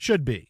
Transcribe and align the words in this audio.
should 0.00 0.24
be. 0.24 0.49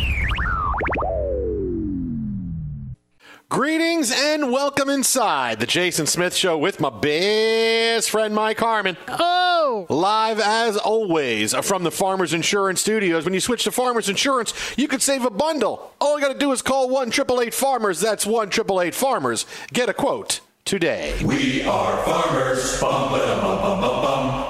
Greetings 3.51 4.13
and 4.15 4.49
welcome 4.49 4.87
inside 4.87 5.59
the 5.59 5.65
Jason 5.65 6.07
Smith 6.07 6.33
Show 6.33 6.57
with 6.57 6.79
my 6.79 6.89
best 6.89 8.09
friend 8.09 8.33
Mike 8.33 8.57
Harmon. 8.57 8.95
Oh! 9.09 9.87
Live 9.89 10.39
as 10.39 10.77
always 10.77 11.53
from 11.55 11.83
the 11.83 11.91
Farmers 11.91 12.33
Insurance 12.33 12.79
Studios. 12.79 13.25
When 13.25 13.33
you 13.33 13.41
switch 13.41 13.65
to 13.65 13.71
Farmers 13.73 14.07
Insurance, 14.07 14.53
you 14.77 14.87
could 14.87 15.01
save 15.01 15.25
a 15.25 15.29
bundle. 15.29 15.91
All 15.99 16.17
you 16.17 16.25
got 16.25 16.31
to 16.31 16.39
do 16.39 16.53
is 16.53 16.61
call 16.61 16.87
1 16.87 17.09
888 17.09 17.53
Farmers. 17.53 17.99
That's 17.99 18.25
1 18.25 18.47
888 18.47 18.95
Farmers. 18.95 19.45
Get 19.73 19.89
a 19.89 19.93
quote 19.93 20.39
today. 20.63 21.21
We 21.21 21.63
are 21.63 21.97
farmers. 22.05 22.79
Bum, 22.79 23.11
ba-dum, 23.11 23.41
bum, 23.41 23.61
bum, 23.61 23.81
bum, 23.81 24.01
bum. 24.01 24.40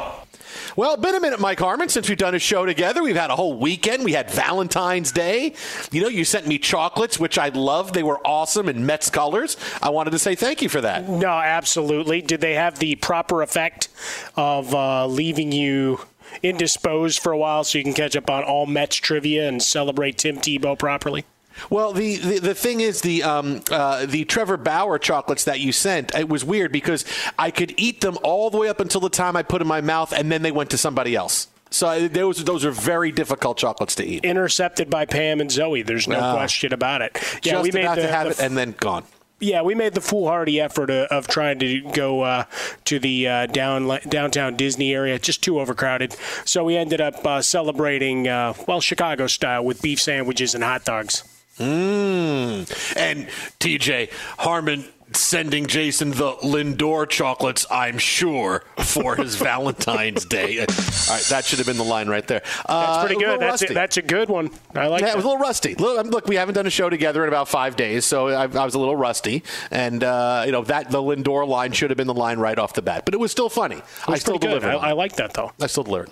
Well, 0.75 0.95
been 0.97 1.15
a 1.15 1.19
minute, 1.19 1.39
Mike 1.39 1.59
Harmon, 1.59 1.89
since 1.89 2.07
we've 2.07 2.17
done 2.17 2.35
a 2.35 2.39
show 2.39 2.65
together. 2.65 3.03
We've 3.03 3.15
had 3.15 3.29
a 3.29 3.35
whole 3.35 3.57
weekend. 3.57 4.05
We 4.05 4.13
had 4.13 4.29
Valentine's 4.31 5.11
Day. 5.11 5.53
You 5.91 6.01
know, 6.01 6.07
you 6.07 6.23
sent 6.23 6.47
me 6.47 6.57
chocolates, 6.57 7.19
which 7.19 7.37
I 7.37 7.49
loved. 7.49 7.93
They 7.93 8.03
were 8.03 8.19
awesome 8.25 8.69
in 8.69 8.85
Mets 8.85 9.09
colors. 9.09 9.57
I 9.81 9.89
wanted 9.89 10.11
to 10.11 10.19
say 10.19 10.35
thank 10.35 10.61
you 10.61 10.69
for 10.69 10.81
that. 10.81 11.09
No, 11.09 11.29
absolutely. 11.29 12.21
Did 12.21 12.41
they 12.41 12.53
have 12.53 12.79
the 12.79 12.95
proper 12.95 13.41
effect 13.41 13.89
of 14.35 14.73
uh, 14.73 15.07
leaving 15.07 15.51
you 15.51 15.99
indisposed 16.41 17.19
for 17.19 17.31
a 17.31 17.37
while 17.37 17.63
so 17.63 17.77
you 17.77 17.83
can 17.83 17.93
catch 17.93 18.15
up 18.15 18.29
on 18.29 18.43
all 18.43 18.65
Mets 18.65 18.95
trivia 18.95 19.47
and 19.47 19.61
celebrate 19.61 20.17
Tim 20.17 20.37
Tebow 20.37 20.77
properly? 20.79 21.25
Well, 21.69 21.93
the, 21.93 22.17
the, 22.17 22.39
the 22.39 22.55
thing 22.55 22.81
is 22.81 23.01
the 23.01 23.23
um, 23.23 23.61
uh, 23.71 24.05
the 24.05 24.25
Trevor 24.25 24.57
Bauer 24.57 24.97
chocolates 24.99 25.43
that 25.45 25.59
you 25.59 25.71
sent. 25.71 26.15
It 26.15 26.27
was 26.29 26.43
weird 26.43 26.71
because 26.71 27.05
I 27.37 27.51
could 27.51 27.73
eat 27.77 28.01
them 28.01 28.17
all 28.23 28.49
the 28.49 28.57
way 28.57 28.69
up 28.69 28.79
until 28.79 29.01
the 29.01 29.09
time 29.09 29.35
I 29.35 29.43
put 29.43 29.61
in 29.61 29.67
my 29.67 29.81
mouth, 29.81 30.11
and 30.13 30.31
then 30.31 30.41
they 30.41 30.51
went 30.51 30.69
to 30.71 30.77
somebody 30.77 31.15
else. 31.15 31.47
So 31.69 32.07
those 32.07 32.43
those 32.43 32.65
are 32.65 32.71
very 32.71 33.11
difficult 33.11 33.57
chocolates 33.57 33.95
to 33.95 34.05
eat. 34.05 34.25
Intercepted 34.25 34.89
by 34.89 35.05
Pam 35.05 35.39
and 35.39 35.49
Zoe. 35.51 35.81
There's 35.83 36.07
no 36.07 36.19
Ah. 36.19 36.33
question 36.33 36.73
about 36.73 37.01
it. 37.01 37.17
Yeah, 37.43 37.53
Just 37.53 37.63
we 37.63 37.71
made 37.71 37.83
about 37.85 37.95
the, 37.95 38.01
to 38.03 38.07
have 38.09 38.23
the 38.25 38.31
it 38.31 38.39
and 38.45 38.57
then 38.57 38.75
gone. 38.77 39.05
Yeah, 39.39 39.63
we 39.63 39.73
made 39.73 39.95
the 39.95 40.01
foolhardy 40.01 40.59
effort 40.61 40.91
of, 40.91 41.07
of 41.07 41.27
trying 41.27 41.57
to 41.59 41.81
go 41.93 42.21
uh, 42.21 42.43
to 42.85 42.99
the 42.99 43.27
uh, 43.27 43.45
down 43.47 43.99
downtown 44.07 44.55
Disney 44.55 44.93
area, 44.93 45.17
just 45.17 45.41
too 45.41 45.59
overcrowded. 45.59 46.15
So 46.45 46.63
we 46.63 46.75
ended 46.77 47.01
up 47.01 47.25
uh, 47.25 47.41
celebrating, 47.41 48.27
uh, 48.27 48.53
well, 48.67 48.81
Chicago 48.81 49.25
style 49.25 49.63
with 49.65 49.81
beef 49.81 49.99
sandwiches 49.99 50.53
and 50.53 50.63
hot 50.63 50.83
dogs. 50.85 51.23
Mmm. 51.59 52.95
And 52.97 53.27
TJ 53.59 54.09
Harmon 54.39 54.85
sending 55.13 55.67
Jason 55.67 56.11
the 56.11 56.33
Lindor 56.43 57.07
chocolates, 57.09 57.65
I'm 57.69 57.97
sure, 57.97 58.63
for 58.77 59.15
his 59.15 59.35
Valentine's 59.41 60.25
Day. 60.25 60.59
All 60.59 60.65
right, 60.65 61.23
that 61.29 61.43
should 61.45 61.59
have 61.59 61.67
been 61.67 61.77
the 61.77 61.83
line 61.83 62.07
right 62.07 62.25
there. 62.27 62.41
Uh, 62.65 62.93
that's 62.93 63.05
pretty 63.05 63.23
good. 63.23 63.39
That's 63.39 63.69
a, 63.69 63.73
that's 63.73 63.97
a 63.97 64.01
good 64.01 64.29
one. 64.29 64.51
I 64.75 64.87
like. 64.87 65.01
Yeah, 65.01 65.07
that. 65.07 65.13
it 65.13 65.17
was 65.17 65.25
a 65.25 65.27
little 65.27 65.41
rusty. 65.41 65.75
Look, 65.75 66.27
we 66.27 66.35
haven't 66.35 66.55
done 66.55 66.67
a 66.67 66.71
show 66.71 66.89
together 66.89 67.23
in 67.23 67.27
about 67.27 67.47
five 67.47 67.75
days, 67.75 68.05
so 68.05 68.29
I, 68.29 68.43
I 68.43 68.65
was 68.65 68.75
a 68.75 68.79
little 68.79 68.95
rusty. 68.95 69.43
And 69.69 70.03
uh, 70.03 70.43
you 70.45 70.51
know 70.51 70.63
that 70.63 70.91
the 70.91 71.01
Lindor 71.01 71.47
line 71.47 71.71
should 71.71 71.89
have 71.89 71.97
been 71.97 72.07
the 72.07 72.13
line 72.13 72.39
right 72.39 72.57
off 72.57 72.73
the 72.73 72.81
bat, 72.81 73.05
but 73.05 73.13
it 73.13 73.19
was 73.19 73.31
still 73.31 73.49
funny. 73.49 73.81
Was 74.07 74.15
I 74.15 74.17
still 74.17 74.37
delivered. 74.37 74.69
I, 74.69 74.89
I, 74.89 74.91
like 74.93 75.15
that 75.17 75.33
though. 75.33 75.51
I 75.61 75.67
still 75.67 75.83
delivered. 75.83 76.09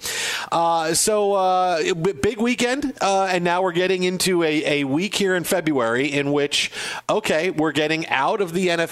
Uh, 0.52 0.94
so 0.94 1.34
uh, 1.34 1.94
big 1.94 2.40
weekend, 2.40 2.94
uh, 3.02 3.26
and 3.26 3.44
now 3.44 3.62
we're 3.62 3.72
getting 3.72 4.04
into 4.04 4.44
a, 4.44 4.82
a 4.82 4.84
week 4.84 5.16
here 5.16 5.36
in 5.36 5.44
February 5.44 6.08
in 6.08 6.32
which, 6.32 6.72
okay, 7.10 7.50
we're 7.50 7.72
getting 7.72 8.08
out 8.08 8.42
of 8.42 8.54
the 8.54 8.68
NFL 8.68 8.89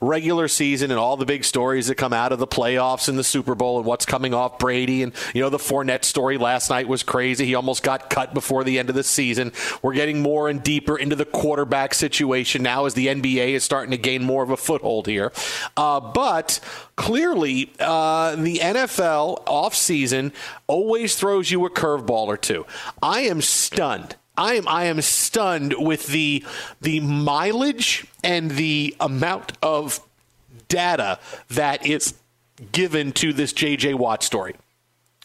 regular 0.00 0.48
season 0.48 0.90
and 0.90 0.98
all 0.98 1.16
the 1.16 1.26
big 1.26 1.44
stories 1.44 1.86
that 1.88 1.94
come 1.94 2.12
out 2.12 2.32
of 2.32 2.38
the 2.38 2.46
playoffs 2.46 3.08
and 3.08 3.18
the 3.18 3.24
Super 3.24 3.54
Bowl 3.54 3.78
and 3.78 3.86
what's 3.86 4.06
coming 4.06 4.34
off 4.34 4.58
Brady 4.58 5.02
and 5.02 5.12
you 5.34 5.40
know 5.40 5.50
the 5.50 5.58
Fournette 5.58 6.04
story 6.04 6.38
last 6.38 6.70
night 6.70 6.88
was 6.88 7.02
crazy. 7.02 7.46
He 7.46 7.54
almost 7.54 7.82
got 7.82 8.10
cut 8.10 8.34
before 8.34 8.64
the 8.64 8.78
end 8.78 8.88
of 8.88 8.94
the 8.94 9.02
season. 9.02 9.52
We're 9.82 9.94
getting 9.94 10.20
more 10.20 10.48
and 10.48 10.62
deeper 10.62 10.96
into 10.96 11.16
the 11.16 11.24
quarterback 11.24 11.94
situation 11.94 12.62
now 12.62 12.84
as 12.86 12.94
the 12.94 13.06
NBA 13.06 13.50
is 13.50 13.64
starting 13.64 13.90
to 13.92 13.98
gain 13.98 14.22
more 14.22 14.42
of 14.42 14.50
a 14.50 14.56
foothold 14.56 15.06
here. 15.06 15.32
Uh, 15.76 16.00
but 16.00 16.60
clearly, 16.96 17.72
uh, 17.80 18.36
the 18.36 18.58
NFL 18.58 19.44
offseason 19.44 20.32
always 20.66 21.16
throws 21.16 21.50
you 21.50 21.64
a 21.66 21.70
curveball 21.70 22.26
or 22.26 22.36
two. 22.36 22.66
I 23.02 23.20
am 23.20 23.40
stunned 23.40 24.16
I 24.36 24.54
am 24.54 24.66
I 24.66 24.84
am 24.84 25.00
stunned 25.02 25.74
with 25.78 26.06
the 26.06 26.44
the 26.80 27.00
mileage 27.00 28.06
and 28.24 28.52
the 28.52 28.96
amount 29.00 29.52
of 29.62 30.00
data 30.68 31.18
that 31.50 31.86
is 31.86 32.14
given 32.72 33.12
to 33.12 33.32
this 33.32 33.52
JJ 33.52 33.94
Watt 33.94 34.22
story. 34.22 34.54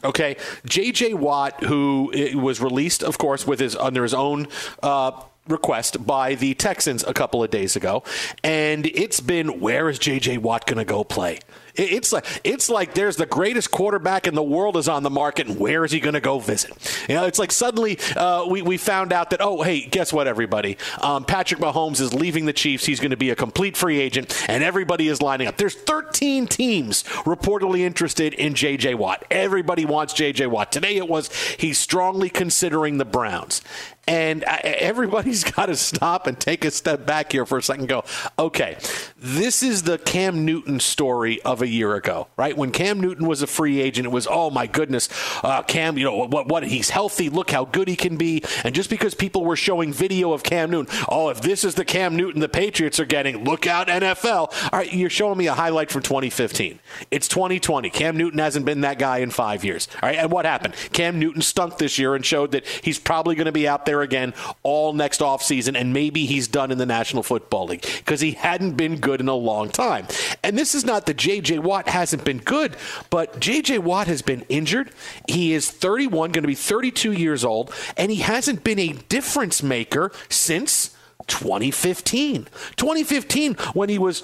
Okay, 0.03 0.35
JJ 0.67 1.15
Watt, 1.15 1.63
who 1.63 2.11
was 2.35 2.61
released, 2.61 3.01
of 3.01 3.17
course, 3.17 3.47
with 3.47 3.59
his 3.59 3.75
under 3.75 4.03
his 4.03 4.13
own 4.13 4.47
uh, 4.83 5.11
request 5.49 6.05
by 6.05 6.35
the 6.35 6.53
Texans 6.53 7.03
a 7.03 7.13
couple 7.13 7.43
of 7.43 7.49
days 7.49 7.75
ago, 7.75 8.03
and 8.43 8.85
it's 8.85 9.19
been 9.19 9.59
where 9.59 9.89
is 9.89 9.99
JJ 9.99 10.39
Watt 10.39 10.65
going 10.65 10.77
to 10.77 10.85
go 10.85 11.03
play? 11.03 11.39
It's 11.77 12.11
like 12.11 12.25
it's 12.43 12.69
like 12.69 12.95
there's 12.95 13.17
the 13.17 13.27
greatest 13.27 13.69
quarterback 13.69 14.25
in 14.25 14.33
the 14.33 14.43
world 14.43 14.77
is 14.77 14.89
on 14.89 15.03
the 15.03 15.11
market, 15.11 15.47
and 15.47 15.59
where 15.59 15.85
is 15.85 15.91
he 15.91 15.99
going 15.99 16.15
to 16.15 16.19
go 16.19 16.39
visit? 16.39 16.71
You 17.07 17.15
know, 17.15 17.25
it's 17.25 17.37
like 17.37 17.51
suddenly 17.51 17.99
uh, 18.15 18.47
we 18.49 18.63
we 18.63 18.77
found 18.77 19.13
out 19.13 19.29
that 19.29 19.41
oh 19.41 19.61
hey, 19.61 19.81
guess 19.81 20.11
what, 20.11 20.27
everybody? 20.27 20.77
Um, 21.01 21.23
Patrick 21.23 21.59
Mahomes 21.59 22.01
is 22.01 22.13
leaving 22.15 22.45
the 22.45 22.53
Chiefs. 22.53 22.85
He's 22.85 22.99
going 22.99 23.11
to 23.11 23.17
be 23.17 23.29
a 23.29 23.35
complete 23.35 23.77
free 23.77 23.99
agent, 23.99 24.43
and 24.49 24.63
everybody 24.63 25.07
is 25.07 25.21
lining 25.21 25.47
up. 25.47 25.57
There's 25.57 25.75
13 25.75 26.47
teams 26.47 27.03
reportedly 27.03 27.81
interested 27.81 28.33
in 28.33 28.55
J.J. 28.55 28.95
Watt. 28.95 29.23
Everybody 29.29 29.85
wants 29.85 30.13
J.J. 30.13 30.47
Watt. 30.47 30.71
Today 30.71 30.97
it 30.97 31.07
was 31.07 31.29
he's 31.59 31.77
strongly 31.77 32.29
considering 32.29 32.97
the 32.97 33.05
Browns. 33.05 33.61
And 34.07 34.43
everybody's 34.43 35.43
got 35.51 35.67
to 35.67 35.75
stop 35.75 36.27
and 36.27 36.39
take 36.39 36.63
a 36.65 36.71
step 36.71 37.05
back 37.05 37.31
here 37.31 37.45
for 37.45 37.57
a 37.57 37.63
second 37.63 37.87
go, 37.87 38.03
okay, 38.39 38.77
this 39.17 39.63
is 39.63 39.83
the 39.83 39.97
Cam 39.97 40.45
Newton 40.45 40.79
story 40.79 41.41
of 41.41 41.61
a 41.61 41.67
year 41.67 41.95
ago, 41.95 42.27
right? 42.37 42.55
When 42.57 42.71
Cam 42.71 43.01
Newton 43.01 43.27
was 43.27 43.41
a 43.41 43.47
free 43.47 43.81
agent, 43.81 44.05
it 44.05 44.11
was, 44.11 44.27
oh 44.29 44.49
my 44.49 44.67
goodness, 44.67 45.09
uh, 45.43 45.63
Cam, 45.63 45.97
you 45.97 46.05
know, 46.05 46.25
what, 46.25 46.47
what, 46.47 46.63
he's 46.63 46.89
healthy, 46.89 47.29
look 47.29 47.51
how 47.51 47.65
good 47.65 47.87
he 47.87 47.95
can 47.95 48.17
be. 48.17 48.43
And 48.63 48.73
just 48.73 48.89
because 48.89 49.13
people 49.13 49.43
were 49.43 49.55
showing 49.55 49.91
video 49.91 50.33
of 50.33 50.43
Cam 50.43 50.71
Newton, 50.71 50.93
oh, 51.09 51.29
if 51.29 51.41
this 51.41 51.63
is 51.63 51.75
the 51.75 51.85
Cam 51.85 52.15
Newton 52.15 52.41
the 52.41 52.49
Patriots 52.49 52.99
are 52.99 53.05
getting, 53.05 53.43
look 53.43 53.67
out, 53.67 53.87
NFL. 53.87 54.53
All 54.71 54.79
right, 54.79 54.91
you're 54.93 55.09
showing 55.09 55.37
me 55.37 55.47
a 55.47 55.53
highlight 55.53 55.91
from 55.91 56.01
2015. 56.01 56.79
It's 57.11 57.27
2020. 57.27 57.89
Cam 57.89 58.17
Newton 58.17 58.39
hasn't 58.39 58.65
been 58.65 58.81
that 58.81 58.99
guy 58.99 59.19
in 59.19 59.31
five 59.31 59.63
years. 59.63 59.87
All 60.01 60.09
right, 60.09 60.17
and 60.17 60.31
what 60.31 60.45
happened? 60.45 60.75
Cam 60.93 61.19
Newton 61.19 61.41
stunk 61.41 61.77
this 61.77 61.97
year 61.97 62.15
and 62.15 62.25
showed 62.25 62.51
that 62.51 62.65
he's 62.65 62.99
probably 62.99 63.35
going 63.35 63.45
to 63.45 63.51
be 63.51 63.67
out 63.67 63.85
there 63.85 63.96
again 64.01 64.33
all 64.63 64.93
next 64.93 65.21
offseason, 65.21 65.79
and 65.79 65.93
maybe 65.93 66.25
he's 66.25 66.47
done 66.47 66.71
in 66.71 66.77
the 66.77 66.85
National 66.85 67.23
Football 67.23 67.67
League 67.67 67.85
because 67.97 68.21
he 68.21 68.31
hadn't 68.31 68.73
been 68.73 68.99
good 68.99 69.19
in 69.19 69.27
a 69.27 69.35
long 69.35 69.69
time. 69.69 70.07
And 70.43 70.57
this 70.57 70.75
is 70.75 70.85
not 70.85 71.05
that 71.05 71.17
J.J. 71.17 71.59
Watt 71.59 71.89
hasn't 71.89 72.23
been 72.23 72.39
good, 72.39 72.75
but 73.09 73.39
J.J. 73.39 73.79
Watt 73.79 74.07
has 74.07 74.21
been 74.21 74.41
injured. 74.49 74.91
He 75.27 75.53
is 75.53 75.69
31, 75.69 76.31
going 76.31 76.43
to 76.43 76.47
be 76.47 76.55
32 76.55 77.11
years 77.11 77.43
old, 77.43 77.73
and 77.95 78.11
he 78.11 78.17
hasn't 78.17 78.63
been 78.63 78.79
a 78.79 78.93
difference 78.93 79.63
maker 79.63 80.11
since 80.29 80.95
2015. 81.27 82.47
2015, 82.75 83.53
when 83.73 83.89
he 83.89 83.97
was 83.97 84.23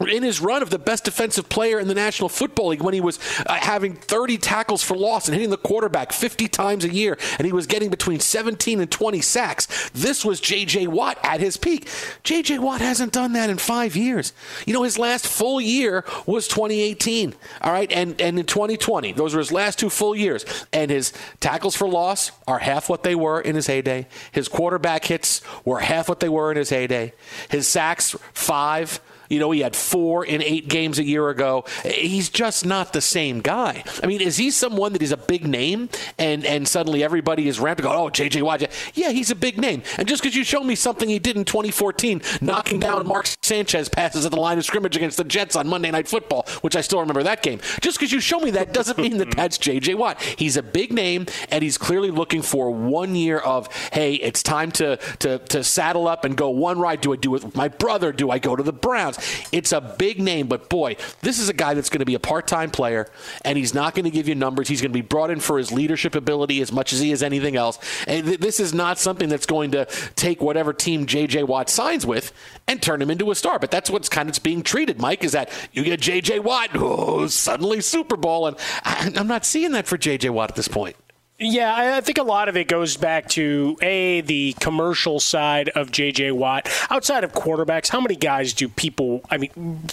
in 0.00 0.22
his 0.22 0.40
run 0.40 0.62
of 0.62 0.68
the 0.68 0.78
best 0.78 1.04
defensive 1.04 1.48
player 1.48 1.80
in 1.80 1.88
the 1.88 1.94
National 1.94 2.28
Football 2.28 2.68
League 2.68 2.82
when 2.82 2.92
he 2.92 3.00
was 3.00 3.18
uh, 3.46 3.54
having 3.54 3.94
30 3.94 4.36
tackles 4.36 4.82
for 4.82 4.94
loss 4.94 5.26
and 5.26 5.34
hitting 5.34 5.48
the 5.48 5.56
quarterback 5.56 6.12
50 6.12 6.48
times 6.48 6.84
a 6.84 6.92
year 6.92 7.16
and 7.38 7.46
he 7.46 7.52
was 7.52 7.66
getting 7.66 7.88
between 7.88 8.20
17 8.20 8.80
and 8.80 8.90
20 8.90 9.20
sacks. 9.22 9.90
This 9.94 10.22
was 10.22 10.38
J.J. 10.40 10.88
Watt 10.88 11.18
at 11.22 11.40
his 11.40 11.56
peak. 11.56 11.88
J.J. 12.24 12.58
Watt 12.58 12.82
hasn't 12.82 13.12
done 13.12 13.32
that 13.32 13.48
in 13.48 13.56
five 13.56 13.96
years. 13.96 14.34
You 14.66 14.74
know, 14.74 14.82
his 14.82 14.98
last 14.98 15.26
full 15.26 15.62
year 15.62 16.04
was 16.26 16.46
2018. 16.46 17.34
All 17.62 17.72
right. 17.72 17.90
And, 17.90 18.20
and 18.20 18.38
in 18.38 18.44
2020, 18.44 19.12
those 19.12 19.32
were 19.32 19.40
his 19.40 19.52
last 19.52 19.78
two 19.78 19.88
full 19.88 20.14
years. 20.14 20.44
And 20.74 20.90
his 20.90 21.14
tackles 21.40 21.74
for 21.74 21.88
loss 21.88 22.32
are 22.46 22.58
half 22.58 22.90
what 22.90 23.02
they 23.02 23.14
were 23.14 23.40
in 23.40 23.54
his 23.54 23.66
heyday. 23.66 24.08
His 24.30 24.46
quarterback 24.46 25.06
hits 25.06 25.40
were 25.64 25.80
half 25.80 26.06
what 26.08 26.20
they 26.20 26.28
were 26.28 26.50
in 26.50 26.58
his 26.58 26.68
heyday. 26.68 27.14
His 27.48 27.66
sacks, 27.66 28.14
five. 28.34 29.00
You 29.28 29.38
know, 29.38 29.50
he 29.50 29.60
had 29.60 29.76
four 29.76 30.24
in 30.24 30.42
eight 30.42 30.68
games 30.68 30.98
a 30.98 31.04
year 31.04 31.28
ago. 31.28 31.64
He's 31.84 32.28
just 32.28 32.64
not 32.64 32.92
the 32.92 33.00
same 33.00 33.40
guy. 33.40 33.84
I 34.02 34.06
mean, 34.06 34.20
is 34.20 34.36
he 34.36 34.50
someone 34.50 34.92
that 34.92 35.02
is 35.02 35.12
a 35.12 35.16
big 35.16 35.46
name 35.46 35.88
and, 36.18 36.44
and 36.44 36.66
suddenly 36.66 37.02
everybody 37.02 37.48
is 37.48 37.60
ramping, 37.60 37.86
oh, 37.86 38.10
J.J. 38.10 38.42
Watt. 38.42 38.62
Yeah, 38.94 39.10
he's 39.10 39.30
a 39.30 39.34
big 39.34 39.58
name. 39.58 39.82
And 39.98 40.08
just 40.08 40.22
because 40.22 40.36
you 40.36 40.44
show 40.44 40.62
me 40.62 40.74
something 40.74 41.08
he 41.08 41.18
did 41.18 41.36
in 41.36 41.44
2014, 41.44 42.22
knocking 42.40 42.80
down 42.80 43.06
Mark 43.06 43.28
Sanchez 43.42 43.88
passes 43.88 44.24
at 44.24 44.32
the 44.32 44.40
line 44.40 44.58
of 44.58 44.64
scrimmage 44.64 44.96
against 44.96 45.16
the 45.16 45.24
Jets 45.24 45.56
on 45.56 45.68
Monday 45.68 45.90
Night 45.90 46.08
Football, 46.08 46.46
which 46.60 46.76
I 46.76 46.80
still 46.80 47.00
remember 47.00 47.22
that 47.22 47.42
game, 47.42 47.60
just 47.80 47.98
because 47.98 48.12
you 48.12 48.20
show 48.20 48.40
me 48.40 48.50
that 48.52 48.72
doesn't 48.72 48.98
mean 48.98 49.18
that 49.18 49.36
that's 49.36 49.58
J.J. 49.58 49.94
Watt. 49.94 50.20
He's 50.22 50.56
a 50.56 50.62
big 50.62 50.92
name, 50.92 51.26
and 51.50 51.62
he's 51.62 51.78
clearly 51.78 52.10
looking 52.10 52.42
for 52.42 52.70
one 52.70 53.14
year 53.14 53.38
of, 53.38 53.72
hey, 53.92 54.14
it's 54.14 54.42
time 54.42 54.72
to, 54.72 54.96
to, 55.18 55.38
to 55.38 55.64
saddle 55.64 56.08
up 56.08 56.24
and 56.24 56.36
go 56.36 56.50
one 56.50 56.78
ride. 56.78 57.00
Do 57.00 57.12
I 57.12 57.16
do 57.16 57.34
it 57.34 57.44
with 57.44 57.54
my 57.54 57.68
brother? 57.68 58.12
Do 58.12 58.30
I 58.30 58.38
go 58.38 58.56
to 58.56 58.62
the 58.62 58.72
Browns? 58.72 59.15
It's 59.52 59.72
a 59.72 59.80
big 59.80 60.20
name, 60.20 60.46
but 60.46 60.68
boy, 60.68 60.96
this 61.22 61.38
is 61.38 61.48
a 61.48 61.52
guy 61.52 61.74
that's 61.74 61.88
going 61.88 62.00
to 62.00 62.04
be 62.06 62.14
a 62.14 62.18
part 62.18 62.46
time 62.46 62.70
player, 62.70 63.08
and 63.44 63.56
he's 63.58 63.74
not 63.74 63.94
going 63.94 64.04
to 64.04 64.10
give 64.10 64.28
you 64.28 64.34
numbers. 64.34 64.68
He's 64.68 64.80
going 64.80 64.92
to 64.92 64.96
be 64.96 65.02
brought 65.02 65.30
in 65.30 65.40
for 65.40 65.58
his 65.58 65.72
leadership 65.72 66.14
ability 66.14 66.60
as 66.60 66.72
much 66.72 66.92
as 66.92 67.00
he 67.00 67.12
is 67.12 67.22
anything 67.22 67.56
else. 67.56 67.78
And 68.06 68.26
th- 68.26 68.40
this 68.40 68.60
is 68.60 68.74
not 68.74 68.98
something 68.98 69.28
that's 69.28 69.46
going 69.46 69.70
to 69.72 69.86
take 70.16 70.40
whatever 70.40 70.72
team 70.72 71.06
J.J. 71.06 71.44
Watt 71.44 71.68
signs 71.70 72.06
with 72.06 72.32
and 72.66 72.82
turn 72.82 73.00
him 73.02 73.10
into 73.10 73.30
a 73.30 73.34
star. 73.34 73.58
But 73.58 73.70
that's 73.70 73.90
what's 73.90 74.08
kind 74.08 74.28
of 74.28 74.42
being 74.42 74.62
treated, 74.62 75.00
Mike, 75.00 75.24
is 75.24 75.32
that 75.32 75.50
you 75.72 75.82
get 75.84 76.00
J.J. 76.00 76.40
Watt, 76.40 76.70
oh, 76.74 77.26
suddenly 77.26 77.80
Super 77.80 78.16
Bowl. 78.16 78.46
And 78.46 78.56
I- 78.84 79.12
I'm 79.16 79.28
not 79.28 79.44
seeing 79.44 79.72
that 79.72 79.86
for 79.86 79.96
J.J. 79.96 80.30
Watt 80.30 80.50
at 80.50 80.56
this 80.56 80.68
point. 80.68 80.96
Yeah, 81.38 81.96
I 81.96 82.00
think 82.00 82.16
a 82.16 82.22
lot 82.22 82.48
of 82.48 82.56
it 82.56 82.66
goes 82.66 82.96
back 82.96 83.28
to 83.30 83.76
a 83.82 84.22
the 84.22 84.54
commercial 84.58 85.20
side 85.20 85.68
of 85.70 85.90
JJ 85.90 86.32
Watt. 86.32 86.68
Outside 86.88 87.24
of 87.24 87.32
quarterbacks, 87.32 87.88
how 87.88 88.00
many 88.00 88.16
guys 88.16 88.54
do 88.54 88.68
people? 88.68 89.20
I 89.30 89.36
mean, 89.36 89.84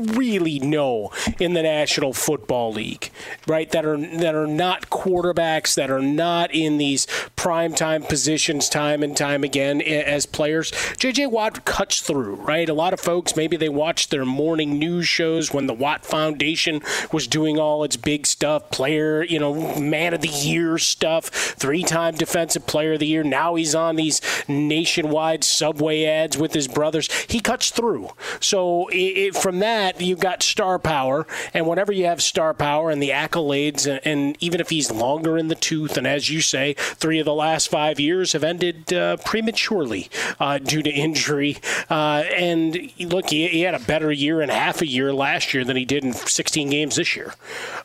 really 0.00 0.58
know 0.58 1.10
in 1.38 1.54
the 1.54 1.62
National 1.62 2.12
Football 2.12 2.72
League, 2.72 3.10
right? 3.46 3.70
That 3.70 3.84
are 3.84 3.96
that 3.96 4.34
are 4.34 4.46
not 4.46 4.90
quarterbacks, 4.90 5.74
that 5.74 5.90
are 5.90 6.02
not 6.02 6.54
in 6.54 6.78
these 6.78 7.06
prime 7.36 7.74
time 7.74 8.02
positions 8.02 8.68
time 8.68 9.02
and 9.02 9.16
time 9.16 9.44
again 9.44 9.80
as 9.80 10.26
players. 10.26 10.70
JJ 10.72 11.30
Watt 11.30 11.64
cuts 11.64 12.00
through, 12.00 12.36
right? 12.36 12.68
A 12.68 12.74
lot 12.74 12.92
of 12.92 13.00
folks 13.00 13.36
maybe 13.36 13.56
they 13.56 13.68
watched 13.68 14.10
their 14.10 14.24
morning 14.24 14.78
news 14.78 15.06
shows 15.06 15.52
when 15.52 15.66
the 15.66 15.74
Watt 15.74 16.04
Foundation 16.04 16.82
was 17.12 17.26
doing 17.26 17.58
all 17.58 17.84
its 17.84 17.96
big 17.96 18.26
stuff, 18.26 18.70
player, 18.70 19.22
you 19.22 19.38
know, 19.38 19.78
man 19.78 20.14
of 20.14 20.20
the 20.20 20.28
year 20.28 20.78
stuff, 20.78 21.26
three-time 21.26 22.14
defensive 22.14 22.66
player 22.66 22.94
of 22.94 23.00
the 23.00 23.06
year. 23.06 23.22
Now 23.22 23.54
he's 23.54 23.74
on 23.74 23.96
these 23.96 24.20
nationwide 24.48 25.44
subway 25.44 26.04
ads 26.04 26.36
with 26.36 26.54
his 26.54 26.68
brothers. 26.68 27.10
He 27.28 27.40
cuts 27.40 27.70
through. 27.70 28.10
So 28.40 28.88
it, 28.88 28.96
it, 28.96 29.36
from 29.36 29.58
that 29.60 29.89
that, 29.98 30.04
you've 30.04 30.20
got 30.20 30.42
star 30.42 30.78
power, 30.78 31.26
and 31.54 31.66
whenever 31.66 31.92
you 31.92 32.06
have 32.06 32.22
star 32.22 32.54
power 32.54 32.90
and 32.90 33.02
the 33.02 33.10
accolades, 33.10 33.86
and, 33.86 34.00
and 34.04 34.36
even 34.40 34.60
if 34.60 34.70
he's 34.70 34.90
longer 34.90 35.36
in 35.36 35.48
the 35.48 35.54
tooth, 35.54 35.96
and 35.96 36.06
as 36.06 36.30
you 36.30 36.40
say, 36.40 36.74
three 36.74 37.18
of 37.18 37.24
the 37.24 37.34
last 37.34 37.68
five 37.68 38.00
years 38.00 38.32
have 38.32 38.44
ended 38.44 38.92
uh, 38.92 39.16
prematurely 39.18 40.08
uh, 40.38 40.58
due 40.58 40.82
to 40.82 40.90
injury. 40.90 41.58
Uh, 41.88 42.24
and 42.36 42.92
look, 42.98 43.30
he, 43.30 43.48
he, 43.48 43.60
had 43.62 43.74
a 43.74 43.80
better 43.80 44.10
year 44.10 44.40
and 44.40 44.50
half 44.50 44.80
a 44.80 44.86
year 44.86 45.12
last 45.12 45.52
year 45.52 45.64
than 45.64 45.76
he 45.76 45.84
did 45.84 46.04
in 46.04 46.12
16 46.12 46.70
games 46.70 46.96
this 46.96 47.14
year, 47.14 47.34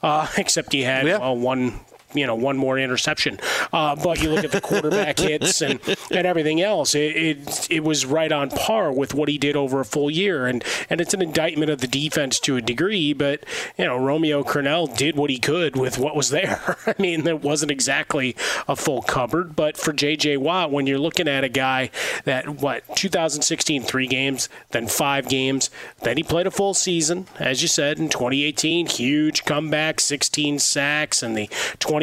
uh, 0.01 0.27
except 0.38 0.74
he 0.74 0.83
had 0.83 1.05
yeah. 1.05 1.29
one 1.29 1.79
you 2.15 2.25
know 2.25 2.36
one 2.36 2.57
more 2.57 2.77
interception. 2.77 3.39
Uh, 3.72 3.95
but 3.95 4.22
you 4.22 4.29
look 4.29 4.43
at 4.43 4.51
the 4.51 4.62
quarterback 4.62 5.19
hits 5.25 5.62
and, 5.62 5.79
and 6.12 6.25
everything 6.27 6.62
else, 6.62 6.95
it, 6.95 7.15
it 7.15 7.67
it 7.72 7.84
was 7.84 8.05
right 8.05 8.31
on 8.31 8.50
par 8.50 8.91
with 8.91 9.13
what 9.13 9.29
he 9.29 9.38
did 9.38 9.55
over 9.55 9.79
a 9.79 9.86
full 9.86 10.10
year, 10.10 10.45
and 10.45 10.63
and 10.89 11.01
it's 11.01 11.13
an 11.13 11.22
indictment 11.22 11.72
of 11.72 11.81
the 11.81 11.88
defense 11.88 12.39
to 12.39 12.57
a 12.57 12.62
degree. 12.62 13.13
But 13.13 13.43
you 13.77 13.86
know 13.86 13.98
Romeo 13.98 14.43
Crennel 14.43 14.95
did 14.95 15.15
what 15.15 15.29
he 15.29 15.39
could 15.39 15.75
with 15.75 15.98
what 15.98 16.15
was 16.15 16.29
there. 16.29 16.77
I 16.88 16.95
mean, 17.00 17.27
it 17.27 17.41
wasn't 17.41 17.72
exactly 17.72 18.36
a 18.67 18.75
full 18.75 19.01
cupboard, 19.01 19.55
but 19.55 19.77
for 19.77 19.93
J.J. 19.93 20.38
Watt, 20.38 20.72
when 20.72 20.88
you're 20.88 21.00
looking 21.00 21.27
at 21.27 21.43
a 21.43 21.50
guy 21.50 21.89
that 22.24 22.50
what 22.50 22.84
2016 22.95 23.84
three 23.84 24.07
games, 24.07 24.50
then 24.72 24.88
five 24.88 25.27
games, 25.27 25.69
then 26.01 26.17
he 26.17 26.24
played 26.24 26.48
a 26.48 26.51
full 26.51 26.74
season, 26.74 27.27
as 27.39 27.62
you 27.62 27.67
said 27.67 28.00
in 28.00 28.10
2018, 28.10 28.88
huge 28.88 29.45
comeback, 29.45 30.00
16 30.00 30.60
sacks 30.60 31.24
and 31.24 31.36
the 31.36 31.50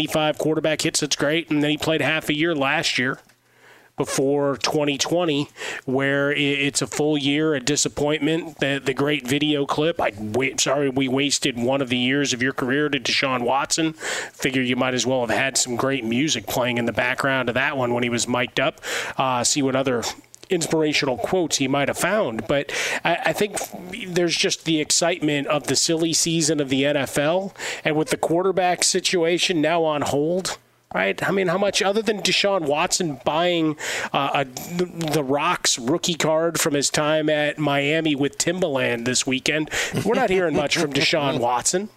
25 0.02 0.38
quarterback 0.38 0.82
hits. 0.82 1.00
That's 1.00 1.14
great, 1.14 1.48
and 1.50 1.62
then 1.62 1.70
he 1.70 1.76
played 1.76 2.00
half 2.00 2.28
a 2.28 2.34
year 2.34 2.56
last 2.56 2.98
year 2.98 3.20
before 3.96 4.56
2020, 4.56 5.48
where 5.84 6.32
it's 6.32 6.82
a 6.82 6.88
full 6.88 7.16
year, 7.16 7.54
a 7.54 7.60
disappointment. 7.60 8.58
The, 8.58 8.82
the 8.84 8.94
great 8.94 9.28
video 9.28 9.64
clip. 9.64 10.00
I 10.00 10.10
sorry 10.58 10.90
we 10.90 11.06
wasted 11.06 11.56
one 11.56 11.80
of 11.80 11.88
the 11.88 11.96
years 11.96 12.32
of 12.32 12.42
your 12.42 12.52
career 12.52 12.88
to 12.88 12.98
Deshaun 12.98 13.42
Watson. 13.42 13.92
Figure 13.92 14.62
you 14.62 14.74
might 14.74 14.94
as 14.94 15.06
well 15.06 15.20
have 15.20 15.36
had 15.36 15.56
some 15.56 15.76
great 15.76 16.04
music 16.04 16.48
playing 16.48 16.78
in 16.78 16.86
the 16.86 16.92
background 16.92 17.48
of 17.48 17.54
that 17.54 17.76
one 17.76 17.94
when 17.94 18.02
he 18.02 18.08
was 18.08 18.26
mic'd 18.26 18.58
up. 18.58 18.80
Uh, 19.16 19.44
see 19.44 19.62
what 19.62 19.76
other 19.76 20.02
inspirational 20.52 21.16
quotes 21.16 21.56
he 21.56 21.68
might 21.68 21.88
have 21.88 21.98
found. 21.98 22.46
But 22.46 22.72
I, 23.04 23.18
I, 23.26 23.32
think 23.32 23.58
there's 24.06 24.36
just 24.36 24.64
the 24.64 24.80
excitement 24.80 25.46
of 25.48 25.66
the 25.66 25.76
silly 25.76 26.12
season 26.12 26.60
of 26.60 26.68
the 26.68 26.82
NFL, 26.82 27.54
and 27.84 27.96
with 27.96 28.10
the 28.10 28.16
quarterback 28.16 28.84
situation 28.84 29.60
now 29.60 29.84
on 29.84 30.02
hold 30.02 30.58
right? 30.94 31.26
I 31.26 31.30
mean, 31.30 31.48
how 31.48 31.56
much 31.56 31.80
other 31.80 32.02
than 32.02 32.20
Deshaun 32.20 32.66
Watson 32.66 33.18
buying 33.24 33.76
uh, 34.12 34.44
a, 34.44 34.74
the 35.14 35.24
Rocks 35.24 35.78
rookie 35.78 36.14
card 36.14 36.60
from 36.60 36.74
his 36.74 36.90
time 36.90 37.30
at 37.30 37.58
Miami 37.58 38.14
with 38.14 38.38
Timberland 38.38 39.06
this 39.06 39.26
weekend? 39.26 39.70
We're 40.04 40.14
not 40.14 40.30
hearing 40.30 40.54
much 40.54 40.76
from 40.76 40.92
Deshaun 40.92 41.40
Watson 41.40 41.88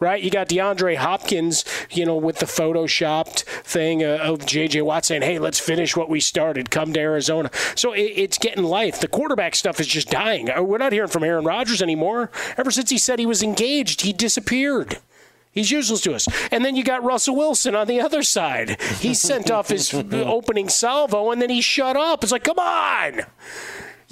right? 0.00 0.22
You 0.22 0.30
got 0.30 0.48
DeAndre 0.48 0.96
Hopkins, 0.96 1.64
you 1.90 2.04
know, 2.04 2.16
with 2.16 2.38
the 2.38 2.46
photoshopped 2.46 3.44
thing 3.72 4.04
uh, 4.04 4.18
of 4.22 4.46
J.J. 4.46 4.82
Watt 4.82 5.04
saying, 5.04 5.22
"Hey, 5.22 5.38
let's 5.38 5.58
finish 5.58 5.96
what 5.96 6.08
we 6.08 6.20
started. 6.20 6.70
Come 6.70 6.92
to 6.92 7.00
Arizona." 7.00 7.50
So 7.74 7.92
it, 7.92 8.12
it's 8.14 8.38
getting 8.38 8.64
life. 8.64 9.00
The 9.00 9.08
quarterback 9.08 9.54
stuff 9.54 9.80
is 9.80 9.86
just 9.86 10.10
dying. 10.10 10.50
Uh, 10.50 10.62
we're 10.62 10.78
not 10.78 10.92
hearing 10.92 11.10
from 11.10 11.24
Aaron 11.24 11.44
Rodgers 11.44 11.82
anymore. 11.82 12.30
Ever 12.56 12.70
since 12.70 12.90
he 12.90 12.98
said 12.98 13.18
he 13.18 13.26
was 13.26 13.42
engaged, 13.42 14.02
he 14.02 14.12
disappeared. 14.12 14.98
He's 15.52 15.70
useless 15.70 16.00
to 16.02 16.14
us. 16.14 16.26
And 16.50 16.64
then 16.64 16.76
you 16.76 16.82
got 16.82 17.04
Russell 17.04 17.36
Wilson 17.36 17.74
on 17.74 17.86
the 17.86 18.00
other 18.00 18.22
side. 18.22 18.80
He 19.00 19.12
sent 19.12 19.50
off 19.50 19.68
his 19.68 19.92
opening 20.12 20.70
salvo 20.70 21.30
and 21.30 21.42
then 21.42 21.50
he 21.50 21.60
shut 21.60 21.94
up. 21.94 22.22
It's 22.22 22.32
like, 22.32 22.44
come 22.44 22.58
on. 22.58 23.20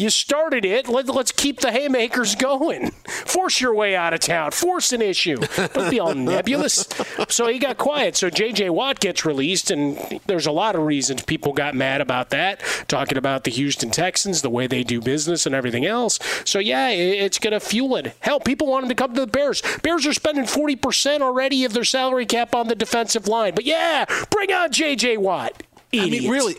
You 0.01 0.09
started 0.09 0.65
it. 0.65 0.89
Let, 0.89 1.11
us 1.11 1.31
keep 1.31 1.61
the 1.61 1.71
haymakers 1.71 2.35
going. 2.35 2.93
Force 3.27 3.61
your 3.61 3.75
way 3.75 3.95
out 3.95 4.15
of 4.15 4.21
town. 4.21 4.51
Force 4.53 4.95
an 4.95 5.03
issue. 5.03 5.37
Don't 5.75 5.91
be 5.91 6.01
all 6.01 6.15
nebulous. 6.15 6.89
So 7.29 7.49
he 7.49 7.59
got 7.59 7.77
quiet. 7.77 8.17
So 8.17 8.31
J.J. 8.31 8.71
Watt 8.71 9.01
gets 9.01 9.27
released, 9.27 9.71
and 9.71 10.19
there's 10.25 10.47
a 10.47 10.53
lot 10.53 10.75
of 10.75 10.85
reasons 10.85 11.23
people 11.25 11.53
got 11.53 11.75
mad 11.75 12.01
about 12.01 12.31
that, 12.31 12.63
talking 12.89 13.19
about 13.19 13.45
the 13.45 13.51
Houston 13.51 13.91
Texans, 13.91 14.41
the 14.41 14.49
way 14.49 14.67
they 14.67 14.85
do 14.85 15.03
business, 15.03 15.45
and 15.45 15.55
everything 15.55 15.85
else. 15.85 16.19
So 16.47 16.61
yeah, 16.61 16.89
it's 16.89 17.39
going 17.39 17.53
to 17.53 17.61
fuel 17.61 17.97
it. 17.97 18.17
Hell, 18.21 18.41
people 18.41 18.69
want 18.69 18.85
him 18.85 18.89
to 18.89 18.95
come 18.95 19.13
to 19.13 19.21
the 19.21 19.27
Bears. 19.27 19.63
Bears 19.83 20.07
are 20.07 20.15
spending 20.15 20.45
40% 20.45 21.21
already 21.21 21.67
of 21.67 21.75
their 21.75 21.85
salary 21.85 22.25
cap 22.25 22.55
on 22.55 22.69
the 22.69 22.75
defensive 22.75 23.29
line. 23.29 23.55
But 23.55 23.67
yeah, 23.67 24.07
bring 24.31 24.51
on 24.51 24.73
J.J. 24.73 25.19
Watt. 25.19 25.63
Idiots. 25.93 26.17
I 26.17 26.21
mean, 26.21 26.31
really, 26.31 26.55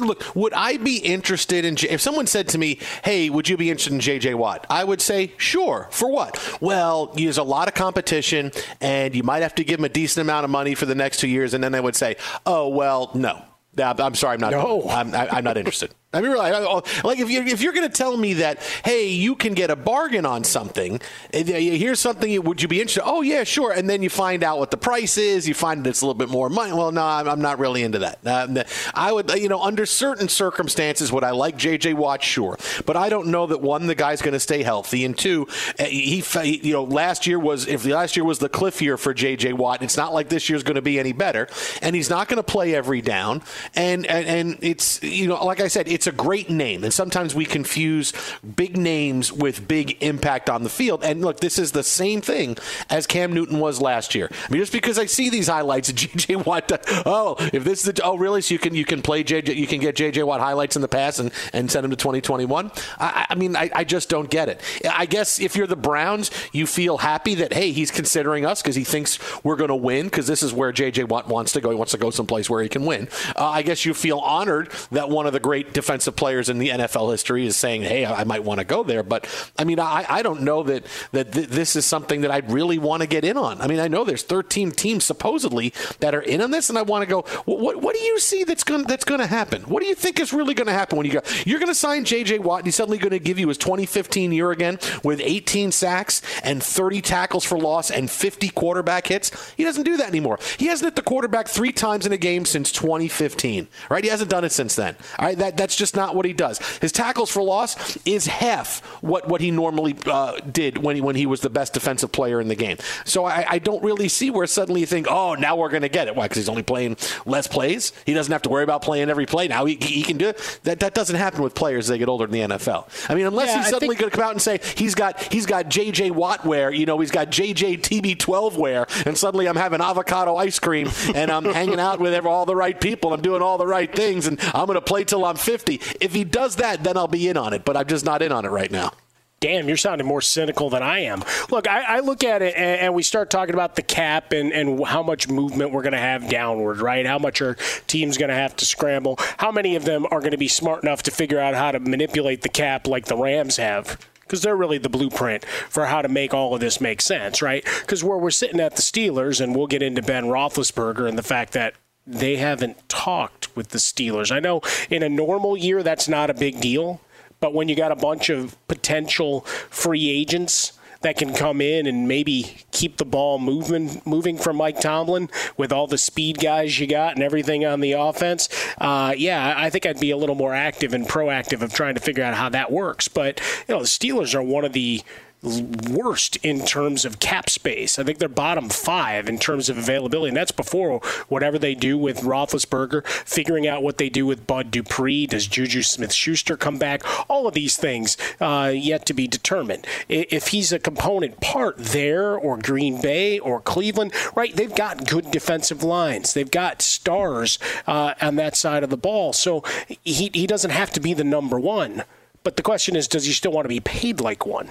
look, 0.00 0.24
would 0.36 0.52
I 0.52 0.76
be 0.76 0.98
interested 0.98 1.64
in, 1.64 1.76
if 1.88 2.00
someone 2.00 2.26
said 2.26 2.48
to 2.50 2.58
me, 2.58 2.78
hey, 3.04 3.28
would 3.30 3.48
you 3.48 3.56
be 3.56 3.68
interested 3.68 3.92
in 3.92 4.00
J.J. 4.00 4.34
Watt? 4.34 4.64
I 4.70 4.84
would 4.84 5.00
say, 5.00 5.32
sure. 5.38 5.88
For 5.90 6.08
what? 6.08 6.58
Well, 6.60 7.06
there's 7.06 7.38
a 7.38 7.42
lot 7.42 7.66
of 7.66 7.74
competition, 7.74 8.52
and 8.80 9.14
you 9.14 9.24
might 9.24 9.42
have 9.42 9.56
to 9.56 9.64
give 9.64 9.80
him 9.80 9.84
a 9.84 9.88
decent 9.88 10.22
amount 10.22 10.44
of 10.44 10.50
money 10.50 10.74
for 10.76 10.86
the 10.86 10.94
next 10.94 11.18
two 11.18 11.28
years. 11.28 11.52
And 11.52 11.64
then 11.64 11.72
they 11.72 11.80
would 11.80 11.96
say, 11.96 12.16
oh, 12.44 12.68
well, 12.68 13.10
no. 13.14 13.42
I'm 13.78 14.14
sorry, 14.14 14.34
I'm 14.34 14.40
not. 14.40 14.52
No. 14.52 14.88
I'm, 14.88 15.14
I'm 15.14 15.44
not 15.44 15.58
interested. 15.58 15.92
I 16.12 16.20
mean, 16.20 16.30
really, 16.30 16.50
like 16.50 17.18
if 17.18 17.28
you're 17.28 17.46
if 17.46 17.60
you're 17.60 17.72
going 17.72 17.88
to 17.88 17.94
tell 17.94 18.16
me 18.16 18.34
that, 18.34 18.62
hey, 18.84 19.08
you 19.08 19.34
can 19.34 19.54
get 19.54 19.70
a 19.70 19.76
bargain 19.76 20.24
on 20.24 20.44
something, 20.44 21.00
here's 21.32 22.00
something. 22.00 22.42
Would 22.44 22.62
you 22.62 22.68
be 22.68 22.80
interested? 22.80 23.02
Oh 23.04 23.22
yeah, 23.22 23.42
sure. 23.44 23.72
And 23.72 23.90
then 23.90 24.02
you 24.02 24.08
find 24.08 24.44
out 24.44 24.58
what 24.58 24.70
the 24.70 24.76
price 24.76 25.18
is. 25.18 25.48
You 25.48 25.52
find 25.52 25.84
that 25.84 25.90
it's 25.90 26.02
a 26.02 26.06
little 26.06 26.18
bit 26.18 26.30
more 26.30 26.48
money. 26.48 26.72
Well, 26.72 26.92
no, 26.92 27.04
I'm, 27.04 27.28
I'm 27.28 27.42
not 27.42 27.58
really 27.58 27.82
into 27.82 27.98
that. 27.98 28.20
Uh, 28.24 28.64
I 28.94 29.12
would, 29.12 29.30
you 29.32 29.48
know, 29.48 29.60
under 29.60 29.84
certain 29.84 30.28
circumstances, 30.28 31.10
would 31.10 31.24
I 31.24 31.32
like 31.32 31.56
J.J. 31.56 31.94
Watt? 31.94 32.22
Sure, 32.22 32.56
but 32.86 32.96
I 32.96 33.08
don't 33.08 33.26
know 33.26 33.48
that 33.48 33.60
one, 33.60 33.86
the 33.86 33.94
guy's 33.96 34.22
going 34.22 34.32
to 34.32 34.40
stay 34.40 34.62
healthy, 34.62 35.04
and 35.04 35.18
two, 35.18 35.48
uh, 35.78 35.84
he, 35.84 36.22
you 36.62 36.72
know, 36.72 36.84
last 36.84 37.26
year 37.26 37.38
was 37.38 37.66
if 37.66 37.82
the 37.82 37.92
last 37.92 38.16
year 38.16 38.24
was 38.24 38.38
the 38.38 38.48
cliff 38.48 38.80
year 38.80 38.96
for 38.96 39.12
J.J. 39.12 39.54
Watt, 39.54 39.82
it's 39.82 39.96
not 39.96 40.14
like 40.14 40.28
this 40.28 40.48
year's 40.48 40.62
going 40.62 40.76
to 40.76 40.82
be 40.82 41.00
any 41.00 41.12
better, 41.12 41.48
and 41.82 41.96
he's 41.96 42.08
not 42.08 42.28
going 42.28 42.38
to 42.38 42.44
play 42.44 42.74
every 42.74 43.02
down, 43.02 43.42
and, 43.74 44.06
and 44.06 44.26
and 44.26 44.58
it's 44.62 45.02
you 45.02 45.26
know, 45.26 45.44
like 45.44 45.60
I 45.60 45.68
said, 45.68 45.88
it's 45.96 46.06
a 46.06 46.12
great 46.12 46.50
name, 46.50 46.84
and 46.84 46.92
sometimes 46.92 47.34
we 47.34 47.46
confuse 47.46 48.12
big 48.54 48.76
names 48.76 49.32
with 49.32 49.66
big 49.66 49.96
impact 50.02 50.50
on 50.50 50.62
the 50.62 50.68
field. 50.68 51.02
And 51.02 51.22
look, 51.22 51.40
this 51.40 51.58
is 51.58 51.72
the 51.72 51.82
same 51.82 52.20
thing 52.20 52.58
as 52.90 53.06
Cam 53.06 53.32
Newton 53.32 53.60
was 53.60 53.80
last 53.80 54.14
year. 54.14 54.28
I 54.30 54.52
mean, 54.52 54.60
just 54.60 54.74
because 54.74 54.98
I 54.98 55.06
see 55.06 55.30
these 55.30 55.48
highlights 55.48 55.90
JJ 55.94 56.44
Watt, 56.44 56.70
oh, 57.06 57.36
if 57.50 57.64
this 57.64 57.86
is 57.86 57.94
the 57.94 58.02
oh 58.04 58.18
really, 58.18 58.42
so 58.42 58.52
you 58.52 58.58
can 58.58 58.74
you 58.74 58.84
can 58.84 59.00
play 59.00 59.24
JJ, 59.24 59.56
you 59.56 59.66
can 59.66 59.80
get 59.80 59.96
JJ 59.96 60.26
Watt 60.26 60.40
highlights 60.40 60.76
in 60.76 60.82
the 60.82 60.88
past 60.88 61.18
and, 61.18 61.32
and 61.54 61.70
send 61.70 61.84
them 61.84 61.90
to 61.92 61.96
2021. 61.96 62.70
I, 62.98 63.26
I 63.30 63.34
mean, 63.34 63.56
I, 63.56 63.70
I 63.74 63.84
just 63.84 64.10
don't 64.10 64.28
get 64.28 64.50
it. 64.50 64.60
I 64.86 65.06
guess 65.06 65.40
if 65.40 65.56
you're 65.56 65.66
the 65.66 65.76
Browns, 65.76 66.30
you 66.52 66.66
feel 66.66 66.98
happy 66.98 67.36
that 67.36 67.54
hey, 67.54 67.72
he's 67.72 67.90
considering 67.90 68.44
us 68.44 68.60
because 68.60 68.76
he 68.76 68.84
thinks 68.84 69.18
we're 69.42 69.56
going 69.56 69.68
to 69.68 69.74
win 69.74 70.08
because 70.08 70.26
this 70.26 70.42
is 70.42 70.52
where 70.52 70.74
JJ 70.74 71.08
Watt 71.08 71.26
wants 71.26 71.52
to 71.52 71.62
go. 71.62 71.70
He 71.70 71.76
wants 71.76 71.92
to 71.92 71.98
go 71.98 72.10
someplace 72.10 72.50
where 72.50 72.62
he 72.62 72.68
can 72.68 72.84
win. 72.84 73.08
Uh, 73.34 73.48
I 73.48 73.62
guess 73.62 73.86
you 73.86 73.94
feel 73.94 74.18
honored 74.18 74.70
that 74.90 75.08
one 75.08 75.26
of 75.26 75.32
the 75.32 75.40
great 75.40 75.72
defensive 75.72 75.85
defensive 75.86 76.16
players 76.16 76.48
in 76.48 76.58
the 76.58 76.70
NFL 76.70 77.12
history 77.12 77.46
is 77.46 77.56
saying, 77.56 77.82
"Hey, 77.82 78.04
I 78.04 78.24
might 78.24 78.42
want 78.42 78.58
to 78.58 78.64
go 78.64 78.82
there." 78.82 79.04
But 79.04 79.28
I 79.56 79.62
mean, 79.62 79.78
I, 79.78 80.04
I 80.08 80.22
don't 80.22 80.42
know 80.42 80.64
that 80.64 80.84
that 81.12 81.32
th- 81.32 81.48
this 81.48 81.76
is 81.76 81.84
something 81.84 82.22
that 82.22 82.32
I'd 82.32 82.50
really 82.50 82.76
want 82.76 83.02
to 83.02 83.06
get 83.06 83.24
in 83.24 83.36
on. 83.36 83.60
I 83.60 83.68
mean, 83.68 83.78
I 83.78 83.86
know 83.86 84.02
there's 84.02 84.24
13 84.24 84.72
teams 84.72 85.04
supposedly 85.04 85.72
that 86.00 86.12
are 86.12 86.20
in 86.20 86.40
on 86.42 86.50
this, 86.50 86.68
and 86.68 86.76
I 86.76 86.82
want 86.82 87.02
to 87.02 87.06
go. 87.06 87.22
What, 87.44 87.80
what 87.80 87.94
do 87.94 88.00
you 88.00 88.18
see 88.18 88.42
that's 88.42 88.64
going 88.64 88.82
that's 88.84 89.04
going 89.04 89.20
to 89.20 89.28
happen? 89.28 89.62
What 89.62 89.80
do 89.80 89.88
you 89.88 89.94
think 89.94 90.18
is 90.18 90.32
really 90.32 90.54
going 90.54 90.66
to 90.66 90.72
happen 90.72 90.98
when 90.98 91.06
you 91.06 91.12
go? 91.12 91.22
You're 91.44 91.60
going 91.60 91.68
to 91.68 91.74
sign 91.74 92.04
J.J. 92.04 92.40
Watt, 92.40 92.60
and 92.60 92.66
he's 92.66 92.74
suddenly 92.74 92.98
going 92.98 93.12
to 93.12 93.20
give 93.20 93.38
you 93.38 93.46
his 93.46 93.58
2015 93.58 94.32
year 94.32 94.50
again 94.50 94.80
with 95.04 95.20
18 95.22 95.70
sacks 95.70 96.20
and 96.42 96.60
30 96.60 97.00
tackles 97.00 97.44
for 97.44 97.58
loss 97.58 97.92
and 97.92 98.10
50 98.10 98.48
quarterback 98.48 99.06
hits. 99.06 99.30
He 99.56 99.62
doesn't 99.62 99.84
do 99.84 99.96
that 99.98 100.08
anymore. 100.08 100.40
He 100.58 100.66
hasn't 100.66 100.88
hit 100.88 100.96
the 100.96 101.08
quarterback 101.08 101.46
three 101.46 101.72
times 101.72 102.06
in 102.06 102.12
a 102.12 102.16
game 102.16 102.44
since 102.44 102.72
2015. 102.72 103.68
Right? 103.88 104.02
He 104.02 104.10
hasn't 104.10 104.30
done 104.30 104.44
it 104.44 104.52
since 104.52 104.74
then. 104.74 104.96
All 105.18 105.26
right, 105.26 105.38
that 105.38 105.56
that's 105.56 105.75
just 105.76 105.86
just 105.86 105.94
not 105.94 106.16
what 106.16 106.26
he 106.26 106.32
does. 106.32 106.58
His 106.78 106.90
tackles 106.90 107.30
for 107.30 107.42
loss 107.42 107.96
is 108.04 108.26
half 108.26 108.84
what, 109.02 109.28
what 109.28 109.40
he 109.40 109.52
normally 109.52 109.94
uh, 110.06 110.40
did 110.40 110.78
when 110.78 110.96
he, 110.96 111.00
when 111.00 111.14
he 111.14 111.26
was 111.26 111.42
the 111.42 111.50
best 111.50 111.74
defensive 111.74 112.10
player 112.10 112.40
in 112.40 112.48
the 112.48 112.56
game. 112.56 112.76
So 113.04 113.24
I, 113.24 113.46
I 113.48 113.58
don't 113.60 113.84
really 113.84 114.08
see 114.08 114.30
where 114.30 114.48
suddenly 114.48 114.80
you 114.80 114.86
think, 114.86 115.06
oh, 115.08 115.34
now 115.34 115.54
we're 115.54 115.68
going 115.68 115.82
to 115.82 115.88
get 115.88 116.08
it. 116.08 116.16
Why? 116.16 116.24
Because 116.24 116.38
he's 116.38 116.48
only 116.48 116.64
playing 116.64 116.96
less 117.24 117.46
plays. 117.46 117.92
He 118.04 118.14
doesn't 118.14 118.32
have 118.32 118.42
to 118.42 118.48
worry 118.48 118.64
about 118.64 118.82
playing 118.82 119.08
every 119.08 119.26
play. 119.26 119.46
Now 119.46 119.64
he, 119.64 119.76
he 119.76 120.02
can 120.02 120.16
do 120.16 120.30
it. 120.30 120.60
That, 120.64 120.80
that 120.80 120.92
doesn't 120.92 121.14
happen 121.14 121.40
with 121.40 121.54
players 121.54 121.84
as 121.84 121.88
they 121.90 121.98
get 121.98 122.08
older 122.08 122.24
in 122.24 122.32
the 122.32 122.40
NFL. 122.40 122.88
I 123.08 123.14
mean, 123.14 123.26
unless 123.26 123.50
yeah, 123.50 123.58
he's 123.58 123.68
suddenly 123.68 123.94
going 123.94 124.10
to 124.10 124.16
come 124.16 124.24
out 124.24 124.32
and 124.32 124.42
say 124.42 124.58
he's 124.74 124.96
got 124.96 125.32
he's 125.32 125.46
got 125.46 125.66
JJ 125.66 126.10
Watt 126.10 126.44
wear, 126.44 126.72
you 126.72 126.84
know, 126.84 126.98
he's 126.98 127.12
got 127.12 127.30
JJ 127.30 127.82
TB12 127.82 128.56
wear, 128.56 128.88
and 129.04 129.16
suddenly 129.16 129.48
I'm 129.48 129.54
having 129.54 129.80
avocado 129.80 130.34
ice 130.34 130.58
cream 130.58 130.88
and 131.14 131.30
I'm 131.30 131.44
hanging 131.44 131.78
out 131.78 132.00
with 132.00 132.26
all 132.26 132.44
the 132.44 132.56
right 132.56 132.80
people. 132.80 133.12
I'm 133.12 133.22
doing 133.22 133.40
all 133.40 133.56
the 133.56 133.66
right 133.66 133.94
things, 133.94 134.26
and 134.26 134.40
I'm 134.52 134.66
going 134.66 134.74
to 134.74 134.80
play 134.80 135.04
till 135.04 135.24
I'm 135.24 135.36
50. 135.36 135.65
If 135.68 136.14
he 136.14 136.24
does 136.24 136.56
that, 136.56 136.84
then 136.84 136.96
I'll 136.96 137.08
be 137.08 137.28
in 137.28 137.36
on 137.36 137.52
it. 137.52 137.64
But 137.64 137.76
I'm 137.76 137.86
just 137.86 138.04
not 138.04 138.22
in 138.22 138.32
on 138.32 138.44
it 138.44 138.50
right 138.50 138.70
now 138.70 138.92
damn, 139.40 139.68
you're 139.68 139.76
sounding 139.76 140.06
more 140.06 140.20
cynical 140.20 140.70
than 140.70 140.82
I 140.82 141.00
am. 141.00 141.22
Look, 141.50 141.68
I, 141.68 141.96
I 141.96 142.00
look 142.00 142.24
at 142.24 142.42
it 142.42 142.54
and, 142.56 142.80
and, 142.80 142.94
we 142.94 143.02
start 143.02 143.30
talking 143.30 143.54
about 143.54 143.76
the 143.76 143.82
cap 143.82 144.32
and, 144.32 144.52
and 144.52 144.84
how 144.84 145.02
much 145.02 145.28
movement 145.28 145.72
we're 145.72 145.82
going 145.82 145.92
to 145.92 145.98
have 145.98 146.28
downward, 146.28 146.80
right? 146.80 147.06
How 147.06 147.18
much 147.18 147.42
our 147.42 147.54
team's 147.86 148.16
going 148.16 148.30
to 148.30 148.34
have 148.34 148.56
to 148.56 148.64
scramble. 148.64 149.16
How 149.38 149.52
many 149.52 149.76
of 149.76 149.84
them 149.84 150.06
are 150.10 150.20
going 150.20 150.32
to 150.32 150.38
be 150.38 150.48
smart 150.48 150.82
enough 150.82 151.02
to 151.04 151.10
figure 151.10 151.38
out 151.38 151.54
how 151.54 151.70
to 151.70 151.80
manipulate 151.80 152.42
the 152.42 152.48
cap 152.48 152.86
like 152.86 153.06
the 153.06 153.16
Rams 153.16 153.56
have? 153.58 153.98
Because 154.20 154.42
they're 154.42 154.56
really 154.56 154.78
the 154.78 154.88
blueprint 154.88 155.44
for 155.44 155.86
how 155.86 156.02
to 156.02 156.08
make 156.08 156.34
all 156.34 156.54
of 156.54 156.60
this 156.60 156.80
make 156.80 157.00
sense, 157.00 157.40
right? 157.42 157.64
Because 157.82 158.02
where 158.02 158.18
we're 158.18 158.30
sitting 158.30 158.58
at 158.58 158.74
the 158.74 158.82
Steelers, 158.82 159.40
and 159.40 159.54
we'll 159.54 159.68
get 159.68 159.82
into 159.82 160.02
Ben 160.02 160.24
Roethlisberger 160.24 161.08
and 161.08 161.16
the 161.16 161.22
fact 161.22 161.52
that 161.52 161.74
they 162.06 162.36
haven't 162.36 162.88
talked 162.88 163.54
with 163.56 163.70
the 163.70 163.78
Steelers. 163.78 164.30
I 164.30 164.40
know 164.40 164.60
in 164.90 165.02
a 165.02 165.08
normal 165.08 165.56
year 165.56 165.82
that's 165.82 166.08
not 166.08 166.30
a 166.30 166.34
big 166.34 166.60
deal, 166.60 167.00
but 167.40 167.52
when 167.52 167.68
you 167.68 167.74
got 167.74 167.92
a 167.92 167.96
bunch 167.96 168.30
of 168.30 168.56
potential 168.68 169.40
free 169.70 170.08
agents 170.08 170.72
that 171.02 171.16
can 171.16 171.34
come 171.34 171.60
in 171.60 171.86
and 171.86 172.08
maybe 172.08 172.56
keep 172.72 172.96
the 172.96 173.04
ball 173.04 173.38
moving 173.38 174.00
moving 174.04 174.38
from 174.38 174.56
Mike 174.56 174.80
Tomlin 174.80 175.28
with 175.56 175.72
all 175.72 175.86
the 175.86 175.98
speed 175.98 176.38
guys 176.38 176.80
you 176.80 176.86
got 176.86 177.14
and 177.14 177.22
everything 177.22 177.64
on 177.64 177.80
the 177.80 177.92
offense, 177.92 178.48
uh, 178.78 179.14
yeah, 179.16 179.54
I 179.56 179.70
think 179.70 179.86
I'd 179.86 180.00
be 180.00 180.10
a 180.10 180.16
little 180.16 180.34
more 180.34 180.54
active 180.54 180.94
and 180.94 181.06
proactive 181.06 181.62
of 181.62 181.72
trying 181.72 181.94
to 181.94 182.00
figure 182.00 182.24
out 182.24 182.34
how 182.34 182.48
that 182.48 182.72
works. 182.72 183.08
But 183.08 183.40
you 183.68 183.74
know, 183.74 183.80
the 183.80 183.86
Steelers 183.86 184.34
are 184.34 184.42
one 184.42 184.64
of 184.64 184.72
the 184.72 185.02
worst 185.46 186.36
in 186.36 186.64
terms 186.64 187.04
of 187.04 187.20
cap 187.20 187.48
space. 187.48 187.98
I 187.98 188.04
think 188.04 188.18
they're 188.18 188.28
bottom 188.28 188.68
five 188.68 189.28
in 189.28 189.38
terms 189.38 189.68
of 189.68 189.78
availability, 189.78 190.28
and 190.28 190.36
that's 190.36 190.52
before 190.52 191.00
whatever 191.28 191.58
they 191.58 191.74
do 191.74 191.96
with 191.96 192.20
Roethlisberger, 192.20 193.06
figuring 193.06 193.66
out 193.66 193.82
what 193.82 193.98
they 193.98 194.08
do 194.08 194.26
with 194.26 194.46
Bud 194.46 194.70
Dupree. 194.70 195.26
Does 195.26 195.46
Juju 195.46 195.82
Smith-Schuster 195.82 196.56
come 196.56 196.78
back? 196.78 197.02
All 197.30 197.46
of 197.46 197.54
these 197.54 197.76
things 197.76 198.16
uh, 198.40 198.72
yet 198.74 199.06
to 199.06 199.14
be 199.14 199.26
determined. 199.26 199.86
If 200.08 200.48
he's 200.48 200.72
a 200.72 200.78
component 200.78 201.40
part 201.40 201.76
there, 201.78 202.36
or 202.36 202.58
Green 202.58 203.00
Bay, 203.00 203.38
or 203.38 203.60
Cleveland, 203.60 204.12
right? 204.34 204.54
They've 204.54 204.74
got 204.74 205.08
good 205.08 205.30
defensive 205.30 205.82
lines. 205.82 206.34
They've 206.34 206.50
got 206.50 206.82
stars 206.82 207.58
uh, 207.86 208.14
on 208.20 208.36
that 208.36 208.56
side 208.56 208.82
of 208.82 208.90
the 208.90 208.96
ball, 208.96 209.32
so 209.32 209.62
he 210.02 210.30
he 210.32 210.46
doesn't 210.46 210.70
have 210.70 210.90
to 210.92 211.00
be 211.00 211.14
the 211.14 211.24
number 211.24 211.58
one. 211.58 212.04
But 212.42 212.56
the 212.56 212.62
question 212.62 212.96
is, 212.96 213.08
does 213.08 213.24
he 213.24 213.32
still 213.32 213.52
want 213.52 213.64
to 213.64 213.68
be 213.68 213.80
paid 213.80 214.20
like 214.20 214.46
one? 214.46 214.70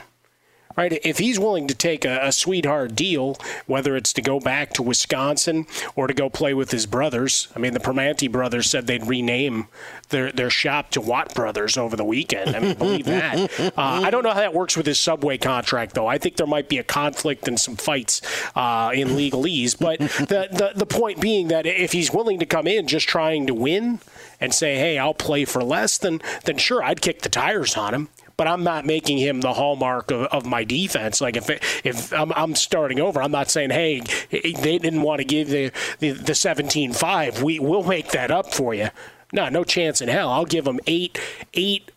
Right? 0.76 1.00
If 1.04 1.20
he's 1.20 1.40
willing 1.40 1.68
to 1.68 1.76
take 1.76 2.06
a, 2.06 2.20
a, 2.22 2.32
sweetheart 2.32 2.96
deal, 2.96 3.38
whether 3.66 3.96
it's 3.96 4.14
to 4.14 4.22
go 4.22 4.40
back 4.40 4.74
to 4.74 4.84
Wisconsin 4.84 5.68
or 5.96 6.08
to 6.08 6.14
go 6.14 6.30
play 6.30 6.54
with 6.54 6.72
his 6.72 6.86
brothers, 6.86 7.48
I 7.56 7.60
mean, 7.60 7.74
the 7.74 7.80
Primanti 7.80 8.32
brothers 8.32 8.70
said 8.70 8.88
they'd 8.88 9.06
rename 9.06 9.68
their, 10.10 10.32
their 10.32 10.50
shop 10.50 10.92
to 10.92 11.02
Watt 11.02 11.34
Brothers 11.34 11.78
over 11.78 11.96
the 11.96 12.04
weekend. 12.04 12.56
I 12.56 12.60
mean, 12.60 12.76
believe 12.78 13.06
that. 13.06 13.60
Uh, 13.60 13.72
I 13.78 14.10
don't 14.10 14.24
know 14.24 14.32
how 14.32 14.40
that 14.40 14.54
works 14.54 14.76
with 14.76 14.86
his 14.86 15.00
Subway 15.00 15.38
contract, 15.38 15.94
though. 15.94 16.08
I 16.08 16.18
think 16.18 16.36
there 16.36 16.48
might 16.48 16.70
be 16.70 16.78
a 16.78 16.84
conflict 16.84 17.48
and 17.48 17.60
some 17.60 17.76
fights 17.76 18.22
uh, 18.56 18.92
in 18.94 19.10
legalese. 19.10 19.78
But 19.78 20.00
the, 20.00 20.48
the, 20.52 20.72
the 20.76 20.86
point 20.86 21.22
being 21.22 21.48
that 21.50 21.66
if 21.66 21.92
he's 21.92 22.12
willing 22.12 22.40
to 22.40 22.46
come 22.46 22.68
in 22.68 22.88
just 22.88 23.08
trying 23.08 23.48
to 23.48 23.54
win 23.54 24.00
and 24.40 24.54
say, 24.54 24.76
hey, 24.76 24.98
I'll 24.98 25.14
play 25.14 25.46
for 25.46 25.64
less, 25.64 25.98
then, 25.98 26.22
then 26.44 26.58
sure, 26.58 26.84
I'd 26.84 27.02
kick 27.02 27.22
the 27.22 27.30
tires 27.30 27.78
on 27.78 27.94
him 27.94 28.10
but 28.38 28.48
I'm 28.48 28.64
not 28.64 28.86
making 28.86 29.18
him 29.18 29.42
the 29.42 29.54
hallmark 29.54 30.12
of, 30.12 30.24
of 30.28 30.46
my 30.46 30.64
defense. 30.64 31.22
Like 31.22 31.38
if 31.38 31.50
if 31.86 32.14
I'm, 32.14 32.32
I'm, 32.34 32.56
starting 32.56 33.00
over, 33.00 33.22
I'm 33.22 33.32
not 33.32 33.50
saying, 33.50 33.72
hey, 33.72 34.02
they 34.30 34.78
didn't 34.78 35.02
want 35.02 35.20
to 35.20 35.26
give 35.26 35.50
the 35.50 35.72
the, 36.00 36.12
the 36.12 36.34
17-5. 36.34 37.42
We 37.42 37.60
we'll 37.60 37.84
make 37.84 38.10
that 38.10 38.32
up 38.32 38.54
for 38.54 38.74
you. 38.74 38.90
No, 39.34 39.50
no 39.50 39.64
chance 39.64 40.02
in 40.02 40.10
hell. 40.10 40.30
I'll 40.32 40.46
give 40.46 40.66
them 40.66 40.80
eight 40.88 41.20
eight 41.54 41.92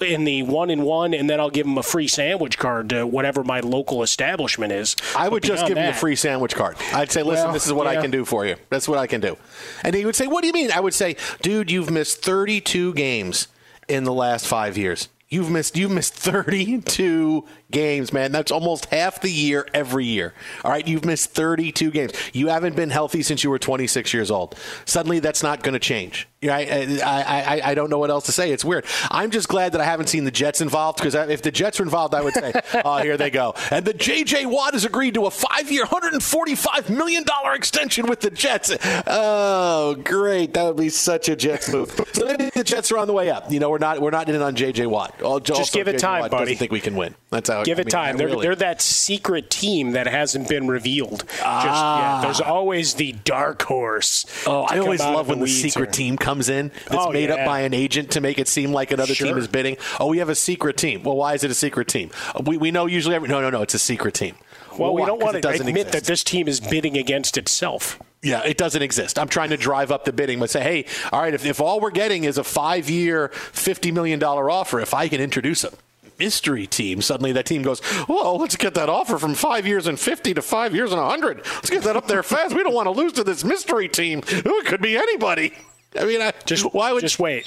in 0.00 0.24
the 0.24 0.42
one 0.44 0.70
and 0.70 0.84
one, 0.84 1.14
and 1.14 1.28
then 1.28 1.40
I'll 1.40 1.50
give 1.50 1.66
them 1.66 1.78
a 1.78 1.82
free 1.82 2.08
sandwich 2.08 2.58
card 2.58 2.90
to 2.90 3.06
whatever 3.06 3.42
my 3.42 3.60
local 3.60 4.02
establishment 4.02 4.72
is. 4.72 4.96
I 5.16 5.28
would 5.28 5.42
just 5.42 5.66
give 5.66 5.74
that, 5.74 5.84
him 5.88 5.90
a 5.90 5.96
free 5.96 6.16
sandwich 6.16 6.54
card. 6.54 6.76
I'd 6.92 7.10
say, 7.10 7.22
listen, 7.22 7.46
well, 7.46 7.52
this 7.52 7.66
is 7.66 7.72
what 7.72 7.92
yeah. 7.92 7.98
I 7.98 8.02
can 8.02 8.10
do 8.10 8.24
for 8.24 8.46
you. 8.46 8.56
That's 8.70 8.88
what 8.88 8.98
I 8.98 9.06
can 9.06 9.20
do. 9.20 9.36
And 9.82 9.94
he 9.94 10.04
would 10.04 10.16
say, 10.16 10.26
what 10.26 10.42
do 10.42 10.46
you 10.46 10.52
mean? 10.52 10.70
I 10.70 10.80
would 10.80 10.94
say, 10.94 11.16
dude, 11.40 11.70
you've 11.70 11.90
missed 11.90 12.22
32 12.22 12.94
games 12.94 13.48
in 13.88 14.04
the 14.04 14.12
last 14.12 14.46
five 14.46 14.78
years. 14.78 15.08
You've 15.32 15.48
missed 15.48 15.78
you've 15.78 15.90
missed 15.92 16.12
32 16.12 17.46
games, 17.72 18.12
man. 18.12 18.30
That's 18.30 18.52
almost 18.52 18.86
half 18.86 19.20
the 19.20 19.30
year 19.30 19.66
every 19.74 20.06
year. 20.06 20.34
All 20.64 20.70
right, 20.70 20.86
you've 20.86 21.04
missed 21.04 21.30
32 21.30 21.90
games. 21.90 22.12
You 22.32 22.48
haven't 22.48 22.76
been 22.76 22.90
healthy 22.90 23.22
since 23.22 23.42
you 23.42 23.50
were 23.50 23.58
26 23.58 24.14
years 24.14 24.30
old. 24.30 24.56
Suddenly, 24.84 25.18
that's 25.18 25.42
not 25.42 25.62
going 25.62 25.74
to 25.74 25.80
change. 25.80 26.28
I, 26.44 27.00
I, 27.04 27.60
I, 27.60 27.70
I 27.70 27.74
don't 27.74 27.88
know 27.88 27.98
what 27.98 28.10
else 28.10 28.26
to 28.26 28.32
say. 28.32 28.50
It's 28.50 28.64
weird. 28.64 28.84
I'm 29.10 29.30
just 29.30 29.48
glad 29.48 29.72
that 29.72 29.80
I 29.80 29.84
haven't 29.84 30.08
seen 30.08 30.24
the 30.24 30.30
Jets 30.30 30.60
involved 30.60 30.98
because 30.98 31.14
if 31.14 31.42
the 31.42 31.52
Jets 31.52 31.78
were 31.78 31.84
involved, 31.84 32.14
I 32.14 32.22
would 32.22 32.34
say, 32.34 32.52
oh, 32.84 32.98
here 32.98 33.16
they 33.16 33.30
go. 33.30 33.54
And 33.70 33.84
the 33.84 33.94
J.J. 33.94 34.46
Watt 34.46 34.72
has 34.72 34.84
agreed 34.84 35.14
to 35.14 35.26
a 35.26 35.30
five-year, 35.30 35.84
$145 35.84 36.90
million 36.90 37.24
extension 37.54 38.06
with 38.08 38.20
the 38.20 38.30
Jets. 38.30 38.76
Oh, 39.06 39.94
great. 40.02 40.54
That 40.54 40.64
would 40.64 40.76
be 40.76 40.88
such 40.88 41.28
a 41.28 41.36
Jets 41.36 41.72
move. 41.72 41.92
So 42.12 42.24
maybe 42.24 42.50
the 42.50 42.64
Jets 42.64 42.90
are 42.90 42.98
on 42.98 43.06
the 43.06 43.12
way 43.12 43.30
up. 43.30 43.50
You 43.52 43.60
know, 43.60 43.70
we're 43.70 43.78
not 43.78 44.00
we're 44.00 44.10
not 44.10 44.28
in 44.28 44.40
on 44.42 44.56
J.J. 44.56 44.86
Watt. 44.86 45.14
just 45.44 45.72
give 45.72 45.86
it 45.88 45.98
time, 45.98 46.22
Watt 46.22 46.30
buddy. 46.32 46.44
Doesn't 46.46 46.58
think 46.58 46.72
we 46.72 46.80
can 46.80 46.96
win. 46.96 47.14
That's 47.30 47.48
how 47.48 47.61
give 47.64 47.78
I 47.78 47.82
it 47.82 47.86
mean, 47.86 47.90
time. 47.90 48.16
They're, 48.16 48.28
really. 48.28 48.42
they're 48.42 48.56
that 48.56 48.80
secret 48.80 49.50
team 49.50 49.92
that 49.92 50.06
hasn't 50.06 50.48
been 50.48 50.68
revealed. 50.68 51.24
Ah. 51.42 52.20
Just, 52.22 52.38
There's 52.38 52.48
always 52.48 52.94
the 52.94 53.12
dark 53.12 53.62
horse. 53.62 54.26
Oh, 54.46 54.62
I 54.62 54.78
always 54.78 55.00
love 55.00 55.28
when 55.28 55.40
the 55.40 55.46
secret 55.46 55.88
or... 55.88 55.92
team 55.92 56.16
comes 56.16 56.48
in 56.48 56.70
that's 56.88 57.06
oh, 57.06 57.12
made 57.12 57.28
yeah. 57.28 57.36
up 57.36 57.46
by 57.46 57.60
an 57.60 57.74
agent 57.74 58.10
to 58.12 58.20
make 58.20 58.38
it 58.38 58.48
seem 58.48 58.72
like 58.72 58.90
another 58.90 59.14
sure. 59.14 59.28
team 59.28 59.38
is 59.38 59.48
bidding. 59.48 59.76
Oh, 60.00 60.08
we 60.08 60.18
have 60.18 60.28
a 60.28 60.34
secret 60.34 60.76
team. 60.76 61.02
Well, 61.02 61.16
why 61.16 61.34
is 61.34 61.44
it 61.44 61.50
a 61.50 61.54
secret 61.54 61.88
team? 61.88 62.10
We, 62.44 62.56
we 62.56 62.70
know 62.70 62.86
usually 62.86 63.14
every. 63.14 63.28
No, 63.28 63.40
no, 63.40 63.50
no. 63.50 63.62
It's 63.62 63.74
a 63.74 63.78
secret 63.78 64.14
team. 64.14 64.36
Well, 64.72 64.94
well 64.94 64.94
we 64.94 65.06
don't 65.06 65.20
want 65.20 65.40
to 65.40 65.48
admit 65.48 65.68
exist. 65.68 65.92
that 65.92 66.04
this 66.04 66.24
team 66.24 66.48
is 66.48 66.60
bidding 66.60 66.96
against 66.96 67.36
itself. 67.36 67.98
Yeah, 68.22 68.42
it 68.44 68.56
doesn't 68.56 68.82
exist. 68.82 69.18
I'm 69.18 69.28
trying 69.28 69.50
to 69.50 69.56
drive 69.56 69.90
up 69.90 70.04
the 70.04 70.12
bidding, 70.12 70.38
but 70.38 70.48
say, 70.48 70.62
hey, 70.62 70.84
all 71.10 71.20
right, 71.20 71.34
if, 71.34 71.44
if 71.44 71.60
all 71.60 71.80
we're 71.80 71.90
getting 71.90 72.22
is 72.22 72.38
a 72.38 72.44
five 72.44 72.88
year, 72.88 73.30
$50 73.30 73.92
million 73.92 74.22
offer, 74.22 74.78
if 74.78 74.94
I 74.94 75.08
can 75.08 75.20
introduce 75.20 75.64
a 75.64 75.72
mystery 76.22 76.68
team, 76.68 77.02
suddenly 77.02 77.32
that 77.32 77.46
team 77.46 77.62
goes, 77.62 77.82
well, 78.08 78.38
let's 78.38 78.54
get 78.54 78.74
that 78.74 78.88
offer 78.88 79.18
from 79.18 79.34
five 79.34 79.66
years 79.66 79.88
and 79.88 79.98
50 79.98 80.34
to 80.34 80.42
five 80.42 80.72
years 80.72 80.92
and 80.92 81.00
100. 81.00 81.38
Let's 81.38 81.68
get 81.68 81.82
that 81.82 81.96
up 81.96 82.06
there 82.06 82.22
fast. 82.22 82.54
We 82.54 82.62
don't 82.62 82.74
want 82.74 82.86
to 82.86 82.92
lose 82.92 83.12
to 83.14 83.24
this 83.24 83.42
mystery 83.42 83.88
team. 83.88 84.18
Ooh, 84.18 84.60
it 84.60 84.66
could 84.66 84.80
be 84.80 84.96
anybody. 84.96 85.52
I 85.98 86.04
mean, 86.04 86.22
I, 86.22 86.32
just 86.46 86.72
why 86.72 86.92
would 86.92 87.00
just 87.00 87.18
wait? 87.18 87.46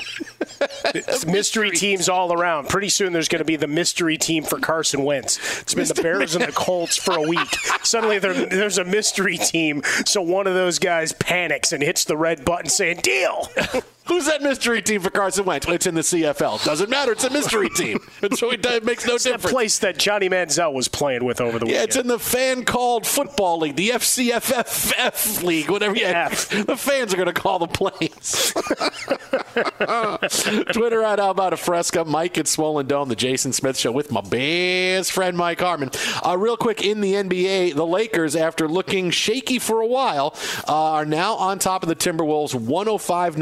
mystery. 0.94 1.32
mystery 1.32 1.72
teams 1.72 2.10
all 2.10 2.34
around. 2.34 2.68
Pretty 2.68 2.90
soon, 2.90 3.14
there's 3.14 3.30
going 3.30 3.40
to 3.40 3.46
be 3.46 3.56
the 3.56 3.66
mystery 3.66 4.18
team 4.18 4.44
for 4.44 4.60
Carson 4.60 5.04
Wentz. 5.04 5.62
It's 5.62 5.74
been 5.74 5.88
the 5.88 5.96
Bears 5.96 6.36
and 6.36 6.44
the 6.44 6.52
Colts 6.56 6.98
for 6.98 7.16
a 7.16 7.22
week. 7.22 7.56
Suddenly, 7.82 8.20
there, 8.20 8.34
there's 8.34 8.78
a 8.78 8.84
mystery 8.84 9.38
team. 9.38 9.82
So 10.06 10.22
one 10.22 10.48
of 10.48 10.54
those 10.54 10.80
guys 10.80 11.14
panics 11.14 11.72
and 11.72 11.82
hits 11.82 12.04
the 12.04 12.18
red 12.18 12.44
button, 12.44 12.70
saying 12.70 12.98
"Deal." 12.98 13.50
Who's 14.08 14.26
that 14.28 14.42
mystery 14.42 14.82
team 14.82 15.02
for 15.02 15.10
Carson 15.10 15.46
Wentz? 15.46 15.68
It's 15.68 15.88
in 15.88 15.96
the 15.96 16.02
CFL. 16.02 16.64
Doesn't 16.64 16.90
matter. 16.90 17.14
It's 17.14 17.24
a 17.24 17.30
mystery 17.30 17.70
team. 17.70 18.00
So 18.36 18.52
it 18.52 18.84
makes 18.84 19.06
no 19.06 19.16
it's 19.16 19.24
difference. 19.24 19.44
The 19.44 19.50
place 19.50 19.80
that 19.80 19.98
Johnny 19.98 20.30
Manziel 20.30 20.74
was 20.74 20.88
playing 20.88 21.24
with 21.24 21.40
over 21.40 21.60
the 21.60 21.68
yeah, 21.68 21.72
weekend. 21.72 21.78
Yeah, 21.78 21.84
it's 21.84 21.96
in 21.96 22.08
the 22.08 22.20
fan 22.20 22.66
called 22.66 23.06
football 23.06 23.60
league, 23.60 23.76
the 23.76 23.90
FCFFF 23.90 25.44
league, 25.44 25.70
whatever. 25.70 25.96
Yeah, 25.96 26.30
the 26.30 26.76
fans 26.76 27.14
are 27.14 27.18
going 27.18 27.28
to 27.28 27.34
call 27.34 27.60
the 27.60 27.68
plays. 27.68 28.52
Twitter 30.74 31.04
at 31.04 31.20
How 31.20 31.30
About 31.30 31.54
a 31.54 31.58
Fresca, 31.58 32.04
Mike 32.04 32.38
at 32.38 32.48
Swollen 32.48 32.88
Dome, 32.88 33.10
the 33.10 33.16
Jason 33.16 33.54
Smith 33.54 33.78
Show 33.78 33.92
with 33.92 34.12
my 34.12 34.22
best 34.22 35.12
friend 35.12 35.38
Mike 35.38 35.60
Harmon. 35.62 35.92
Uh, 36.26 36.38
real 36.38 36.58
quick 36.58 36.84
in 36.84 37.02
the 37.02 37.14
NBA, 37.14 37.76
the 37.76 37.86
Lakers, 37.86 38.36
after 38.36 38.68
looking 38.68 39.12
shaky 39.12 39.60
for 39.60 39.82
a 39.82 39.88
while, 39.88 40.36
uh, 40.68 40.74
are 40.76 41.06
now 41.06 41.36
on 41.36 41.60
top 41.60 41.84
of 41.84 41.90
the 41.90 41.96
Timberwolves, 41.96 42.56
105 42.56 43.38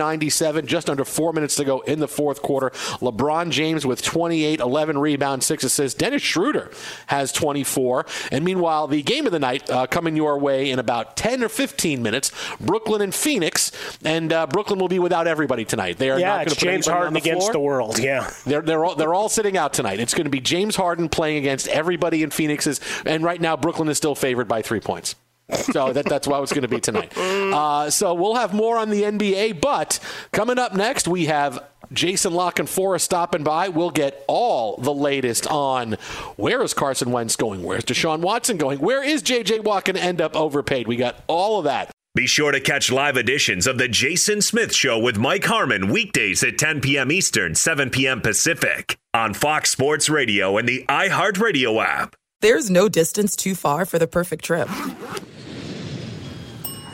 97 0.54 0.68
just 0.68 0.90
under 0.90 1.06
four 1.06 1.34
minutes 1.34 1.56
to 1.56 1.66
go 1.66 1.82
in 1.82 2.00
the 2.00 2.08
fourth 2.08 2.42
quarter. 2.42 2.70
LeBron 3.02 3.50
James 3.52 3.86
with 3.86 4.02
28, 4.02 4.60
11 4.60 4.98
rebounds, 4.98 5.46
six 5.46 5.64
assists. 5.64 5.98
Dennis 5.98 6.22
Schroeder 6.22 6.72
has 7.08 7.32
24. 7.32 8.06
And 8.32 8.46
meanwhile, 8.46 8.88
the 8.88 9.02
game 9.02 9.26
of 9.26 9.32
the 9.32 9.40
night 9.40 9.70
uh, 9.70 9.88
coming 9.88 10.16
your 10.16 10.38
way 10.38 10.70
in 10.70 10.80
about 10.80 11.18
10 11.18 11.44
or 11.44 11.50
15 11.50 12.02
minutes. 12.02 12.32
Brooklyn 12.60 13.02
and 13.02 13.14
Phoenix, 13.14 13.72
and 14.04 14.32
uh, 14.32 14.48
Brooklyn 14.48 14.80
will 14.80 14.88
be 14.88 15.00
without 15.00 15.28
everybody 15.28 15.66
tonight. 15.66 15.98
They 15.98 16.10
are 16.10 16.20
yeah, 16.20 16.28
not 16.28 16.36
going 16.38 16.50
to 16.50 16.56
put 16.56 16.60
James 16.60 16.88
Harden 16.88 17.14
the 17.14 17.20
against 17.20 17.48
floor. 17.48 17.54
the 17.54 17.60
world. 17.60 18.00
Yeah, 18.00 18.30
they're 18.46 18.62
they're 18.62 18.86
all, 18.86 18.96
they're 18.96 19.14
all 19.14 19.30
sitting 19.30 19.58
out 19.58 19.74
tonight. 19.74 20.00
It's 20.00 20.14
going 20.14 20.26
to 20.26 20.32
be 20.32 20.40
James 20.40 20.76
Harden 20.76 21.10
playing 21.10 21.38
against 21.38 21.68
everybody 21.68 22.24
in 22.24 22.30
Phoenix's, 22.30 22.80
and 23.06 23.24
right 23.24 23.40
now 23.40 23.58
Brooklyn 23.58 23.90
is 23.90 23.98
still 23.98 24.16
favored 24.16 24.48
by 24.48 24.62
three 24.62 24.80
points 24.80 25.16
so 25.56 25.94
that, 25.94 26.06
that's 26.06 26.28
what 26.28 26.42
it's 26.44 26.54
going 26.54 26.64
to 26.64 26.68
be 26.68 26.80
tonight. 26.80 27.16
Uh, 27.18 27.90
so 27.90 28.14
we'll 28.14 28.36
have 28.36 28.54
more 28.54 28.78
on 28.78 28.90
the 28.90 29.04
NBA, 29.04 29.62
but 29.62 30.00
coming 30.32 30.58
up 30.60 30.74
next, 30.74 31.08
we 31.08 31.26
have 31.26 31.64
Jason 31.92 32.34
La 32.34 32.52
Canfora 32.52 33.00
stopping 33.00 33.44
by. 33.44 33.70
We'll 33.70 33.92
get 33.92 34.24
all 34.28 34.78
the 34.78 34.94
latest 34.94 35.48
on 35.48 35.94
where 36.38 36.62
is 36.64 36.74
Carson 36.74 37.12
Wentz 37.12 37.36
going? 37.36 37.64
Where's 37.64 37.84
Deshaun 37.84 38.22
Watson 38.22 38.58
going? 38.58 38.80
Where 38.80 39.04
is 39.04 39.22
J.J. 39.22 39.60
Watt 39.60 39.86
going 39.86 39.96
to 39.96 40.04
end 40.04 40.22
up 40.22 40.36
overpaid? 40.36 40.88
We 40.88 40.96
got 40.96 41.24
all 41.28 41.60
of 41.60 41.66
that. 41.66 41.92
Be 42.16 42.28
sure 42.28 42.52
to 42.52 42.60
catch 42.60 42.92
live 42.92 43.18
editions 43.18 43.66
of 43.66 43.80
The 43.80 43.88
Jason 43.88 44.42
Smith 44.42 44.76
Show 44.76 45.00
with 45.00 45.18
Mike 45.18 45.46
Harmon 45.46 45.88
weekdays 45.88 46.44
at 46.44 46.60
10 46.60 46.82
p.m. 46.82 47.12
Eastern, 47.12 47.56
7 47.56 47.90
p.m. 47.90 48.22
Pacific 48.22 48.98
on 49.16 49.34
Fox 49.34 49.72
Sports 49.72 50.12
Radio 50.12 50.58
and 50.58 50.70
the 50.70 50.86
iHeartRadio 50.88 51.84
app. 51.84 52.16
There's 52.42 52.70
no 52.70 52.88
distance 52.88 53.36
too 53.36 53.56
far 53.56 53.86
for 53.86 53.98
the 53.98 54.06
perfect 54.06 54.46
trip. 54.46 54.70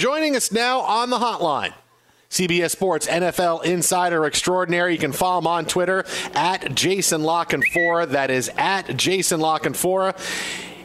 Joining 0.00 0.34
us 0.34 0.50
now 0.50 0.80
on 0.80 1.10
the 1.10 1.18
hotline. 1.18 1.74
CBS 2.30 2.70
Sports 2.70 3.06
NFL 3.06 3.64
Insider 3.64 4.24
Extraordinary. 4.24 4.94
You 4.94 4.98
can 4.98 5.12
follow 5.12 5.40
him 5.40 5.46
on 5.46 5.66
Twitter 5.66 6.06
at 6.34 6.74
Jason 6.74 7.22
La 7.22 7.44
Canfora. 7.44 8.08
That 8.08 8.30
is 8.30 8.50
at 8.56 8.96
Jason 8.96 9.40
La 9.40 9.58
Canfora. 9.58 10.18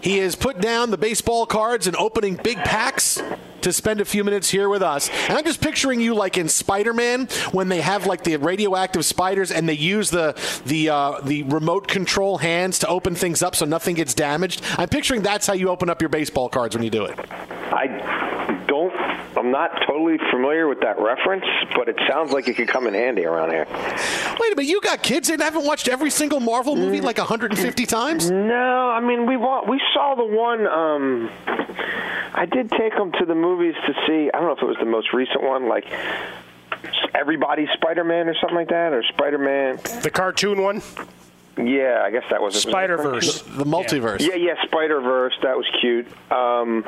He 0.01 0.17
has 0.17 0.35
put 0.35 0.59
down 0.59 0.91
the 0.91 0.97
baseball 0.97 1.45
cards 1.45 1.87
and 1.87 1.95
opening 1.95 2.35
big 2.35 2.57
packs 2.57 3.23
to 3.61 3.71
spend 3.71 4.01
a 4.01 4.05
few 4.05 4.25
minutes 4.25 4.49
here 4.49 4.67
with 4.67 4.83
us. 4.83 5.09
And 5.29 5.37
I'm 5.37 5.45
just 5.45 5.61
picturing 5.61 6.01
you 6.01 6.13
like 6.13 6.37
in 6.37 6.49
Spider-Man 6.49 7.27
when 7.53 7.69
they 7.69 7.79
have 7.79 8.05
like 8.05 8.25
the 8.25 8.35
radioactive 8.35 9.05
spiders 9.05 9.49
and 9.49 9.69
they 9.69 9.75
use 9.75 10.09
the 10.09 10.33
the 10.65 10.89
uh, 10.89 11.21
the 11.21 11.43
remote 11.43 11.87
control 11.87 12.37
hands 12.37 12.79
to 12.79 12.87
open 12.89 13.15
things 13.15 13.41
up 13.41 13.55
so 13.55 13.65
nothing 13.65 13.95
gets 13.95 14.13
damaged. 14.13 14.61
I'm 14.77 14.89
picturing 14.89 15.21
that's 15.21 15.47
how 15.47 15.53
you 15.53 15.69
open 15.69 15.89
up 15.89 16.01
your 16.01 16.09
baseball 16.09 16.49
cards 16.49 16.75
when 16.75 16.83
you 16.83 16.91
do 16.91 17.05
it. 17.05 17.17
I 17.71 18.44
don't. 18.89 19.37
I'm 19.37 19.51
not 19.51 19.71
totally 19.87 20.17
familiar 20.31 20.67
with 20.67 20.79
that 20.81 20.97
reference, 20.99 21.45
but 21.75 21.89
it 21.89 21.97
sounds 22.07 22.31
like 22.31 22.47
it 22.47 22.55
could 22.55 22.67
come 22.67 22.87
in 22.87 22.93
handy 22.93 23.25
around 23.25 23.49
here. 23.51 23.65
Wait 24.39 24.53
a 24.53 24.55
minute, 24.55 24.65
you 24.69 24.79
got 24.81 25.03
kids 25.03 25.29
and 25.29 25.41
haven't 25.41 25.65
watched 25.65 25.87
every 25.87 26.09
single 26.09 26.39
Marvel 26.39 26.75
movie 26.75 27.01
like 27.01 27.17
150 27.17 27.85
times? 27.85 28.31
No, 28.31 28.89
I 28.89 28.99
mean 29.01 29.25
we 29.27 29.35
wa- 29.37 29.63
we 29.67 29.81
saw 29.93 30.15
the 30.15 30.25
one. 30.25 30.65
Um, 30.67 31.29
I 32.33 32.45
did 32.45 32.71
take 32.71 32.93
them 32.95 33.11
to 33.19 33.25
the 33.25 33.35
movies 33.35 33.75
to 33.87 33.93
see. 34.07 34.29
I 34.33 34.39
don't 34.39 34.47
know 34.47 34.53
if 34.55 34.61
it 34.61 34.65
was 34.65 34.77
the 34.79 34.85
most 34.85 35.13
recent 35.13 35.43
one, 35.43 35.67
like 35.67 35.85
Everybody's 37.13 37.69
Spider-Man 37.73 38.27
or 38.27 38.35
something 38.39 38.55
like 38.57 38.69
that, 38.69 38.93
or 38.93 39.03
Spider-Man. 39.03 39.79
The 40.01 40.11
cartoon 40.11 40.61
one. 40.61 40.81
Yeah, 41.57 42.01
I 42.03 42.11
guess 42.11 42.23
that 42.31 42.41
was 42.41 42.55
it. 42.55 42.61
Spider 42.61 42.97
Verse. 42.97 43.41
The, 43.41 43.63
the 43.63 43.65
multiverse. 43.65 44.19
Yeah, 44.19 44.35
yeah, 44.35 44.55
Spider 44.65 44.99
Verse. 44.99 45.33
That 45.41 45.55
was 45.55 45.65
cute. 45.79 46.05
Um, 46.29 46.83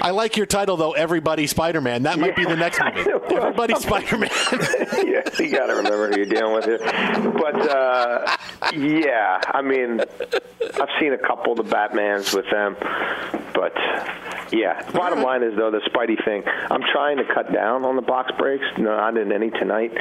I 0.00 0.10
like 0.10 0.36
your 0.36 0.46
title 0.46 0.76
though. 0.76 0.92
Everybody 0.92 1.46
Spider 1.48 1.80
Man. 1.80 2.04
That 2.04 2.18
might 2.20 2.36
be 2.36 2.44
the 2.44 2.56
next 2.56 2.80
movie. 2.96 3.10
Everybody 3.34 3.74
Spider 3.74 4.18
Man. 4.18 4.30
yeah, 4.52 5.22
you 5.38 5.50
got 5.50 5.66
to 5.66 5.74
remember 5.74 6.08
who 6.10 6.16
you're 6.18 6.26
dealing 6.26 6.54
with 6.54 6.66
here. 6.66 6.78
But 6.78 7.68
uh, 7.68 8.36
yeah, 8.76 9.40
I 9.48 9.60
mean, 9.60 10.00
I've 10.00 10.88
seen 11.00 11.12
a 11.14 11.18
couple 11.18 11.58
of 11.58 11.68
the 11.68 11.74
Batmans 11.74 12.32
with 12.34 12.48
them, 12.50 12.76
but 13.54 13.72
yeah. 14.52 14.90
Bottom 14.92 15.22
line 15.22 15.42
is 15.42 15.56
though 15.56 15.70
the 15.70 15.80
Spidey 15.90 16.22
thing. 16.24 16.42
I'm 16.46 16.82
trying 16.92 17.16
to 17.18 17.24
cut 17.24 17.52
down 17.52 17.84
on 17.84 17.96
the 17.96 18.02
box 18.02 18.30
breaks. 18.38 18.64
No, 18.78 18.96
not 18.96 19.16
in 19.16 19.32
any 19.32 19.50
tonight. 19.50 19.92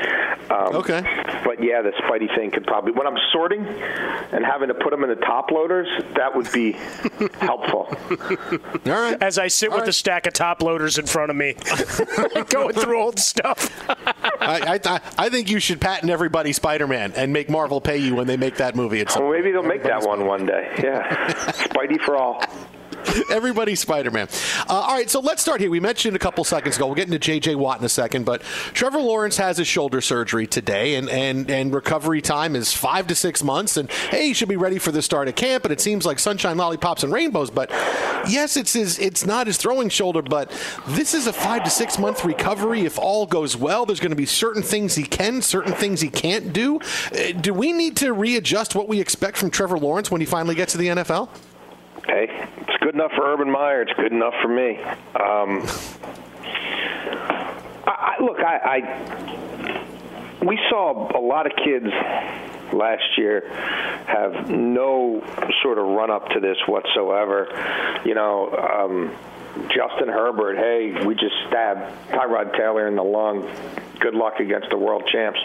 Um, 0.52 0.76
okay. 0.76 1.02
But 1.44 1.64
yeah, 1.64 1.82
the 1.82 1.92
Spidey 2.04 2.34
thing 2.36 2.52
could 2.52 2.66
probably 2.66 2.92
when 2.92 3.08
I'm 3.08 3.18
sorting 3.32 3.66
and 3.66 4.46
having 4.46 4.68
to 4.68 4.74
put 4.74 4.92
them 4.92 5.04
in 5.04 5.10
the 5.10 5.16
top 5.16 5.52
loaders, 5.52 5.88
that 6.16 6.36
would 6.36 6.52
be 6.52 6.72
helpful. 7.40 7.88
All 8.86 8.92
right. 8.92 9.18
As 9.22 9.38
I 9.38 9.48
sit 9.48 9.72
with 9.72 9.88
a 9.88 9.94
stack 9.94 10.28
of 10.28 10.34
top 10.34 10.62
loaders 10.62 10.98
in 10.98 11.06
front 11.06 11.30
of 11.30 11.36
me, 11.38 11.54
going 12.50 12.74
through 12.74 13.00
old 13.02 13.20
stuff. 13.20 13.70
I, 14.42 14.80
I, 14.86 15.02
I 15.18 15.30
think 15.30 15.50
you 15.50 15.60
should 15.60 15.80
patent 15.80 16.12
everybody 16.12 16.54
Spider 16.54 16.88
Man 16.88 17.14
and 17.16 17.32
make 17.32 17.50
Marvel 17.50 17.82
pay 17.82 17.98
you 17.98 18.16
when 18.16 18.28
they 18.28 18.38
make 18.38 18.56
that 18.58 18.76
movie. 18.76 19.02
At 19.02 19.12
some 19.12 19.24
Well, 19.24 19.32
maybe 19.32 19.52
they'll 19.52 19.64
make 19.64 19.84
that 19.84 20.04
one 20.04 20.26
one 20.26 20.46
day. 20.46 20.72
Yeah, 20.82 21.32
Spidey 21.52 22.02
for 22.02 22.18
all. 22.18 22.44
Everybody's 23.32 23.80
Spider 23.80 24.12
Man. 24.12 24.28
Uh, 24.70 24.74
all 24.74 24.94
right, 24.94 25.10
so 25.10 25.20
let's 25.20 25.42
start 25.42 25.62
here. 25.62 25.70
We 25.70 25.80
mentioned 25.80 26.16
a 26.16 26.20
couple 26.20 26.44
seconds 26.44 26.78
ago. 26.78 26.88
We'll 26.88 26.96
get 26.96 27.08
into 27.08 27.20
J.J. 27.20 27.56
Watt 27.56 27.80
in 27.80 27.86
a 27.86 27.90
second, 27.90 28.26
but 28.26 28.42
Trevor 28.74 29.00
Lawrence 29.00 29.38
has 29.38 29.58
his 29.58 29.68
shoulder 29.68 30.02
surgery 30.02 30.48
today, 30.48 30.96
and, 30.96 31.10
and, 31.10 31.50
and 31.50 31.74
recovery 31.74 32.22
time 32.22 32.56
is 32.56 32.74
five 32.74 33.08
to 33.08 33.16
six 33.16 33.44
months. 33.44 33.78
And 33.78 33.90
hey, 33.92 34.28
he 34.28 34.34
should 34.34 34.50
be 34.50 34.58
ready 34.58 34.78
for 34.78 34.92
the 34.92 35.02
start 35.02 35.28
of 35.28 35.36
camp. 35.36 35.66
And 35.66 35.72
it 35.72 35.82
seems 35.82 36.06
like 36.06 36.20
sunshine, 36.20 36.58
lollipops, 36.58 37.04
and 37.04 37.12
rainbows. 37.12 37.50
But 37.50 37.70
yes, 38.28 38.58
it's 38.58 38.74
his, 38.74 39.00
it's 39.00 39.26
not 39.26 39.48
his 39.48 39.58
throwing 39.58 39.90
shoulder, 39.90 40.22
but 40.22 40.52
this 40.88 41.14
is 41.14 41.28
a 41.28 41.34
five 41.34 41.64
to 41.64 41.70
six 41.70 41.98
month 41.98 42.24
recovery. 42.26 42.82
If 42.82 43.00
all 43.00 43.26
goes 43.26 43.56
well, 43.58 43.86
there's 43.86 44.00
going 44.00 44.12
to 44.12 44.16
be 44.16 44.26
certain 44.26 44.64
things 44.64 44.96
he 44.96 45.04
can, 45.04 45.42
certain 45.42 45.74
things 45.74 46.02
he 46.02 46.10
can't 46.10 46.54
do. 46.54 46.80
Uh, 47.12 47.32
do 47.40 47.54
we 47.54 47.72
need 47.72 47.98
to 47.98 48.14
readjust 48.14 48.76
what 48.76 48.88
we 48.88 49.00
expect 49.00 49.38
from 49.38 49.50
Trevor 49.50 49.78
Lawrence 49.78 50.12
when 50.12 50.22
he 50.22 50.28
finally 50.28 50.56
gets 50.56 50.72
to 50.74 50.78
the 50.78 50.88
NFL? 50.88 51.30
Hey, 52.06 52.48
good 52.92 53.00
enough 53.00 53.12
for 53.16 53.34
Urban 53.34 53.50
Meyer. 53.50 53.84
It's 53.84 53.94
good 53.94 54.12
enough 54.12 54.34
for 54.42 54.50
me. 54.50 54.78
Um, 55.16 55.66
I, 57.86 58.16
I, 58.18 58.22
look, 58.22 58.40
I, 58.40 58.60
I 58.66 60.46
we 60.46 60.60
saw 60.70 61.18
a 61.18 61.22
lot 61.22 61.46
of 61.46 61.54
kids 61.56 61.86
last 62.74 63.18
year 63.18 63.48
have 64.08 64.50
no 64.50 65.24
sort 65.62 65.78
of 65.78 65.86
run 65.86 66.12
up 66.12 66.28
to 66.30 66.40
this 66.42 66.58
whatsoever. 66.68 67.48
You 68.06 68.16
know. 68.16 68.52
Um, 68.52 69.16
Justin 69.68 70.08
Herbert, 70.08 70.56
hey, 70.58 71.06
we 71.06 71.14
just 71.14 71.36
stabbed 71.50 71.82
Tyrod 72.10 72.56
Taylor 72.56 72.88
in 72.88 72.96
the 72.96 73.04
lung. 73.04 73.54
Good 74.00 74.14
luck 74.14 74.40
against 74.40 74.70
the 74.70 74.78
world 74.78 75.04
champs 75.12 75.42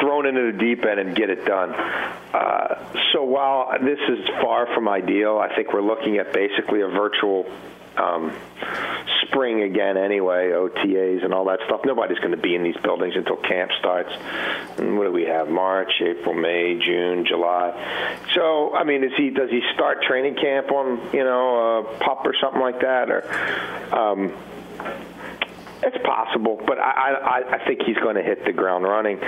thrown 0.00 0.26
into 0.26 0.52
the 0.52 0.58
deep 0.58 0.84
end 0.84 1.00
and 1.00 1.14
get 1.16 1.30
it 1.30 1.44
done. 1.44 1.72
Uh, 1.72 3.02
so 3.12 3.24
while 3.24 3.72
this 3.80 3.98
is 4.08 4.26
far 4.40 4.66
from 4.74 4.88
ideal, 4.88 5.38
I 5.38 5.54
think 5.54 5.72
we're 5.72 5.82
looking 5.82 6.18
at 6.18 6.32
basically 6.32 6.82
a 6.82 6.88
virtual 6.88 7.50
um, 7.96 8.32
spring 9.22 9.62
again 9.62 9.96
anyway, 9.96 10.50
OTAs 10.50 11.24
and 11.24 11.32
all 11.32 11.46
that 11.46 11.60
stuff. 11.66 11.80
Nobody's 11.84 12.18
going 12.18 12.32
to 12.32 12.36
be 12.36 12.54
in 12.54 12.62
these 12.62 12.76
buildings 12.82 13.14
until 13.16 13.36
camp 13.36 13.70
starts. 13.78 14.12
And 14.78 14.98
what 14.98 15.04
do 15.04 15.12
we 15.12 15.24
have? 15.24 15.48
March, 15.48 15.92
April, 16.00 16.34
May, 16.34 16.78
June, 16.78 17.24
July. 17.26 17.72
So, 18.34 18.74
I 18.74 18.84
mean, 18.84 19.04
is 19.04 19.12
he 19.16 19.30
does 19.30 19.50
he 19.50 19.62
start 19.74 20.02
training 20.02 20.34
camp 20.34 20.70
on 20.70 21.10
you 21.12 21.24
know 21.24 21.78
a 21.78 21.98
pup 21.98 22.22
or 22.24 22.34
something 22.40 22.60
like 22.60 22.80
that, 22.80 23.10
or? 23.10 23.94
Um, 23.94 24.32
it's 25.82 25.96
possible, 26.04 26.60
but 26.66 26.78
I, 26.78 27.12
I, 27.12 27.56
I 27.56 27.66
think 27.66 27.82
he's 27.86 27.96
going 27.96 28.16
to 28.16 28.22
hit 28.22 28.44
the 28.44 28.52
ground 28.52 28.84
running. 28.84 29.18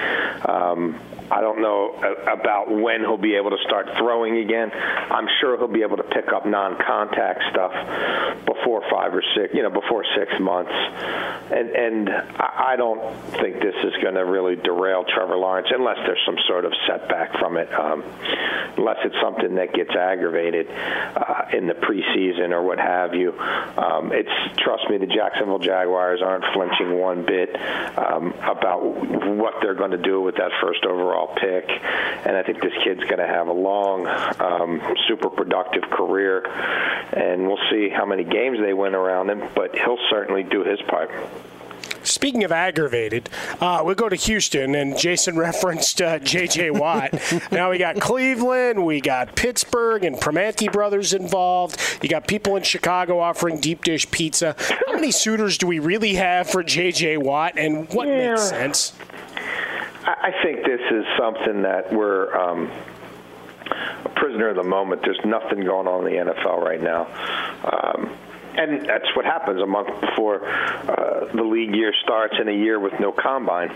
Um, 0.49 0.99
I 1.31 1.43
don't 1.43 1.61
know 1.61 1.93
about 2.27 2.71
when 2.71 3.01
he'll 3.01 3.19
be 3.19 3.37
able 3.37 3.51
to 3.51 3.59
start 3.67 3.87
throwing 3.99 4.39
again. 4.39 4.71
I'm 4.73 5.29
sure 5.41 5.59
he'll 5.59 5.69
be 5.69 5.83
able 5.83 5.99
to 5.99 6.05
pick 6.05 6.33
up 6.33 6.47
non-contact 6.47 7.43
stuff 7.51 8.47
before 8.47 8.83
five 8.91 9.13
or 9.15 9.23
six, 9.37 9.53
you 9.53 9.63
know, 9.63 9.71
before 9.71 10.05
six 10.17 10.33
months. 10.41 10.73
And 10.73 11.71
and 11.71 12.09
I 12.09 12.77
don't 12.77 13.01
think 13.41 13.61
this 13.61 13.77
is 13.85 13.93
going 14.03 14.15
to 14.15 14.25
really 14.25 14.57
derail 14.57 15.05
Trevor 15.05 15.37
Lawrence 15.37 15.69
unless 15.71 15.99
there's 16.07 16.23
some 16.25 16.39
sort 16.47 16.65
of 16.65 16.73
setback 16.87 17.39
from 17.39 17.59
it. 17.59 17.69
Um, 17.73 18.05
unless 18.79 18.99
it's 19.05 19.17
something 19.21 19.57
that 19.57 19.75
gets 19.75 19.91
aggravated 19.91 20.69
uh, 20.71 21.43
in 21.53 21.67
the 21.67 21.75
preseason 21.75 22.53
or 22.53 22.63
what 22.63 22.79
have 22.79 23.15
you. 23.15 23.39
Um, 23.39 24.13
it's 24.13 24.31
trust 24.59 24.89
me, 24.89 24.99
the 24.99 25.07
Jacksonville 25.07 25.59
Jaguars 25.59 26.21
aren't 26.23 26.38
flinching 26.55 26.99
one 26.99 27.25
bit 27.25 27.55
um, 27.99 28.33
about 28.43 28.83
what 28.83 29.55
they're 29.63 29.75
going 29.75 29.91
to 29.93 29.99
do 29.99 30.21
with 30.21 30.37
that 30.37 30.51
first 30.61 30.85
overall 30.85 31.35
pick. 31.35 31.69
And 31.69 32.37
I 32.37 32.43
think 32.43 32.61
this 32.63 32.73
kid's 32.85 33.03
going 33.05 33.19
to 33.19 33.27
have 33.27 33.49
a 33.49 33.53
long, 33.53 34.07
um, 34.07 34.81
super 35.07 35.31
productive 35.31 35.85
career. 35.91 36.47
And 37.13 37.47
we'll 37.47 37.65
see 37.71 37.89
how 37.89 38.07
many 38.07 38.25
games 38.25 38.59
they 38.61 38.75
win 38.75 38.95
around 38.95 39.31
him, 39.31 39.43
but 39.55 39.75
he'll 39.75 39.99
certainly 40.11 40.43
do 40.43 40.65
his 40.65 40.81
part. 40.89 41.11
Speaking 42.09 42.45
of 42.45 42.53
aggravated, 42.53 43.29
uh, 43.61 43.83
we 43.85 43.95
go 43.95 44.09
to 44.09 44.17
Houston, 44.17 44.75
and 44.75 44.97
Jason 44.99 45.37
referenced 45.39 46.01
uh, 46.01 46.19
J.J. 46.19 46.71
Watt. 46.71 47.15
now 47.53 47.71
we 47.71 47.79
got 47.79 48.01
Cleveland, 48.01 48.85
we 48.85 49.01
got 49.01 49.35
Pittsburgh, 49.37 50.05
and 50.05 50.17
Primanti 50.17 50.73
brothers 50.73 51.13
involved. 51.13 51.81
You 52.03 52.09
got 52.09 52.27
people 52.27 52.57
in 52.57 52.63
Chicago 52.63 53.19
offering 53.21 53.61
deep 53.61 53.85
dish 53.85 54.11
pizza. 54.11 54.57
How 54.59 54.93
many 54.95 55.11
suitors 55.11 55.59
do 55.59 55.67
we 55.67 55.79
really 55.79 56.15
have 56.15 56.51
for 56.51 56.63
J.J. 56.63 57.19
Watt, 57.19 57.59
and 57.59 57.89
what 57.91 58.09
yeah. 58.09 58.31
makes 58.31 58.49
sense? 58.49 58.93
I 60.05 60.33
think 60.43 60.65
this 60.65 60.81
is 60.91 61.05
something 61.19 61.63
that 61.63 61.93
we're. 61.93 62.35
Um, 62.37 62.71
a 64.05 64.09
prisoner 64.11 64.49
of 64.49 64.57
the 64.57 64.63
moment. 64.63 65.03
There's 65.03 65.21
nothing 65.25 65.61
going 65.61 65.87
on 65.87 66.07
in 66.07 66.27
the 66.27 66.33
NFL 66.33 66.63
right 66.63 66.81
now. 66.81 67.07
Um, 67.65 68.17
and 68.59 68.87
that's 68.87 69.15
what 69.15 69.25
happens 69.25 69.63
a 69.63 69.67
month 69.67 69.89
before 70.01 70.45
uh, 70.45 71.33
the 71.33 71.43
league 71.43 71.75
year 71.75 71.93
starts 72.03 72.35
in 72.41 72.49
a 72.49 72.53
year 72.53 72.79
with 72.79 72.93
no 73.01 73.13
combine 73.13 73.71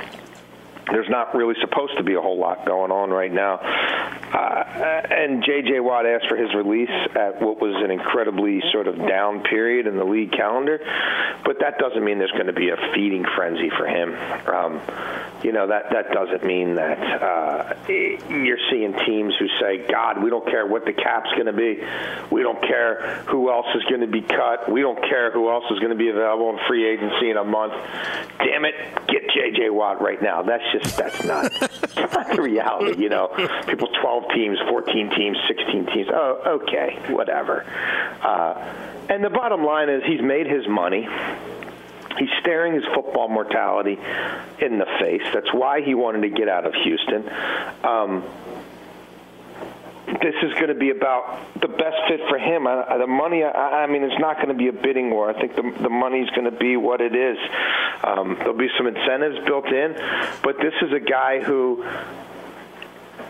there's 0.90 1.08
not 1.08 1.34
really 1.34 1.54
supposed 1.60 1.96
to 1.96 2.02
be 2.02 2.14
a 2.14 2.20
whole 2.20 2.38
lot 2.38 2.66
going 2.66 2.90
on 2.90 3.10
right 3.10 3.32
now. 3.32 3.56
Uh, 3.56 5.02
and 5.10 5.44
J.J. 5.44 5.80
Watt 5.80 6.06
asked 6.06 6.26
for 6.28 6.36
his 6.36 6.54
release 6.54 6.90
at 7.14 7.40
what 7.40 7.60
was 7.60 7.74
an 7.84 7.90
incredibly 7.90 8.62
sort 8.72 8.88
of 8.88 8.96
down 8.96 9.42
period 9.42 9.86
in 9.86 9.96
the 9.96 10.04
league 10.04 10.32
calendar, 10.32 10.80
but 11.44 11.58
that 11.60 11.78
doesn't 11.78 12.02
mean 12.02 12.18
there's 12.18 12.32
going 12.32 12.46
to 12.46 12.52
be 12.52 12.70
a 12.70 12.76
feeding 12.94 13.24
frenzy 13.36 13.70
for 13.76 13.86
him. 13.86 14.16
Um, 14.48 14.80
you 15.42 15.52
know 15.52 15.66
that 15.66 15.90
that 15.90 16.12
doesn't 16.12 16.44
mean 16.44 16.76
that 16.76 16.98
uh, 17.22 17.74
you're 17.88 18.62
seeing 18.70 18.94
teams 19.04 19.34
who 19.38 19.48
say, 19.60 19.86
"God, 19.90 20.22
we 20.22 20.30
don't 20.30 20.46
care 20.46 20.66
what 20.66 20.84
the 20.84 20.92
cap's 20.92 21.30
going 21.32 21.46
to 21.46 21.52
be, 21.52 21.82
we 22.30 22.42
don't 22.42 22.62
care 22.62 23.24
who 23.28 23.50
else 23.50 23.66
is 23.74 23.82
going 23.84 24.00
to 24.00 24.06
be 24.06 24.22
cut, 24.22 24.70
we 24.70 24.80
don't 24.80 25.02
care 25.02 25.30
who 25.32 25.50
else 25.50 25.64
is 25.70 25.78
going 25.80 25.90
to 25.90 25.98
be 25.98 26.08
available 26.08 26.50
in 26.50 26.58
free 26.66 26.88
agency 26.88 27.30
in 27.30 27.36
a 27.36 27.44
month." 27.44 27.74
Damn 28.38 28.64
it, 28.64 28.74
get 29.08 29.28
J.J. 29.34 29.70
Watt 29.70 30.00
right 30.00 30.22
now. 30.22 30.42
That's 30.42 30.71
just 30.72 30.96
that's 30.96 31.24
not 31.24 31.52
that's 31.60 31.96
not 31.96 32.34
the 32.34 32.42
reality. 32.42 33.00
You 33.02 33.08
know, 33.08 33.28
people, 33.66 33.88
twelve 34.00 34.24
teams, 34.34 34.58
fourteen 34.68 35.10
teams, 35.10 35.36
sixteen 35.46 35.86
teams. 35.86 36.08
Oh, 36.12 36.60
okay, 36.62 36.98
whatever. 37.10 37.64
Uh, 38.22 38.54
and 39.08 39.22
the 39.22 39.30
bottom 39.30 39.64
line 39.64 39.88
is, 39.88 40.02
he's 40.04 40.22
made 40.22 40.46
his 40.46 40.66
money. 40.66 41.06
He's 42.18 42.28
staring 42.40 42.74
his 42.74 42.84
football 42.94 43.28
mortality 43.28 43.98
in 44.60 44.78
the 44.78 44.86
face. 45.00 45.22
That's 45.32 45.52
why 45.52 45.80
he 45.82 45.94
wanted 45.94 46.22
to 46.22 46.28
get 46.28 46.48
out 46.48 46.66
of 46.66 46.74
Houston. 46.74 47.28
Um, 47.82 48.22
this 50.06 50.34
is 50.42 50.52
going 50.54 50.68
to 50.68 50.74
be 50.74 50.90
about 50.90 51.60
the 51.60 51.68
best 51.68 51.96
fit 52.08 52.20
for 52.28 52.38
him. 52.38 52.66
I, 52.66 52.98
the 52.98 53.06
money, 53.06 53.44
I, 53.44 53.84
I 53.84 53.86
mean, 53.86 54.02
it's 54.02 54.20
not 54.20 54.36
going 54.36 54.48
to 54.48 54.54
be 54.54 54.68
a 54.68 54.72
bidding 54.72 55.10
war. 55.10 55.30
I 55.30 55.40
think 55.40 55.54
the 55.54 55.62
the 55.82 55.90
money's 55.90 56.28
going 56.30 56.50
to 56.50 56.56
be 56.56 56.76
what 56.76 57.00
it 57.00 57.14
is. 57.14 57.38
Um, 58.02 58.34
there'll 58.38 58.58
be 58.58 58.70
some 58.76 58.86
incentives 58.86 59.44
built 59.46 59.66
in, 59.66 59.94
but 60.42 60.56
this 60.58 60.74
is 60.82 60.92
a 60.92 61.00
guy 61.00 61.40
who 61.40 61.84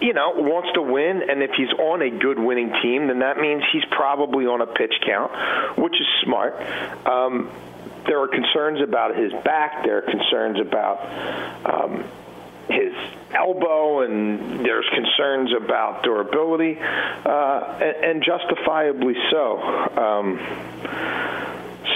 you 0.01 0.13
know, 0.13 0.33
wants 0.35 0.73
to 0.75 0.83
win, 0.83 1.23
and 1.31 1.43
if 1.43 1.53
he's 1.57 1.71
on 1.79 2.03
a 2.03 2.11
good 2.11 2.39
winning 2.39 2.73
team, 2.83 3.07
then 3.07 3.21
that 3.21 3.37
means 3.37 3.63
he's 3.73 3.85
probably 3.91 4.47
on 4.47 4.61
a 4.61 4.67
pitch 4.67 4.95
count, 5.07 5.31
which 5.79 5.95
is 5.95 6.07
smart. 6.25 6.55
Um, 7.07 7.51
there 8.07 8.21
are 8.21 8.27
concerns 8.27 8.81
about 8.81 9.17
his 9.17 9.33
back. 9.45 9.85
There 9.85 9.99
are 9.99 10.03
concerns 10.03 10.59
about 10.59 10.99
um, 11.65 12.05
his 12.69 12.95
elbow, 13.35 14.03
and 14.03 14.65
there's 14.65 14.89
concerns 14.95 15.53
about 15.53 16.03
durability, 16.03 16.79
uh, 16.81 17.79
and, 17.81 18.05
and, 18.05 18.25
justifiably 18.25 19.15
so. 19.31 19.59
Um, 19.97 20.39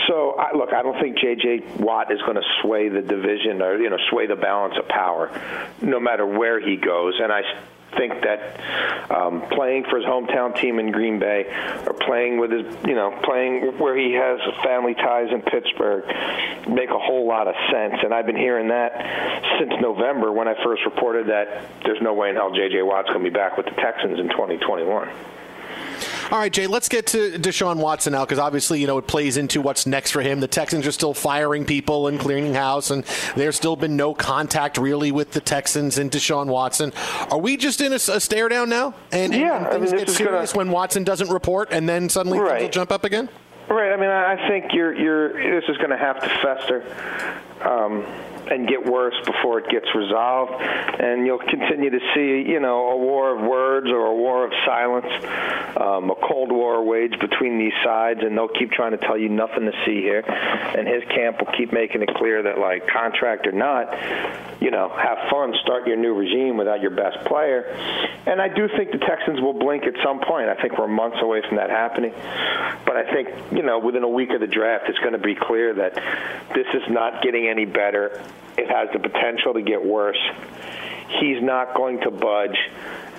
so, 0.08 0.32
I, 0.32 0.56
look, 0.56 0.72
I 0.72 0.82
don't 0.82 1.00
think 1.00 1.18
J.J. 1.18 1.78
Watt 1.78 2.12
is 2.12 2.20
going 2.22 2.36
to 2.36 2.46
sway 2.62 2.88
the 2.88 3.02
division 3.02 3.62
or 3.62 3.76
you 3.76 3.90
know 3.90 3.98
sway 4.10 4.26
the 4.26 4.36
balance 4.36 4.74
of 4.78 4.88
power, 4.88 5.30
no 5.80 6.00
matter 6.00 6.26
where 6.26 6.60
he 6.60 6.76
goes. 6.76 7.14
And 7.20 7.32
I 7.32 7.42
think 7.96 8.22
that 8.22 9.10
um, 9.10 9.42
playing 9.50 9.84
for 9.84 9.96
his 9.96 10.06
hometown 10.06 10.58
team 10.60 10.78
in 10.78 10.92
Green 10.92 11.18
Bay 11.18 11.46
or 11.86 11.94
playing 12.06 12.38
with 12.38 12.50
his, 12.50 12.64
you 12.86 12.94
know, 12.94 13.18
playing 13.24 13.78
where 13.78 13.96
he 13.96 14.12
has 14.14 14.40
family 14.62 14.94
ties 14.94 15.28
in 15.30 15.42
Pittsburgh 15.42 16.04
make 16.68 16.90
a 16.90 16.98
whole 16.98 17.26
lot 17.26 17.48
of 17.48 17.54
sense. 17.70 17.94
And 18.02 18.14
I've 18.14 18.26
been 18.26 18.36
hearing 18.36 18.68
that 18.68 18.92
since 19.58 19.72
November 19.80 20.32
when 20.32 20.48
I 20.48 20.54
first 20.64 20.84
reported 20.84 21.28
that 21.28 21.82
there's 21.84 22.00
no 22.00 22.14
way 22.14 22.30
in 22.30 22.36
hell 22.36 22.52
J.J. 22.52 22.82
Watt's 22.82 23.08
going 23.08 23.24
to 23.24 23.30
be 23.30 23.34
back 23.34 23.56
with 23.56 23.66
the 23.66 23.72
Texans 23.72 24.18
in 24.18 24.28
2021. 24.28 25.08
All 26.30 26.38
right, 26.40 26.52
Jay, 26.52 26.66
let's 26.66 26.88
get 26.88 27.06
to 27.08 27.38
Deshaun 27.38 27.76
Watson 27.76 28.12
now 28.12 28.24
because 28.24 28.40
obviously, 28.40 28.80
you 28.80 28.88
know, 28.88 28.98
it 28.98 29.06
plays 29.06 29.36
into 29.36 29.60
what's 29.60 29.86
next 29.86 30.10
for 30.10 30.22
him. 30.22 30.40
The 30.40 30.48
Texans 30.48 30.84
are 30.84 30.92
still 30.92 31.14
firing 31.14 31.64
people 31.64 32.08
and 32.08 32.18
clearing 32.18 32.52
house, 32.52 32.90
and 32.90 33.04
there's 33.36 33.54
still 33.54 33.76
been 33.76 33.96
no 33.96 34.12
contact 34.12 34.76
really 34.76 35.12
with 35.12 35.30
the 35.30 35.40
Texans 35.40 35.98
and 35.98 36.10
Deshaun 36.10 36.46
Watson. 36.46 36.92
Are 37.30 37.38
we 37.38 37.56
just 37.56 37.80
in 37.80 37.92
a, 37.92 37.94
a 37.94 38.20
stare 38.20 38.48
down 38.48 38.68
now? 38.68 38.94
And, 39.12 39.32
yeah, 39.32 39.70
and 39.70 39.82
things 39.82 39.92
I 39.92 39.96
mean, 39.96 40.04
get 40.04 40.14
serious 40.14 40.52
gonna... 40.52 40.66
when 40.66 40.72
Watson 40.72 41.04
doesn't 41.04 41.30
report 41.30 41.68
and 41.70 41.88
then 41.88 42.08
suddenly 42.08 42.40
right. 42.40 42.62
will 42.62 42.70
jump 42.70 42.90
up 42.90 43.04
again? 43.04 43.28
Right. 43.68 43.92
I 43.92 43.96
mean, 43.96 44.10
I 44.10 44.48
think 44.48 44.72
you're, 44.72 44.94
you're, 44.94 45.60
this 45.60 45.68
is 45.68 45.76
going 45.76 45.90
to 45.90 45.96
have 45.96 46.20
to 46.20 46.28
fester. 46.28 46.84
Um, 47.62 48.04
and 48.50 48.68
get 48.68 48.84
worse 48.84 49.14
before 49.24 49.58
it 49.58 49.68
gets 49.70 49.86
resolved. 49.94 50.52
And 50.52 51.26
you'll 51.26 51.38
continue 51.38 51.90
to 51.90 52.00
see, 52.14 52.50
you 52.50 52.60
know, 52.60 52.90
a 52.90 52.96
war 52.96 53.36
of 53.36 53.42
words 53.42 53.88
or 53.88 54.06
a 54.06 54.14
war 54.14 54.44
of 54.44 54.52
silence, 54.64 55.06
um, 55.76 56.10
a 56.10 56.14
cold 56.14 56.52
war 56.52 56.84
waged 56.84 57.18
between 57.20 57.58
these 57.58 57.74
sides, 57.84 58.20
and 58.22 58.36
they'll 58.36 58.48
keep 58.48 58.70
trying 58.72 58.92
to 58.92 58.98
tell 58.98 59.18
you 59.18 59.28
nothing 59.28 59.64
to 59.64 59.72
see 59.84 60.00
here. 60.00 60.24
And 60.26 60.86
his 60.86 61.02
camp 61.04 61.40
will 61.40 61.52
keep 61.56 61.72
making 61.72 62.02
it 62.02 62.14
clear 62.14 62.42
that, 62.42 62.58
like, 62.58 62.86
contract 62.88 63.46
or 63.46 63.52
not, 63.52 63.92
you 64.60 64.70
know, 64.70 64.88
have 64.88 65.18
fun, 65.30 65.54
start 65.62 65.86
your 65.86 65.96
new 65.96 66.14
regime 66.14 66.56
without 66.56 66.80
your 66.80 66.92
best 66.92 67.24
player. 67.26 67.64
And 68.26 68.40
I 68.40 68.48
do 68.48 68.68
think 68.76 68.90
the 68.90 68.98
Texans 68.98 69.40
will 69.40 69.52
blink 69.52 69.84
at 69.84 69.94
some 70.02 70.20
point. 70.20 70.48
I 70.48 70.54
think 70.60 70.78
we're 70.78 70.88
months 70.88 71.18
away 71.20 71.42
from 71.46 71.56
that 71.56 71.70
happening. 71.70 72.12
But 72.84 72.96
I 72.96 73.12
think, 73.12 73.28
you 73.52 73.62
know, 73.62 73.78
within 73.78 74.02
a 74.02 74.08
week 74.08 74.30
of 74.30 74.40
the 74.40 74.46
draft, 74.46 74.88
it's 74.88 74.98
going 74.98 75.12
to 75.12 75.18
be 75.18 75.34
clear 75.34 75.74
that 75.74 75.94
this 76.54 76.66
is 76.74 76.82
not 76.88 77.22
getting 77.22 77.46
any 77.46 77.64
better. 77.64 78.22
It 78.56 78.68
has 78.68 78.88
the 78.92 78.98
potential 78.98 79.54
to 79.54 79.62
get 79.62 79.84
worse. 79.84 80.18
He's 81.20 81.42
not 81.42 81.74
going 81.74 82.00
to 82.00 82.10
budge. 82.10 82.56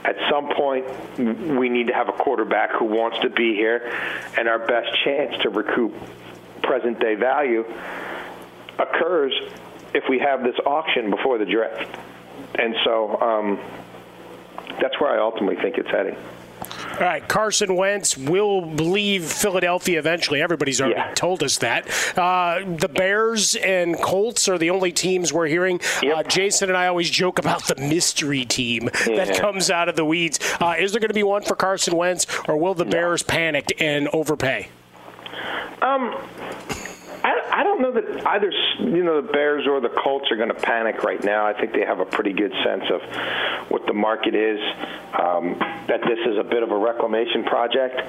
At 0.03 0.15
some 0.30 0.49
point, 0.56 0.86
we 1.17 1.69
need 1.69 1.88
to 1.88 1.93
have 1.93 2.10
a 2.10 2.13
quarterback 2.13 2.71
who 2.71 2.86
wants 2.86 3.19
to 3.19 3.30
be 3.30 3.56
here, 3.56 3.91
and 4.38 4.47
our 4.47 4.60
best 4.60 4.89
chance 5.03 5.41
to 5.43 5.49
recoup 5.49 5.93
present 6.63 6.99
day 6.99 7.15
value 7.15 7.63
occurs 8.77 9.34
if 9.93 10.03
we 10.10 10.19
have 10.19 10.43
this 10.43 10.56
auction 10.65 11.10
before 11.10 11.38
the 11.38 11.45
draft. 11.45 11.97
And 12.56 12.75
so 12.84 13.19
um, 13.19 13.60
that's 14.81 14.99
where 14.99 15.11
I 15.11 15.19
ultimately 15.19 15.55
think 15.61 15.77
it's 15.77 15.89
heading. 15.89 16.15
All 16.93 17.03
right, 17.03 17.27
Carson 17.27 17.75
Wentz 17.75 18.17
will 18.17 18.65
leave 18.71 19.25
Philadelphia 19.25 19.99
eventually. 19.99 20.41
Everybody's 20.41 20.81
already 20.81 20.95
yeah. 20.95 21.13
told 21.13 21.43
us 21.43 21.59
that. 21.59 21.87
Uh, 22.17 22.63
the 22.65 22.89
Bears 22.89 23.55
and 23.55 23.95
Colts 24.01 24.49
are 24.49 24.57
the 24.57 24.71
only 24.71 24.91
teams 24.91 25.31
we're 25.31 25.47
hearing. 25.47 25.79
Yep. 26.01 26.17
Uh, 26.17 26.23
Jason 26.23 26.69
and 26.69 26.77
I 26.77 26.87
always 26.87 27.09
joke 27.09 27.37
about 27.37 27.67
the 27.67 27.75
mystery 27.75 28.45
team 28.45 28.89
yeah. 29.05 29.25
that 29.25 29.39
comes 29.39 29.69
out 29.69 29.89
of 29.89 29.95
the 29.95 30.05
weeds. 30.05 30.39
Uh, 30.59 30.75
is 30.79 30.91
there 30.91 30.99
going 30.99 31.09
to 31.09 31.13
be 31.13 31.23
one 31.23 31.43
for 31.43 31.55
Carson 31.55 31.95
Wentz, 31.95 32.25
or 32.47 32.57
will 32.57 32.73
the 32.73 32.85
no. 32.85 32.91
Bears 32.91 33.21
panic 33.21 33.79
and 33.79 34.07
overpay? 34.07 34.69
Um, 35.81 36.15
I, 37.58 37.63
don't 37.63 37.82
know 37.82 37.91
that 37.91 38.28
either 38.28 38.52
you 38.80 39.04
know 39.04 39.22
the 39.22 39.32
Bears 39.32 39.65
or 39.67 39.82
the 39.82 39.89
Colts 39.89 40.32
are 40.32 40.38
going 40.38 40.50
to 40.50 40.56
panic 40.56 41.04
right 41.04 41.24
now. 41.24 41.46
I 41.46 41.54
think 41.54 41.74
they 41.74 41.86
have 41.86 42.00
a 42.00 42.06
pretty 42.06 42.34
good 42.34 42.54
sense 42.63 42.84
of 42.91 43.02
what 43.70 43.86
the 43.86 43.93
market 43.93 44.36
is. 44.36 44.60
Um, 45.13 45.58
that 45.88 46.02
this 46.02 46.20
is 46.28 46.38
a 46.38 46.43
bit 46.43 46.63
of 46.63 46.72
a 46.72 46.78
reclamation 46.78 47.43
project. 47.43 48.02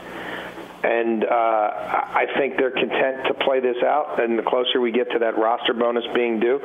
And 0.83 1.25
uh, 1.25 1.29
I 1.29 2.27
think 2.37 2.57
they're 2.57 2.71
content 2.71 3.27
to 3.27 3.35
play 3.35 3.59
this 3.59 3.83
out. 3.83 4.23
And 4.23 4.39
the 4.39 4.45
closer 4.45 4.81
we 4.81 4.93
get 4.93 5.11
to 5.11 5.19
that 5.21 5.37
roster 5.37 5.75
bonus 5.75 6.05
being 6.15 6.39
due, 6.39 6.61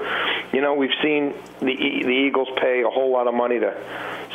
you 0.54 0.62
know, 0.62 0.76
we've 0.76 0.94
seen 1.02 1.34
the, 1.60 1.76
the 1.76 2.26
Eagles 2.28 2.48
pay 2.62 2.84
a 2.84 2.90
whole 2.90 3.12
lot 3.12 3.28
of 3.28 3.34
money 3.34 3.60
to 3.60 3.74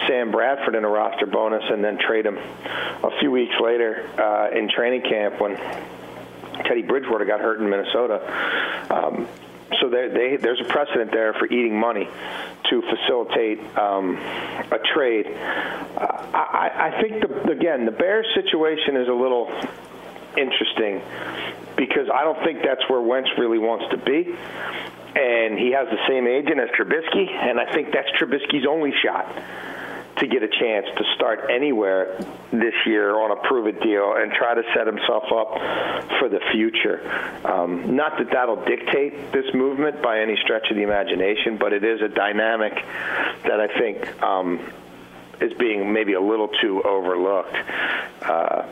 Sam 0.08 0.32
Bradford 0.32 0.74
in 0.74 0.84
a 0.84 0.88
roster 0.88 1.26
bonus 1.26 1.62
and 1.70 1.84
then 1.84 1.96
trade 1.98 2.26
him 2.26 2.38
a 2.38 3.10
few 3.20 3.30
weeks 3.30 3.54
later 3.62 4.10
uh, 4.18 4.50
in 4.56 4.68
training 4.68 5.02
camp 5.02 5.40
when 5.40 5.56
Teddy 6.64 6.82
Bridgewater 6.82 7.24
got 7.24 7.40
hurt 7.40 7.60
in 7.60 7.68
Minnesota. 7.68 8.20
Um, 8.90 9.28
so 9.80 9.90
they, 9.90 10.08
they, 10.08 10.36
there's 10.36 10.60
a 10.60 10.64
precedent 10.64 11.12
there 11.12 11.34
for 11.34 11.46
eating 11.46 11.78
money 11.78 12.08
to 12.70 12.82
facilitate 12.82 13.60
um, 13.76 14.16
a 14.16 14.78
trade. 14.94 15.26
Uh, 15.26 16.26
I, 16.34 16.92
I 16.94 17.02
think, 17.02 17.20
the, 17.20 17.50
again, 17.50 17.84
the 17.84 17.92
Bears 17.92 18.26
situation 18.34 18.96
is 18.96 19.08
a 19.08 19.12
little 19.12 19.52
interesting 20.36 21.02
because 21.76 22.08
I 22.12 22.24
don't 22.24 22.42
think 22.44 22.62
that's 22.62 22.88
where 22.88 23.00
Wentz 23.00 23.30
really 23.38 23.58
wants 23.58 23.84
to 23.90 23.98
be. 23.98 24.34
And 25.14 25.58
he 25.58 25.72
has 25.72 25.88
the 25.88 25.98
same 26.08 26.26
agent 26.26 26.60
as 26.60 26.68
Trubisky, 26.70 27.28
and 27.28 27.58
I 27.58 27.72
think 27.72 27.92
that's 27.92 28.08
Trubisky's 28.18 28.66
only 28.66 28.92
shot 29.02 29.26
to 30.20 30.26
get 30.26 30.42
a 30.42 30.48
chance 30.48 30.86
to 30.96 31.04
start 31.14 31.50
anywhere 31.50 32.18
this 32.50 32.74
year 32.86 33.18
on 33.18 33.30
a 33.30 33.36
prove 33.48 33.66
it 33.66 33.80
deal 33.80 34.14
and 34.16 34.32
try 34.32 34.54
to 34.54 34.62
set 34.74 34.86
himself 34.86 35.24
up 35.32 35.52
for 36.18 36.28
the 36.28 36.40
future. 36.52 37.00
Um, 37.44 37.94
not 37.96 38.18
that 38.18 38.30
that'll 38.32 38.64
dictate 38.64 39.32
this 39.32 39.52
movement 39.54 40.02
by 40.02 40.20
any 40.20 40.36
stretch 40.42 40.70
of 40.70 40.76
the 40.76 40.82
imagination, 40.82 41.56
but 41.58 41.72
it 41.72 41.84
is 41.84 42.00
a 42.02 42.08
dynamic 42.08 42.74
that 43.44 43.60
I 43.60 43.78
think 43.78 44.22
um, 44.22 44.72
is 45.40 45.52
being 45.54 45.92
maybe 45.92 46.14
a 46.14 46.20
little 46.20 46.48
too 46.48 46.82
overlooked. 46.82 47.56
Uh, 48.22 48.66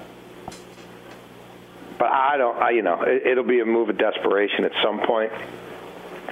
but 1.98 2.09
I 2.09 2.37
don't, 2.37 2.59
I, 2.59 2.70
you 2.70 2.82
know, 2.82 3.02
it, 3.02 3.26
it'll 3.26 3.44
be 3.44 3.61
a 3.61 3.64
move 3.64 3.88
of 3.88 3.98
desperation 3.98 4.64
at 4.64 4.72
some 4.82 5.00
point. 5.00 5.32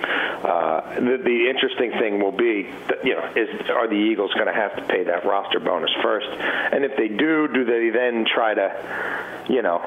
Uh, 0.04 0.94
the, 0.96 1.16
the 1.24 1.48
interesting 1.48 1.90
thing 1.92 2.20
will 2.22 2.32
be, 2.32 2.68
you 3.02 3.14
know, 3.14 3.32
is 3.34 3.48
are 3.70 3.88
the 3.88 3.94
Eagles 3.94 4.32
going 4.34 4.46
to 4.46 4.52
have 4.52 4.76
to 4.76 4.82
pay 4.84 5.04
that 5.04 5.24
roster 5.24 5.60
bonus 5.60 5.90
first? 6.02 6.26
And 6.28 6.84
if 6.84 6.96
they 6.96 7.08
do, 7.08 7.48
do 7.48 7.64
they 7.64 7.90
then 7.90 8.26
try 8.26 8.54
to, 8.54 9.46
you 9.48 9.62
know, 9.62 9.80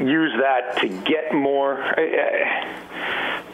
use 0.00 0.32
that 0.40 0.78
to 0.78 0.88
get 0.88 1.32
more? 1.32 1.76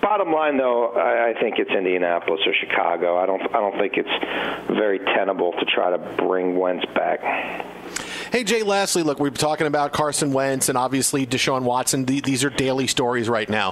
Bottom 0.01 0.33
line, 0.33 0.57
though, 0.57 0.93
I, 0.93 1.31
I 1.31 1.41
think 1.41 1.59
it's 1.59 1.71
Indianapolis 1.71 2.41
or 2.47 2.55
Chicago. 2.55 3.19
I 3.19 3.27
don't, 3.27 3.43
I 3.55 3.61
don't 3.61 3.77
think 3.79 3.95
it's 3.97 4.69
very 4.69 5.01
tenable 5.01 5.53
to 5.53 5.65
try 5.65 5.91
to 5.91 5.99
bring 5.99 6.57
Wentz 6.57 6.87
back. 6.95 7.21
Hey, 8.37 8.45
Jay, 8.45 8.63
lastly, 8.63 9.03
look, 9.03 9.19
we've 9.19 9.33
been 9.33 9.41
talking 9.41 9.67
about 9.67 9.95
Carson 9.95 10.31
Wentz 10.31 10.69
and 10.69 10.77
obviously 10.77 11.25
Deshaun 11.27 11.63
Watson. 11.63 12.05
These 12.05 12.45
are 12.45 12.51
daily 12.51 12.87
stories 12.87 13.31
right 13.31 13.49
now. 13.49 13.71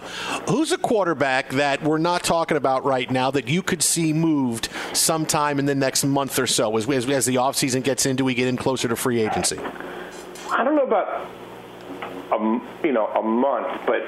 Who's 0.49 0.73
a 0.73 0.79
quarterback 0.79 1.51
that 1.51 1.83
we're 1.83 1.99
not 1.99 2.25
talking 2.25 2.57
about 2.57 2.83
right 2.83 3.11
now 3.11 3.31
that 3.33 3.47
you 3.47 3.63
could 3.63 3.83
see 3.83 4.15
moved 4.15 4.71
sometime 4.95 5.59
in 5.59 5.67
the 5.67 5.75
next 5.75 6.03
month 6.03 6.39
or 6.39 6.47
so 6.47 6.75
as, 6.79 6.89
as, 6.89 7.07
as 7.11 7.27
the 7.27 7.35
offseason 7.35 7.85
gets 7.85 8.07
into, 8.07 8.25
we 8.25 8.33
get 8.33 8.49
in 8.49 8.57
closer 8.57 8.89
to 8.89 8.97
free 8.97 9.21
agency? 9.21 9.59
I 10.51 10.65
don't 10.65 10.77
know 10.77 10.87
about 10.87 11.27
a, 12.33 12.87
you 12.87 12.93
know, 12.95 13.09
a 13.09 13.23
month, 13.23 13.83
but 13.85 14.01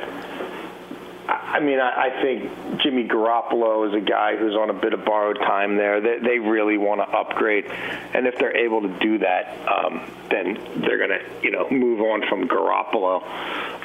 I 1.29 1.61
mean, 1.61 1.81
I, 1.81 2.07
I 2.07 2.23
think 2.23 2.81
Jimmy 2.83 3.07
Garoppolo 3.07 3.89
is 3.89 3.95
a 3.95 4.01
guy 4.01 4.37
who's 4.37 4.55
on 4.55 4.71
a 4.71 4.73
bit 4.73 4.93
of 4.93 5.05
borrowed 5.05 5.39
time 5.39 5.77
there. 5.77 6.01
They, 6.01 6.19
they 6.19 6.39
really 6.39 6.79
want 6.79 7.01
to 7.01 7.09
upgrade, 7.09 7.67
and 7.67 8.27
if 8.27 8.39
they're 8.39 8.57
able 8.57 8.83
to 8.83 8.99
do 9.01 9.19
that, 9.19 9.57
um, 9.69 10.09
then 10.31 10.55
they're 10.77 10.99
going 10.99 11.11
to, 11.11 11.25
you 11.43 11.51
know, 11.51 11.69
move 11.71 12.01
on 12.01 12.23
from 12.29 12.49
Garoppolo. 12.49 13.23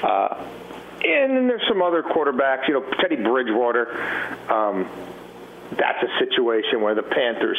Uh, 0.04 0.44
and 1.04 1.36
then 1.36 1.48
there's 1.48 1.68
some 1.68 1.82
other 1.82 2.04
quarterbacks, 2.04 2.68
you 2.68 2.76
know, 2.76 2.86
Teddy 3.00 3.16
Bridgewater. 3.16 3.90
Um, 4.48 4.88
that's 5.78 6.04
a 6.04 6.20
situation 6.20 6.82
where 6.82 6.96
the 6.96 7.04
Panthers 7.04 7.58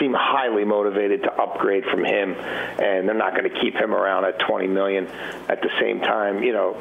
seem 0.00 0.14
highly 0.14 0.64
motivated 0.64 1.22
to 1.22 1.32
upgrade 1.32 1.84
from 1.84 2.04
him, 2.04 2.32
and 2.32 3.08
they're 3.08 3.14
not 3.14 3.36
going 3.36 3.50
to 3.50 3.60
keep 3.60 3.74
him 3.74 3.94
around 3.94 4.24
at 4.24 4.38
20 4.40 4.68
million. 4.68 5.06
At 5.48 5.60
the 5.60 5.70
same 5.80 6.00
time, 6.00 6.42
you 6.42 6.52
know, 6.52 6.76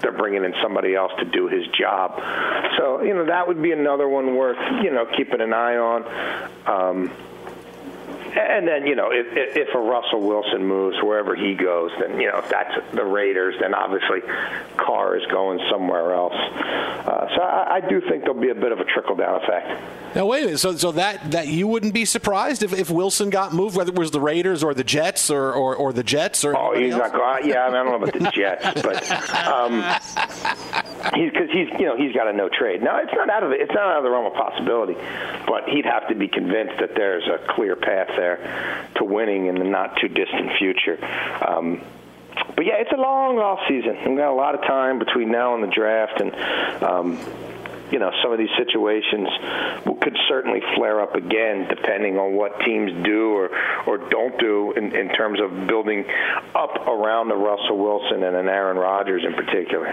they're 0.00 0.12
bringing 0.12 0.44
in 0.44 0.54
somebody 0.62 0.94
else 0.94 1.12
to 1.20 1.24
do 1.24 1.48
his 1.48 1.66
job. 1.68 2.20
So, 2.76 3.02
you 3.02 3.14
know, 3.14 3.26
that 3.26 3.46
would 3.46 3.62
be 3.62 3.72
another 3.72 4.08
one 4.08 4.36
worth, 4.36 4.58
you 4.82 4.90
know, 4.90 5.06
keeping 5.16 5.40
an 5.40 5.52
eye 5.52 5.76
on. 5.76 6.04
Um, 6.66 7.12
and 8.36 8.68
then 8.68 8.86
you 8.86 8.94
know 8.94 9.10
if, 9.10 9.26
if 9.56 9.74
a 9.74 9.78
Russell 9.78 10.26
Wilson 10.26 10.64
moves 10.64 10.96
wherever 11.02 11.34
he 11.34 11.54
goes, 11.54 11.90
then 12.00 12.20
you 12.20 12.28
know 12.28 12.38
if 12.38 12.48
that's 12.48 12.74
the 12.92 13.04
Raiders, 13.04 13.54
then 13.60 13.74
obviously 13.74 14.20
Carr 14.76 15.16
is 15.16 15.24
going 15.26 15.60
somewhere 15.70 16.12
else. 16.14 16.34
Uh, 16.34 17.28
so 17.34 17.42
I, 17.42 17.76
I, 17.76 17.80
do 17.80 18.00
think 18.00 18.24
there'll 18.24 18.40
be 18.40 18.50
a 18.50 18.54
bit 18.54 18.72
of 18.72 18.80
a 18.80 18.84
trickle 18.84 19.14
down 19.14 19.42
effect. 19.42 19.82
Now 20.14 20.26
wait 20.26 20.42
a 20.42 20.46
minute. 20.46 20.58
So 20.58 20.76
so 20.76 20.92
that 20.92 21.30
that 21.30 21.48
you 21.48 21.66
wouldn't 21.66 21.94
be 21.94 22.04
surprised 22.04 22.62
if, 22.62 22.72
if 22.72 22.90
Wilson 22.90 23.30
got 23.30 23.54
moved, 23.54 23.76
whether 23.76 23.92
it 23.92 23.98
was 23.98 24.10
the 24.10 24.20
Raiders 24.20 24.64
or 24.64 24.74
the 24.74 24.84
Jets 24.84 25.30
or 25.30 25.52
or, 25.52 25.76
or 25.76 25.92
the 25.92 26.02
Jets 26.02 26.44
or 26.44 26.56
oh 26.56 26.78
he's 26.78 26.94
else? 26.94 27.12
not 27.12 27.12
going. 27.12 27.48
Yeah, 27.48 27.64
I, 27.64 27.68
mean, 27.68 27.76
I 27.76 27.84
don't 27.84 28.00
know 28.00 28.06
about 28.06 28.12
the 28.12 28.30
Jets, 28.34 28.82
but 28.82 29.10
um, 29.46 29.82
he's 31.14 31.30
because 31.30 31.50
he's 31.52 31.68
you 31.78 31.86
know 31.86 31.96
he's 31.96 32.12
got 32.12 32.28
a 32.28 32.32
no 32.32 32.48
trade. 32.48 32.82
Now 32.82 32.98
it's 32.98 33.12
not 33.12 33.30
out 33.30 33.44
of 33.44 33.52
it's 33.52 33.72
not 33.72 33.92
out 33.92 33.98
of 33.98 34.04
the 34.04 34.10
realm 34.10 34.26
of 34.26 34.34
possibility, 34.34 34.96
but 35.46 35.68
he'd 35.68 35.86
have 35.86 36.08
to 36.08 36.14
be 36.14 36.28
convinced 36.28 36.74
that 36.80 36.94
there's 36.94 37.26
a 37.28 37.38
clear 37.54 37.76
path 37.76 38.08
there 38.16 38.25
there 38.26 38.90
to 38.96 39.04
winning 39.04 39.46
in 39.46 39.54
the 39.56 39.64
not 39.64 39.96
too 40.00 40.08
distant 40.08 40.50
future. 40.58 40.98
Um, 41.46 41.82
but 42.54 42.66
yeah, 42.66 42.74
it's 42.78 42.92
a 42.92 42.96
long 42.96 43.38
off 43.38 43.60
season. 43.68 43.96
We've 44.06 44.18
got 44.18 44.32
a 44.32 44.34
lot 44.34 44.54
of 44.54 44.62
time 44.62 44.98
between 44.98 45.30
now 45.30 45.54
and 45.54 45.62
the 45.62 45.72
draft, 45.72 46.20
and 46.20 46.34
um, 46.82 47.18
you 47.90 47.98
know 47.98 48.10
some 48.22 48.32
of 48.32 48.38
these 48.38 48.52
situations 48.56 49.28
could 50.06 50.16
certainly 50.28 50.60
flare 50.76 51.00
up 51.00 51.14
again, 51.14 51.66
depending 51.68 52.18
on 52.18 52.34
what 52.34 52.60
teams 52.60 52.92
do 53.04 53.32
or 53.32 53.50
or 53.86 53.98
don't 53.98 54.38
do 54.38 54.72
in, 54.76 54.94
in 54.94 55.08
terms 55.14 55.40
of 55.40 55.66
building 55.66 56.04
up 56.54 56.86
around 56.86 57.28
the 57.28 57.36
Russell 57.36 57.78
Wilson 57.78 58.22
and 58.22 58.36
an 58.36 58.48
Aaron 58.48 58.76
Rodgers 58.76 59.24
in 59.24 59.34
particular. 59.34 59.88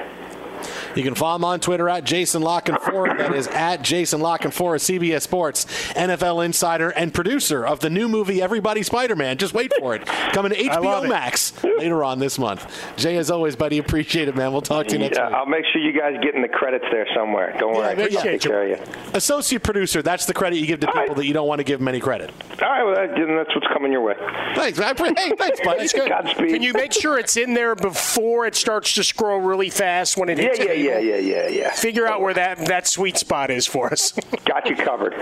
You 0.95 1.03
can 1.03 1.15
follow 1.15 1.35
him 1.37 1.45
on 1.45 1.59
Twitter 1.59 1.89
at 1.89 2.03
Jason 2.03 2.41
La 2.41 2.61
Canfora. 2.61 3.17
That 3.17 3.33
is 3.33 3.47
at 3.47 3.81
Jason 3.81 4.21
La 4.21 4.37
Canfora, 4.37 4.77
CBS 4.79 5.21
Sports, 5.23 5.65
NFL 5.93 6.45
insider, 6.45 6.89
and 6.89 7.13
producer 7.13 7.65
of 7.65 7.79
the 7.79 7.89
new 7.89 8.07
movie 8.07 8.41
Everybody 8.41 8.83
Spider 8.83 9.15
Man. 9.15 9.37
Just 9.37 9.53
wait 9.53 9.71
for 9.79 9.95
it. 9.95 10.05
Coming 10.05 10.51
to 10.51 10.57
HBO 10.57 11.07
Max 11.09 11.53
later 11.63 12.03
on 12.03 12.19
this 12.19 12.37
month. 12.37 12.65
Jay, 12.95 13.17
as 13.17 13.31
always, 13.31 13.55
buddy, 13.55 13.77
appreciate 13.79 14.27
it, 14.27 14.35
man. 14.35 14.51
We'll 14.51 14.61
talk 14.61 14.87
to 14.87 14.93
you 14.93 14.99
next 14.99 15.17
Yeah, 15.17 15.27
week. 15.27 15.35
I'll 15.35 15.45
make 15.45 15.65
sure 15.71 15.81
you 15.81 15.97
guys 15.99 16.15
get 16.21 16.35
in 16.35 16.41
the 16.41 16.47
credits 16.47 16.85
there 16.91 17.07
somewhere. 17.15 17.55
Don't 17.59 17.73
worry. 17.73 17.95
Yeah, 18.11 18.19
I'll 18.19 18.23
take 18.23 18.41
care 18.41 18.71
of 18.73 18.79
you. 18.79 18.85
Associate 19.13 19.61
producer, 19.63 20.01
that's 20.01 20.25
the 20.25 20.33
credit 20.33 20.57
you 20.57 20.67
give 20.67 20.79
to 20.81 20.91
people 20.91 21.15
that 21.15 21.25
you 21.25 21.33
don't 21.33 21.47
want 21.47 21.59
to 21.59 21.63
give 21.63 21.79
them 21.79 21.87
any 21.87 21.99
credit. 21.99 22.31
All 22.61 22.69
right, 22.69 22.83
well, 22.83 22.95
that's 23.37 23.55
what's 23.55 23.67
coming 23.73 23.91
your 23.91 24.01
way. 24.01 24.13
Thanks. 24.55 24.79
I 24.79 24.93
pre- 24.93 25.13
hey, 25.17 25.31
thanks, 25.37 25.59
bud. 25.63 25.79
That's 25.79 25.93
good. 25.93 26.09
Godspeed. 26.13 26.49
Can 26.49 26.61
you 26.61 26.73
make 26.73 26.93
sure 26.93 27.17
it's 27.17 27.37
in 27.37 27.53
there 27.53 27.75
before 27.75 28.45
it 28.45 28.55
starts 28.55 28.93
to 28.95 29.03
scroll 29.03 29.39
really 29.39 29.69
fast 29.69 30.17
when 30.17 30.29
it 30.29 30.37
hits 30.37 30.59
Yeah, 30.59 30.65
yeah, 30.73 30.82
cable? 30.89 31.03
yeah, 31.03 31.17
yeah, 31.17 31.47
yeah, 31.47 31.47
yeah. 31.47 31.71
Figure 31.71 32.07
out 32.07 32.21
where 32.21 32.33
that, 32.33 32.59
that 32.67 32.87
sweet 32.87 33.17
spot 33.17 33.51
is 33.51 33.67
for 33.67 33.91
us. 33.91 34.11
Got 34.45 34.69
you 34.69 34.75
covered. 34.75 35.13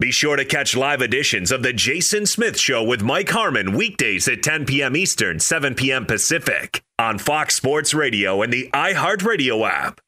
Be 0.00 0.10
sure 0.10 0.36
to 0.36 0.46
catch 0.46 0.74
live 0.74 1.02
editions 1.02 1.52
of 1.52 1.62
The 1.62 1.74
Jason 1.74 2.24
Smith 2.24 2.58
Show 2.58 2.82
with 2.82 3.02
Mike 3.02 3.28
Harmon 3.28 3.76
weekdays 3.76 4.26
at 4.28 4.42
10 4.42 4.64
p.m. 4.64 4.96
Eastern, 4.96 5.40
7 5.40 5.74
p.m. 5.74 6.06
Pacific 6.06 6.82
on 6.98 7.18
Fox 7.18 7.54
Sports 7.54 7.92
Radio 7.92 8.40
and 8.40 8.50
the 8.50 8.70
iHeartRadio 8.72 9.68
app. 9.68 10.00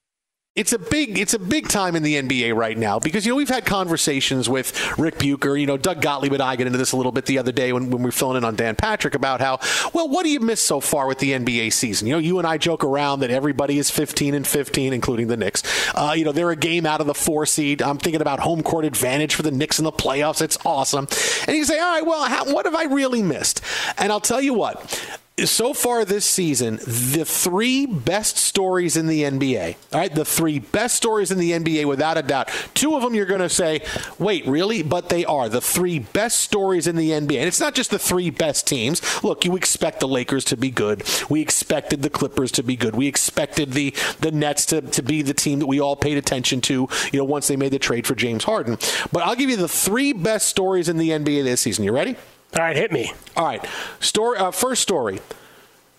It's 0.54 0.74
a 0.74 0.78
big, 0.78 1.18
it's 1.18 1.32
a 1.32 1.38
big 1.38 1.68
time 1.68 1.96
in 1.96 2.02
the 2.02 2.16
NBA 2.16 2.54
right 2.54 2.76
now 2.76 2.98
because 2.98 3.24
you 3.24 3.32
know 3.32 3.36
we've 3.36 3.48
had 3.48 3.64
conversations 3.64 4.50
with 4.50 4.98
Rick 4.98 5.18
Bucher, 5.18 5.56
you 5.56 5.66
know 5.66 5.78
Doug 5.78 6.02
Gottlieb 6.02 6.34
and 6.34 6.42
I 6.42 6.56
get 6.56 6.66
into 6.66 6.78
this 6.78 6.92
a 6.92 6.96
little 6.98 7.10
bit 7.10 7.24
the 7.24 7.38
other 7.38 7.52
day 7.52 7.72
when, 7.72 7.88
when 7.88 8.02
we 8.02 8.08
were 8.08 8.12
filling 8.12 8.36
in 8.36 8.44
on 8.44 8.54
Dan 8.54 8.76
Patrick 8.76 9.14
about 9.14 9.40
how 9.40 9.60
well 9.94 10.10
what 10.10 10.24
do 10.24 10.28
you 10.28 10.40
miss 10.40 10.60
so 10.60 10.78
far 10.78 11.06
with 11.06 11.20
the 11.20 11.30
NBA 11.30 11.72
season? 11.72 12.06
You 12.06 12.12
know 12.12 12.18
you 12.18 12.36
and 12.36 12.46
I 12.46 12.58
joke 12.58 12.84
around 12.84 13.20
that 13.20 13.30
everybody 13.30 13.78
is 13.78 13.90
15 13.90 14.34
and 14.34 14.46
15, 14.46 14.92
including 14.92 15.28
the 15.28 15.38
Knicks. 15.38 15.62
Uh, 15.94 16.12
you 16.14 16.26
know 16.26 16.32
they're 16.32 16.50
a 16.50 16.56
game 16.56 16.84
out 16.84 17.00
of 17.00 17.06
the 17.06 17.14
four 17.14 17.46
seed. 17.46 17.80
I'm 17.80 17.96
thinking 17.96 18.20
about 18.20 18.40
home 18.40 18.62
court 18.62 18.84
advantage 18.84 19.34
for 19.34 19.40
the 19.40 19.50
Knicks 19.50 19.78
in 19.78 19.86
the 19.86 19.90
playoffs. 19.90 20.42
It's 20.42 20.58
awesome. 20.66 21.08
And 21.48 21.56
you 21.56 21.64
say, 21.64 21.78
all 21.78 21.94
right, 21.94 22.04
well, 22.04 22.24
how, 22.24 22.52
what 22.52 22.66
have 22.66 22.74
I 22.74 22.84
really 22.84 23.22
missed? 23.22 23.62
And 23.96 24.12
I'll 24.12 24.20
tell 24.20 24.42
you 24.42 24.52
what 24.52 25.18
so 25.50 25.74
far 25.74 26.04
this 26.04 26.24
season, 26.24 26.76
the 26.76 27.24
three 27.26 27.86
best 27.86 28.36
stories 28.36 28.96
in 28.96 29.06
the 29.06 29.22
NBA, 29.22 29.76
all 29.92 30.00
right, 30.00 30.14
the 30.14 30.24
three 30.24 30.58
best 30.58 30.96
stories 30.96 31.30
in 31.30 31.38
the 31.38 31.52
NBA 31.52 31.86
without 31.86 32.18
a 32.18 32.22
doubt. 32.22 32.48
Two 32.74 32.94
of 32.96 33.02
them 33.02 33.14
you're 33.14 33.26
going 33.26 33.40
to 33.40 33.48
say, 33.48 33.82
wait, 34.18 34.46
really? 34.46 34.82
But 34.82 35.08
they 35.08 35.24
are 35.24 35.48
the 35.48 35.60
three 35.60 35.98
best 35.98 36.40
stories 36.40 36.86
in 36.86 36.96
the 36.96 37.10
NBA. 37.10 37.38
And 37.38 37.48
it's 37.48 37.60
not 37.60 37.74
just 37.74 37.90
the 37.90 37.98
three 37.98 38.30
best 38.30 38.66
teams. 38.66 39.02
Look, 39.22 39.44
you 39.44 39.56
expect 39.56 40.00
the 40.00 40.08
Lakers 40.08 40.44
to 40.46 40.56
be 40.56 40.70
good. 40.70 41.02
We 41.28 41.40
expected 41.40 42.02
the 42.02 42.10
Clippers 42.10 42.52
to 42.52 42.62
be 42.62 42.76
good. 42.76 42.94
We 42.94 43.06
expected 43.06 43.72
the, 43.72 43.94
the 44.20 44.30
Nets 44.30 44.66
to, 44.66 44.80
to 44.80 45.02
be 45.02 45.22
the 45.22 45.34
team 45.34 45.58
that 45.60 45.66
we 45.66 45.80
all 45.80 45.96
paid 45.96 46.18
attention 46.18 46.60
to, 46.62 46.88
you 47.12 47.18
know, 47.18 47.24
once 47.24 47.48
they 47.48 47.56
made 47.56 47.72
the 47.72 47.78
trade 47.78 48.06
for 48.06 48.14
James 48.14 48.44
Harden. 48.44 48.78
But 49.10 49.22
I'll 49.22 49.36
give 49.36 49.50
you 49.50 49.56
the 49.56 49.68
three 49.68 50.12
best 50.12 50.48
stories 50.48 50.88
in 50.88 50.98
the 50.98 51.10
NBA 51.10 51.44
this 51.44 51.60
season. 51.60 51.84
You 51.84 51.92
ready? 51.92 52.16
All 52.54 52.62
right, 52.62 52.76
hit 52.76 52.92
me. 52.92 53.12
All 53.36 53.46
right. 53.46 53.64
Story, 54.00 54.38
uh, 54.38 54.50
first 54.50 54.82
story 54.82 55.20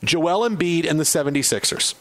Joel 0.03 0.47
Embiid 0.47 0.89
and 0.89 0.99
the 0.99 1.03
76ers. 1.03 1.95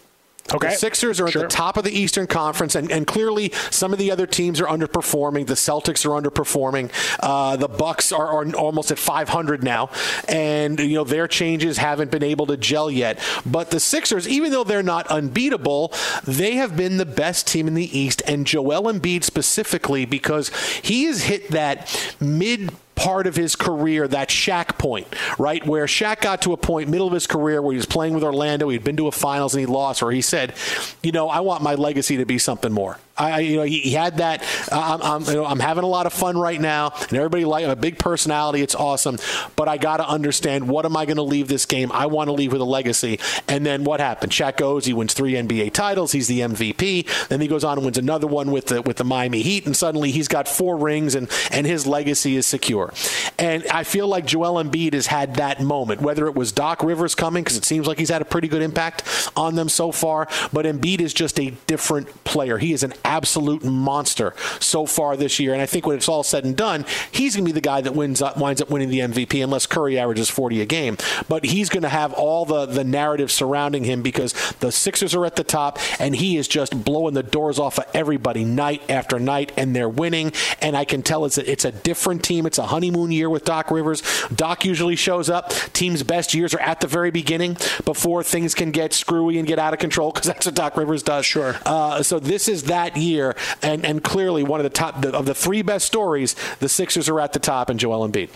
Okay. 0.52 0.70
The 0.70 0.74
Sixers 0.74 1.20
are 1.20 1.28
Sure. 1.30 1.44
at 1.44 1.50
the 1.50 1.54
top 1.54 1.76
of 1.76 1.84
the 1.84 1.92
Eastern 1.92 2.26
Conference, 2.26 2.74
and, 2.74 2.90
and 2.90 3.06
clearly 3.06 3.52
some 3.70 3.92
of 3.92 3.98
the 4.00 4.10
other 4.10 4.26
teams 4.26 4.60
are 4.60 4.66
underperforming. 4.66 5.46
The 5.46 5.54
Celtics 5.54 6.04
are 6.04 6.20
underperforming. 6.20 6.90
Uh, 7.20 7.56
the 7.56 7.68
Bucks 7.68 8.10
are, 8.12 8.26
are 8.26 8.54
almost 8.54 8.90
at 8.90 8.98
500 8.98 9.62
now, 9.62 9.88
and 10.28 10.80
you 10.80 10.94
know 10.94 11.04
their 11.04 11.28
changes 11.28 11.78
haven't 11.78 12.10
been 12.10 12.24
able 12.24 12.46
to 12.46 12.56
gel 12.56 12.90
yet. 12.90 13.20
But 13.46 13.70
the 13.70 13.78
Sixers, 13.80 14.28
even 14.28 14.50
though 14.50 14.64
they're 14.64 14.82
not 14.82 15.06
unbeatable, 15.06 15.92
they 16.24 16.56
have 16.56 16.76
been 16.76 16.96
the 16.96 17.06
best 17.06 17.46
team 17.46 17.68
in 17.68 17.74
the 17.74 17.96
East, 17.96 18.20
and 18.26 18.44
Joel 18.44 18.92
Embiid 18.92 19.22
specifically 19.22 20.04
because 20.04 20.50
he 20.82 21.04
has 21.04 21.22
hit 21.22 21.52
that 21.52 22.14
mid 22.20 22.72
part 22.94 23.26
of 23.26 23.36
his 23.36 23.56
career, 23.56 24.06
that 24.08 24.28
Shaq 24.28 24.78
point, 24.78 25.06
right? 25.38 25.64
Where 25.66 25.86
Shaq 25.86 26.20
got 26.20 26.42
to 26.42 26.52
a 26.52 26.56
point, 26.56 26.88
middle 26.88 27.06
of 27.06 27.12
his 27.12 27.26
career, 27.26 27.62
where 27.62 27.72
he 27.72 27.76
was 27.76 27.86
playing 27.86 28.14
with 28.14 28.22
Orlando, 28.22 28.68
he'd 28.68 28.84
been 28.84 28.96
to 28.98 29.08
a 29.08 29.12
finals 29.12 29.54
and 29.54 29.60
he 29.60 29.66
lost, 29.66 30.02
where 30.02 30.12
he 30.12 30.22
said, 30.22 30.54
you 31.02 31.12
know, 31.12 31.28
I 31.28 31.40
want 31.40 31.62
my 31.62 31.74
legacy 31.74 32.16
to 32.18 32.24
be 32.24 32.38
something 32.38 32.72
more. 32.72 32.98
I, 33.16 33.40
you 33.40 33.56
know, 33.56 33.62
he, 33.62 33.80
he 33.80 33.90
had 33.90 34.18
that. 34.18 34.42
Uh, 34.70 34.98
I'm, 35.00 35.02
I'm, 35.02 35.28
you 35.28 35.34
know, 35.34 35.44
I'm 35.44 35.60
having 35.60 35.84
a 35.84 35.88
lot 35.88 36.06
of 36.06 36.12
fun 36.12 36.38
right 36.38 36.60
now, 36.60 36.92
and 37.00 37.12
everybody 37.12 37.44
like 37.44 37.64
I'm 37.64 37.70
a 37.70 37.76
big 37.76 37.98
personality. 37.98 38.62
It's 38.62 38.74
awesome, 38.74 39.18
but 39.54 39.68
I 39.68 39.76
got 39.76 39.98
to 39.98 40.08
understand 40.08 40.68
what 40.68 40.86
am 40.86 40.96
I 40.96 41.04
going 41.04 41.16
to 41.16 41.22
leave 41.22 41.48
this 41.48 41.66
game? 41.66 41.92
I 41.92 42.06
want 42.06 42.28
to 42.28 42.32
leave 42.32 42.52
with 42.52 42.60
a 42.60 42.64
legacy. 42.64 43.20
And 43.48 43.66
then 43.66 43.84
what 43.84 44.00
happened? 44.00 44.32
Shaq 44.32 44.56
goes, 44.56 44.86
he 44.86 44.92
wins 44.92 45.14
three 45.14 45.34
NBA 45.34 45.72
titles, 45.72 46.12
he's 46.12 46.26
the 46.26 46.40
MVP. 46.40 47.28
Then 47.28 47.40
he 47.40 47.48
goes 47.48 47.64
on 47.64 47.78
and 47.78 47.84
wins 47.84 47.98
another 47.98 48.26
one 48.26 48.50
with 48.50 48.66
the 48.66 48.80
with 48.82 48.96
the 48.96 49.04
Miami 49.04 49.42
Heat, 49.42 49.66
and 49.66 49.76
suddenly 49.76 50.10
he's 50.10 50.28
got 50.28 50.48
four 50.48 50.76
rings, 50.76 51.14
and 51.14 51.30
and 51.50 51.66
his 51.66 51.86
legacy 51.86 52.36
is 52.36 52.46
secure. 52.46 52.92
And 53.38 53.66
I 53.66 53.84
feel 53.84 54.08
like 54.08 54.24
Joel 54.26 54.62
Embiid 54.62 54.94
has 54.94 55.06
had 55.06 55.34
that 55.34 55.60
moment, 55.60 56.00
whether 56.00 56.26
it 56.26 56.34
was 56.34 56.52
Doc 56.52 56.82
Rivers 56.82 57.14
coming, 57.14 57.44
because 57.44 57.58
it 57.58 57.64
seems 57.64 57.86
like 57.86 57.98
he's 57.98 58.10
had 58.10 58.22
a 58.22 58.26
pretty 58.26 58.48
good 58.48 58.62
impact 58.62 59.02
on 59.36 59.54
them 59.54 59.68
so 59.68 59.92
far. 59.92 60.28
But 60.52 60.64
Embiid 60.64 61.00
is 61.00 61.12
just 61.12 61.38
a 61.38 61.50
different 61.66 62.24
player. 62.24 62.58
He 62.58 62.72
is 62.72 62.82
an 62.82 62.94
absolute 63.04 63.64
monster 63.64 64.34
so 64.60 64.86
far 64.86 65.16
this 65.16 65.38
year. 65.38 65.52
And 65.52 65.62
I 65.62 65.66
think 65.66 65.86
when 65.86 65.96
it's 65.96 66.08
all 66.08 66.22
said 66.22 66.44
and 66.44 66.56
done, 66.56 66.84
he's 67.10 67.36
going 67.36 67.44
to 67.44 67.48
be 67.48 67.52
the 67.52 67.60
guy 67.60 67.80
that 67.80 67.94
wins 67.94 68.22
up, 68.22 68.36
winds 68.36 68.60
up 68.60 68.70
winning 68.70 68.88
the 68.88 69.00
MVP, 69.00 69.42
unless 69.42 69.66
Curry 69.66 69.98
averages 69.98 70.30
40 70.30 70.60
a 70.60 70.66
game. 70.66 70.96
But 71.28 71.44
he's 71.44 71.68
going 71.68 71.82
to 71.82 71.88
have 71.88 72.12
all 72.12 72.44
the, 72.44 72.66
the 72.66 72.84
narrative 72.84 73.30
surrounding 73.30 73.84
him 73.84 74.02
because 74.02 74.32
the 74.60 74.72
Sixers 74.72 75.14
are 75.14 75.24
at 75.24 75.36
the 75.36 75.44
top, 75.44 75.78
and 76.00 76.16
he 76.16 76.36
is 76.36 76.48
just 76.48 76.84
blowing 76.84 77.14
the 77.14 77.22
doors 77.22 77.58
off 77.58 77.78
of 77.78 77.86
everybody 77.94 78.44
night 78.44 78.82
after 78.88 79.18
night, 79.18 79.52
and 79.56 79.74
they're 79.74 79.88
winning. 79.88 80.32
And 80.60 80.76
I 80.76 80.84
can 80.84 81.02
tell 81.02 81.24
it's 81.24 81.38
a, 81.38 81.50
it's 81.50 81.64
a 81.64 81.72
different 81.72 82.24
team. 82.24 82.46
It's 82.46 82.58
a 82.58 82.66
honeymoon 82.66 83.12
year 83.12 83.28
with 83.28 83.44
Doc 83.44 83.70
Rivers. 83.70 84.02
Doc 84.34 84.64
usually 84.64 84.96
shows 84.96 85.30
up. 85.30 85.50
Team's 85.72 86.02
best 86.02 86.34
years 86.34 86.54
are 86.54 86.60
at 86.60 86.80
the 86.80 86.86
very 86.86 87.10
beginning 87.10 87.56
before 87.84 88.22
things 88.22 88.54
can 88.54 88.70
get 88.70 88.92
screwy 88.92 89.38
and 89.38 89.46
get 89.46 89.58
out 89.58 89.72
of 89.72 89.78
control 89.78 90.12
because 90.12 90.26
that's 90.26 90.46
what 90.46 90.54
Doc 90.54 90.76
Rivers 90.76 91.02
does. 91.02 91.26
Sure. 91.26 91.56
Uh, 91.64 92.02
so 92.02 92.18
this 92.18 92.48
is 92.48 92.64
that 92.64 92.91
year, 92.96 93.36
and, 93.62 93.84
and 93.84 94.02
clearly 94.02 94.42
one 94.42 94.60
of 94.60 94.64
the 94.64 94.70
top 94.70 95.04
of 95.04 95.26
the 95.26 95.34
three 95.34 95.62
best 95.62 95.86
stories. 95.86 96.34
The 96.60 96.68
Sixers 96.68 97.08
are 97.08 97.20
at 97.20 97.32
the 97.32 97.38
top, 97.38 97.68
and 97.68 97.78
Joel 97.78 98.08
Embiid. 98.08 98.30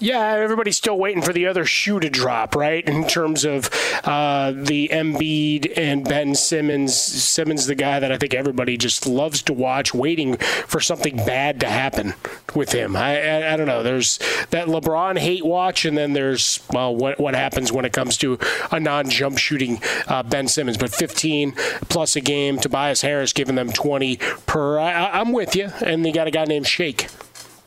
Yeah, 0.00 0.20
everybody's 0.20 0.76
still 0.76 0.98
waiting 0.98 1.22
for 1.22 1.32
the 1.32 1.46
other 1.46 1.64
shoe 1.64 2.00
to 2.00 2.10
drop, 2.10 2.54
right? 2.54 2.86
In 2.86 3.06
terms 3.06 3.44
of 3.44 3.70
uh, 4.04 4.52
the 4.52 4.88
Embiid 4.92 5.72
and 5.76 6.04
Ben 6.04 6.34
Simmons. 6.34 6.94
Simmons, 6.94 7.66
the 7.66 7.74
guy 7.74 8.00
that 8.00 8.12
I 8.12 8.18
think 8.18 8.34
everybody 8.34 8.76
just 8.76 9.06
loves 9.06 9.42
to 9.42 9.52
watch, 9.52 9.94
waiting 9.94 10.36
for 10.36 10.80
something 10.80 11.16
bad 11.16 11.60
to 11.60 11.68
happen 11.68 12.14
with 12.54 12.72
him. 12.72 12.96
I, 12.96 13.20
I, 13.20 13.54
I 13.54 13.56
don't 13.56 13.66
know. 13.66 13.82
There's 13.82 14.18
that 14.50 14.68
LeBron 14.68 15.18
hate 15.18 15.44
watch, 15.44 15.84
and 15.84 15.96
then 15.96 16.12
there's 16.12 16.60
well, 16.72 16.94
what 16.94 17.18
what 17.18 17.34
happens 17.34 17.72
when 17.72 17.84
it 17.84 17.92
comes 17.92 18.16
to 18.18 18.38
a 18.70 18.80
non-jump 18.80 19.38
shooting 19.38 19.80
uh, 20.08 20.22
Ben 20.22 20.48
Simmons. 20.48 20.76
But 20.76 20.92
15 20.92 21.52
plus 21.88 22.16
a 22.16 22.20
game. 22.20 22.58
Tobias 22.58 23.02
Harris 23.02 23.32
giving 23.32 23.54
them 23.54 23.70
20 23.70 24.01
per. 24.46 24.78
I, 24.78 25.20
I'm 25.20 25.32
with 25.32 25.56
you. 25.56 25.70
And 25.84 26.04
they 26.04 26.12
got 26.12 26.26
a 26.26 26.30
guy 26.30 26.44
named 26.44 26.66
Shake. 26.66 27.08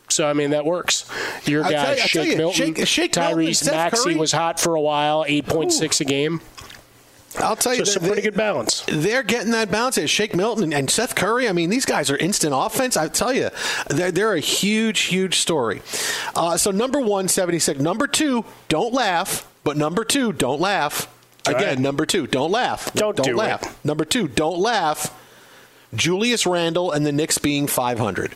So 0.08 0.28
I 0.28 0.32
mean 0.32 0.50
that 0.50 0.64
works. 0.64 1.10
Your 1.46 1.64
I'll 1.64 1.70
guy 1.70 1.92
you- 1.92 1.98
Shake 1.98 2.28
you, 2.30 2.36
Milton, 2.36 2.74
Shake- 2.74 2.86
Shake 2.86 3.12
Tyrese 3.12 3.70
Maxey 3.70 4.14
was 4.14 4.32
hot 4.32 4.60
for 4.60 4.74
a 4.74 4.80
while, 4.80 5.24
eight 5.26 5.46
point 5.46 5.72
six 5.72 6.00
a 6.00 6.04
game. 6.04 6.40
I'll 7.38 7.56
tell 7.56 7.74
you, 7.74 7.84
So 7.84 7.92
some 7.98 8.04
pretty 8.04 8.22
good 8.22 8.34
balance. 8.36 8.82
They're 8.88 9.22
getting 9.22 9.50
that 9.50 9.70
balance. 9.70 9.98
Shake 10.08 10.34
Milton 10.34 10.72
and, 10.72 10.88
Seth 10.88 11.14
Curry. 11.14 11.48
I 11.48 11.52
mean, 11.52 11.68
these 11.68 11.84
guys 11.84 12.10
are 12.10 12.16
instant 12.16 12.54
offense. 12.56 12.96
I 12.96 13.08
tell 13.08 13.32
you, 13.32 13.50
they're, 13.88 14.10
they're 14.10 14.32
a 14.34 14.40
huge, 14.40 15.00
huge 15.00 15.38
story. 15.38 15.82
Uh, 16.34 16.56
so 16.56 16.70
number 16.70 16.98
one, 17.00 17.28
76. 17.28 17.78
Number 17.78 18.06
two, 18.06 18.44
don't 18.68 18.94
laugh. 18.94 19.46
But 19.64 19.76
number 19.76 20.04
two, 20.04 20.32
don't 20.32 20.60
laugh. 20.60 21.12
Again, 21.46 21.82
number 21.82 22.06
two, 22.06 22.26
don't 22.26 22.50
laugh. 22.50 22.92
Don't 22.94 23.16
do 23.22 23.36
laugh. 23.36 23.62
it. 23.64 23.84
Number 23.84 24.04
two, 24.04 24.28
don't 24.28 24.58
laugh. 24.58 25.12
Julius 25.94 26.46
Randle 26.46 26.90
and 26.90 27.06
the 27.06 27.12
Knicks 27.12 27.38
being 27.38 27.66
500. 27.66 28.34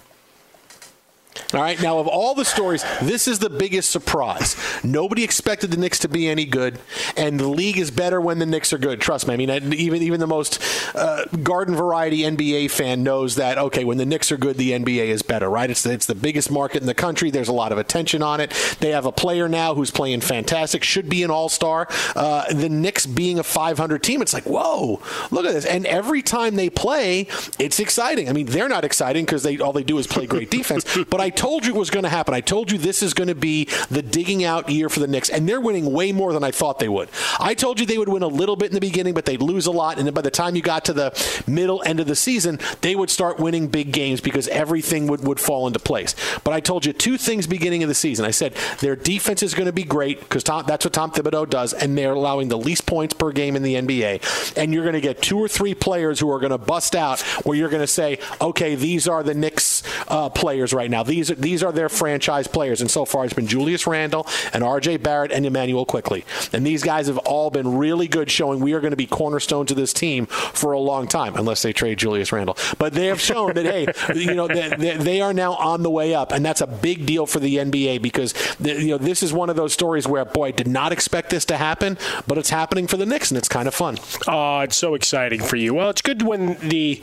All 1.52 1.60
right. 1.60 1.80
Now, 1.80 1.98
of 1.98 2.06
all 2.06 2.34
the 2.34 2.44
stories, 2.44 2.84
this 3.02 3.26
is 3.26 3.40
the 3.40 3.50
biggest 3.50 3.90
surprise. 3.90 4.56
Nobody 4.84 5.24
expected 5.24 5.70
the 5.70 5.76
Knicks 5.76 5.98
to 6.00 6.08
be 6.08 6.28
any 6.28 6.44
good, 6.44 6.78
and 7.16 7.40
the 7.40 7.48
league 7.48 7.78
is 7.78 7.90
better 7.90 8.20
when 8.20 8.38
the 8.38 8.46
Knicks 8.46 8.72
are 8.72 8.78
good. 8.78 9.00
Trust 9.00 9.26
me. 9.26 9.34
I 9.34 9.36
mean, 9.36 9.50
even 9.74 10.02
even 10.02 10.20
the 10.20 10.28
most 10.28 10.60
uh, 10.94 11.24
garden 11.42 11.74
variety 11.74 12.18
NBA 12.18 12.70
fan 12.70 13.02
knows 13.02 13.34
that. 13.36 13.58
Okay, 13.58 13.84
when 13.84 13.98
the 13.98 14.06
Knicks 14.06 14.30
are 14.30 14.36
good, 14.36 14.56
the 14.58 14.72
NBA 14.72 15.06
is 15.06 15.22
better. 15.22 15.50
Right? 15.50 15.70
It's 15.70 15.82
the, 15.82 15.92
it's 15.92 16.06
the 16.06 16.14
biggest 16.14 16.50
market 16.50 16.82
in 16.82 16.86
the 16.86 16.94
country. 16.94 17.30
There's 17.30 17.48
a 17.48 17.52
lot 17.52 17.72
of 17.72 17.78
attention 17.78 18.22
on 18.22 18.40
it. 18.40 18.50
They 18.80 18.90
have 18.90 19.06
a 19.06 19.12
player 19.12 19.48
now 19.48 19.74
who's 19.74 19.90
playing 19.90 20.20
fantastic. 20.20 20.84
Should 20.84 21.08
be 21.08 21.24
an 21.24 21.30
All 21.30 21.48
Star. 21.48 21.88
Uh, 22.14 22.52
the 22.52 22.68
Knicks 22.68 23.06
being 23.06 23.38
a 23.40 23.44
500 23.44 24.02
team, 24.02 24.22
it's 24.22 24.34
like 24.34 24.46
whoa, 24.46 25.00
look 25.32 25.46
at 25.46 25.52
this. 25.52 25.64
And 25.64 25.84
every 25.86 26.22
time 26.22 26.54
they 26.54 26.70
play, 26.70 27.26
it's 27.58 27.80
exciting. 27.80 28.28
I 28.28 28.32
mean, 28.32 28.46
they're 28.46 28.68
not 28.68 28.84
exciting 28.84 29.24
because 29.24 29.42
they 29.42 29.58
all 29.58 29.72
they 29.72 29.84
do 29.84 29.98
is 29.98 30.06
play 30.06 30.26
great 30.26 30.50
defense. 30.60 30.84
But 31.04 31.20
I 31.20 31.29
I 31.30 31.32
told 31.32 31.64
you 31.64 31.76
it 31.76 31.78
was 31.78 31.90
going 31.90 32.02
to 32.02 32.08
happen. 32.08 32.34
I 32.34 32.40
told 32.40 32.72
you 32.72 32.76
this 32.76 33.04
is 33.04 33.14
going 33.14 33.28
to 33.28 33.36
be 33.36 33.66
the 33.88 34.02
digging 34.02 34.42
out 34.42 34.68
year 34.68 34.88
for 34.88 34.98
the 34.98 35.06
Knicks, 35.06 35.30
and 35.30 35.48
they're 35.48 35.60
winning 35.60 35.92
way 35.92 36.10
more 36.10 36.32
than 36.32 36.42
I 36.42 36.50
thought 36.50 36.80
they 36.80 36.88
would. 36.88 37.08
I 37.38 37.54
told 37.54 37.78
you 37.78 37.86
they 37.86 37.98
would 37.98 38.08
win 38.08 38.24
a 38.24 38.26
little 38.26 38.56
bit 38.56 38.66
in 38.66 38.74
the 38.74 38.80
beginning, 38.80 39.14
but 39.14 39.26
they'd 39.26 39.40
lose 39.40 39.66
a 39.66 39.70
lot, 39.70 39.96
and 39.96 40.08
then 40.08 40.12
by 40.12 40.22
the 40.22 40.30
time 40.32 40.56
you 40.56 40.62
got 40.62 40.84
to 40.86 40.92
the 40.92 41.44
middle 41.46 41.84
end 41.86 42.00
of 42.00 42.08
the 42.08 42.16
season, 42.16 42.58
they 42.80 42.96
would 42.96 43.10
start 43.10 43.38
winning 43.38 43.68
big 43.68 43.92
games 43.92 44.20
because 44.20 44.48
everything 44.48 45.06
would, 45.06 45.24
would 45.24 45.38
fall 45.38 45.68
into 45.68 45.78
place. 45.78 46.16
But 46.42 46.52
I 46.52 46.58
told 46.58 46.84
you 46.84 46.92
two 46.92 47.16
things 47.16 47.46
beginning 47.46 47.84
of 47.84 47.88
the 47.88 47.94
season. 47.94 48.24
I 48.24 48.32
said 48.32 48.54
their 48.80 48.96
defense 48.96 49.44
is 49.44 49.54
going 49.54 49.66
to 49.66 49.72
be 49.72 49.84
great 49.84 50.18
because 50.18 50.42
that's 50.42 50.84
what 50.84 50.92
Tom 50.92 51.12
Thibodeau 51.12 51.48
does, 51.48 51.72
and 51.72 51.96
they're 51.96 52.14
allowing 52.14 52.48
the 52.48 52.58
least 52.58 52.86
points 52.86 53.14
per 53.14 53.30
game 53.30 53.54
in 53.54 53.62
the 53.62 53.76
NBA. 53.76 54.56
And 54.56 54.74
you're 54.74 54.82
going 54.82 54.94
to 54.94 55.00
get 55.00 55.22
two 55.22 55.38
or 55.38 55.46
three 55.46 55.76
players 55.76 56.18
who 56.18 56.28
are 56.32 56.40
going 56.40 56.50
to 56.50 56.58
bust 56.58 56.96
out 56.96 57.20
where 57.46 57.56
you're 57.56 57.68
going 57.68 57.84
to 57.84 57.86
say, 57.86 58.18
okay, 58.40 58.74
these 58.74 59.06
are 59.06 59.22
the 59.22 59.34
Knicks 59.34 59.69
uh, 60.08 60.28
players 60.28 60.72
right 60.72 60.90
now. 60.90 61.02
These 61.02 61.30
are, 61.30 61.34
these 61.34 61.62
are 61.62 61.72
their 61.72 61.88
franchise 61.88 62.46
players. 62.46 62.80
And 62.80 62.90
so 62.90 63.04
far, 63.04 63.24
it's 63.24 63.34
been 63.34 63.46
Julius 63.46 63.86
Randle 63.86 64.26
and 64.52 64.62
R.J. 64.62 64.98
Barrett 64.98 65.32
and 65.32 65.46
Immanuel 65.46 65.84
Quickley, 65.84 66.24
And 66.52 66.66
these 66.66 66.82
guys 66.82 67.06
have 67.06 67.18
all 67.18 67.50
been 67.50 67.76
really 67.76 68.08
good, 68.08 68.30
showing 68.30 68.60
we 68.60 68.72
are 68.74 68.80
going 68.80 68.92
to 68.92 68.96
be 68.96 69.06
cornerstone 69.06 69.66
to 69.66 69.74
this 69.74 69.92
team 69.92 70.26
for 70.26 70.72
a 70.72 70.78
long 70.78 71.06
time, 71.06 71.36
unless 71.36 71.62
they 71.62 71.72
trade 71.72 71.98
Julius 71.98 72.32
Randle. 72.32 72.56
But 72.78 72.92
they 72.92 73.06
have 73.06 73.20
shown 73.20 73.54
that, 73.54 73.64
hey, 73.64 73.86
you 74.14 74.34
know, 74.34 74.48
they, 74.48 74.96
they, 74.96 75.20
are 75.20 75.32
now 75.34 75.54
on 75.54 75.82
the 75.82 75.90
way 75.90 76.14
up. 76.14 76.32
And 76.32 76.44
that's 76.44 76.60
a 76.60 76.66
big 76.66 77.04
deal 77.04 77.26
for 77.26 77.40
the 77.40 77.56
NBA 77.56 78.00
because, 78.00 78.34
you 78.60 78.88
know, 78.88 78.98
this 78.98 79.22
is 79.22 79.32
one 79.32 79.50
of 79.50 79.56
those 79.56 79.72
stories 79.72 80.06
where, 80.06 80.24
boy, 80.24 80.48
I 80.48 80.50
did 80.52 80.66
not 80.68 80.92
expect 80.92 81.30
this 81.30 81.44
to 81.46 81.56
happen, 81.56 81.98
but 82.26 82.38
it's 82.38 82.50
happening 82.50 82.86
for 82.86 82.96
the 82.96 83.06
Knicks, 83.06 83.30
and 83.30 83.38
it's 83.38 83.48
kind 83.48 83.68
of 83.68 83.74
fun. 83.74 83.98
Oh, 84.26 84.60
it's 84.60 84.76
so 84.76 84.94
exciting 84.94 85.42
for 85.42 85.56
you. 85.56 85.74
Well, 85.74 85.90
it's 85.90 86.02
good 86.02 86.22
when 86.22 86.54
the, 86.56 87.00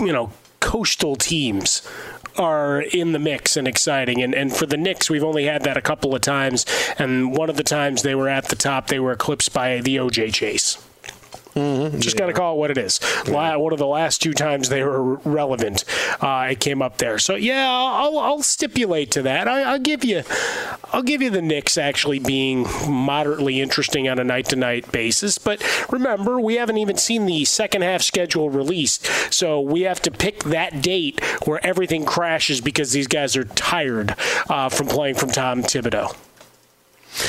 you 0.00 0.12
know, 0.12 0.32
coastal 0.60 1.16
teams 1.16 1.82
are 2.36 2.80
in 2.80 3.12
the 3.12 3.18
mix 3.18 3.56
and 3.56 3.66
exciting. 3.66 4.22
And, 4.22 4.34
and 4.34 4.54
for 4.54 4.66
the 4.66 4.76
Knicks, 4.76 5.10
we've 5.10 5.24
only 5.24 5.44
had 5.44 5.64
that 5.64 5.76
a 5.76 5.82
couple 5.82 6.14
of 6.14 6.20
times. 6.20 6.64
And 6.98 7.36
one 7.36 7.50
of 7.50 7.56
the 7.56 7.64
times 7.64 8.02
they 8.02 8.14
were 8.14 8.28
at 8.28 8.46
the 8.46 8.56
top, 8.56 8.86
they 8.86 9.00
were 9.00 9.12
eclipsed 9.12 9.52
by 9.52 9.80
the 9.80 9.96
OJ 9.96 10.32
chase. 10.32 10.78
Mm-hmm. 11.54 11.98
Just 11.98 12.16
yeah. 12.16 12.20
got 12.20 12.26
to 12.26 12.32
call 12.32 12.54
it 12.54 12.58
what 12.58 12.70
it 12.70 12.78
is. 12.78 13.00
Yeah. 13.26 13.56
One 13.56 13.72
of 13.72 13.78
the 13.78 13.86
last 13.86 14.22
two 14.22 14.32
times 14.32 14.68
they 14.68 14.82
were 14.82 15.14
relevant, 15.16 15.84
uh, 16.20 16.48
it 16.50 16.60
came 16.60 16.82
up 16.82 16.98
there. 16.98 17.18
So 17.18 17.34
yeah, 17.34 17.68
I'll, 17.68 18.18
I'll 18.18 18.42
stipulate 18.42 19.10
to 19.12 19.22
that. 19.22 19.48
I, 19.48 19.72
will 19.72 19.78
give 19.78 20.04
you, 20.04 20.22
I'll 20.92 21.02
give 21.02 21.22
you 21.22 21.30
the 21.30 21.42
Knicks 21.42 21.76
actually 21.76 22.18
being 22.18 22.66
moderately 22.88 23.60
interesting 23.60 24.08
on 24.08 24.18
a 24.18 24.24
night-to-night 24.24 24.92
basis. 24.92 25.38
But 25.38 25.62
remember, 25.90 26.40
we 26.40 26.54
haven't 26.54 26.78
even 26.78 26.96
seen 26.96 27.26
the 27.26 27.44
second 27.44 27.82
half 27.82 28.02
schedule 28.02 28.50
released, 28.50 29.06
so 29.32 29.60
we 29.60 29.82
have 29.82 30.00
to 30.02 30.10
pick 30.10 30.44
that 30.44 30.82
date 30.82 31.22
where 31.46 31.64
everything 31.66 32.04
crashes 32.04 32.60
because 32.60 32.92
these 32.92 33.06
guys 33.06 33.36
are 33.36 33.44
tired 33.44 34.14
uh, 34.48 34.68
from 34.68 34.86
playing 34.86 35.16
from 35.16 35.30
Tom 35.30 35.62
Thibodeau 35.62 36.14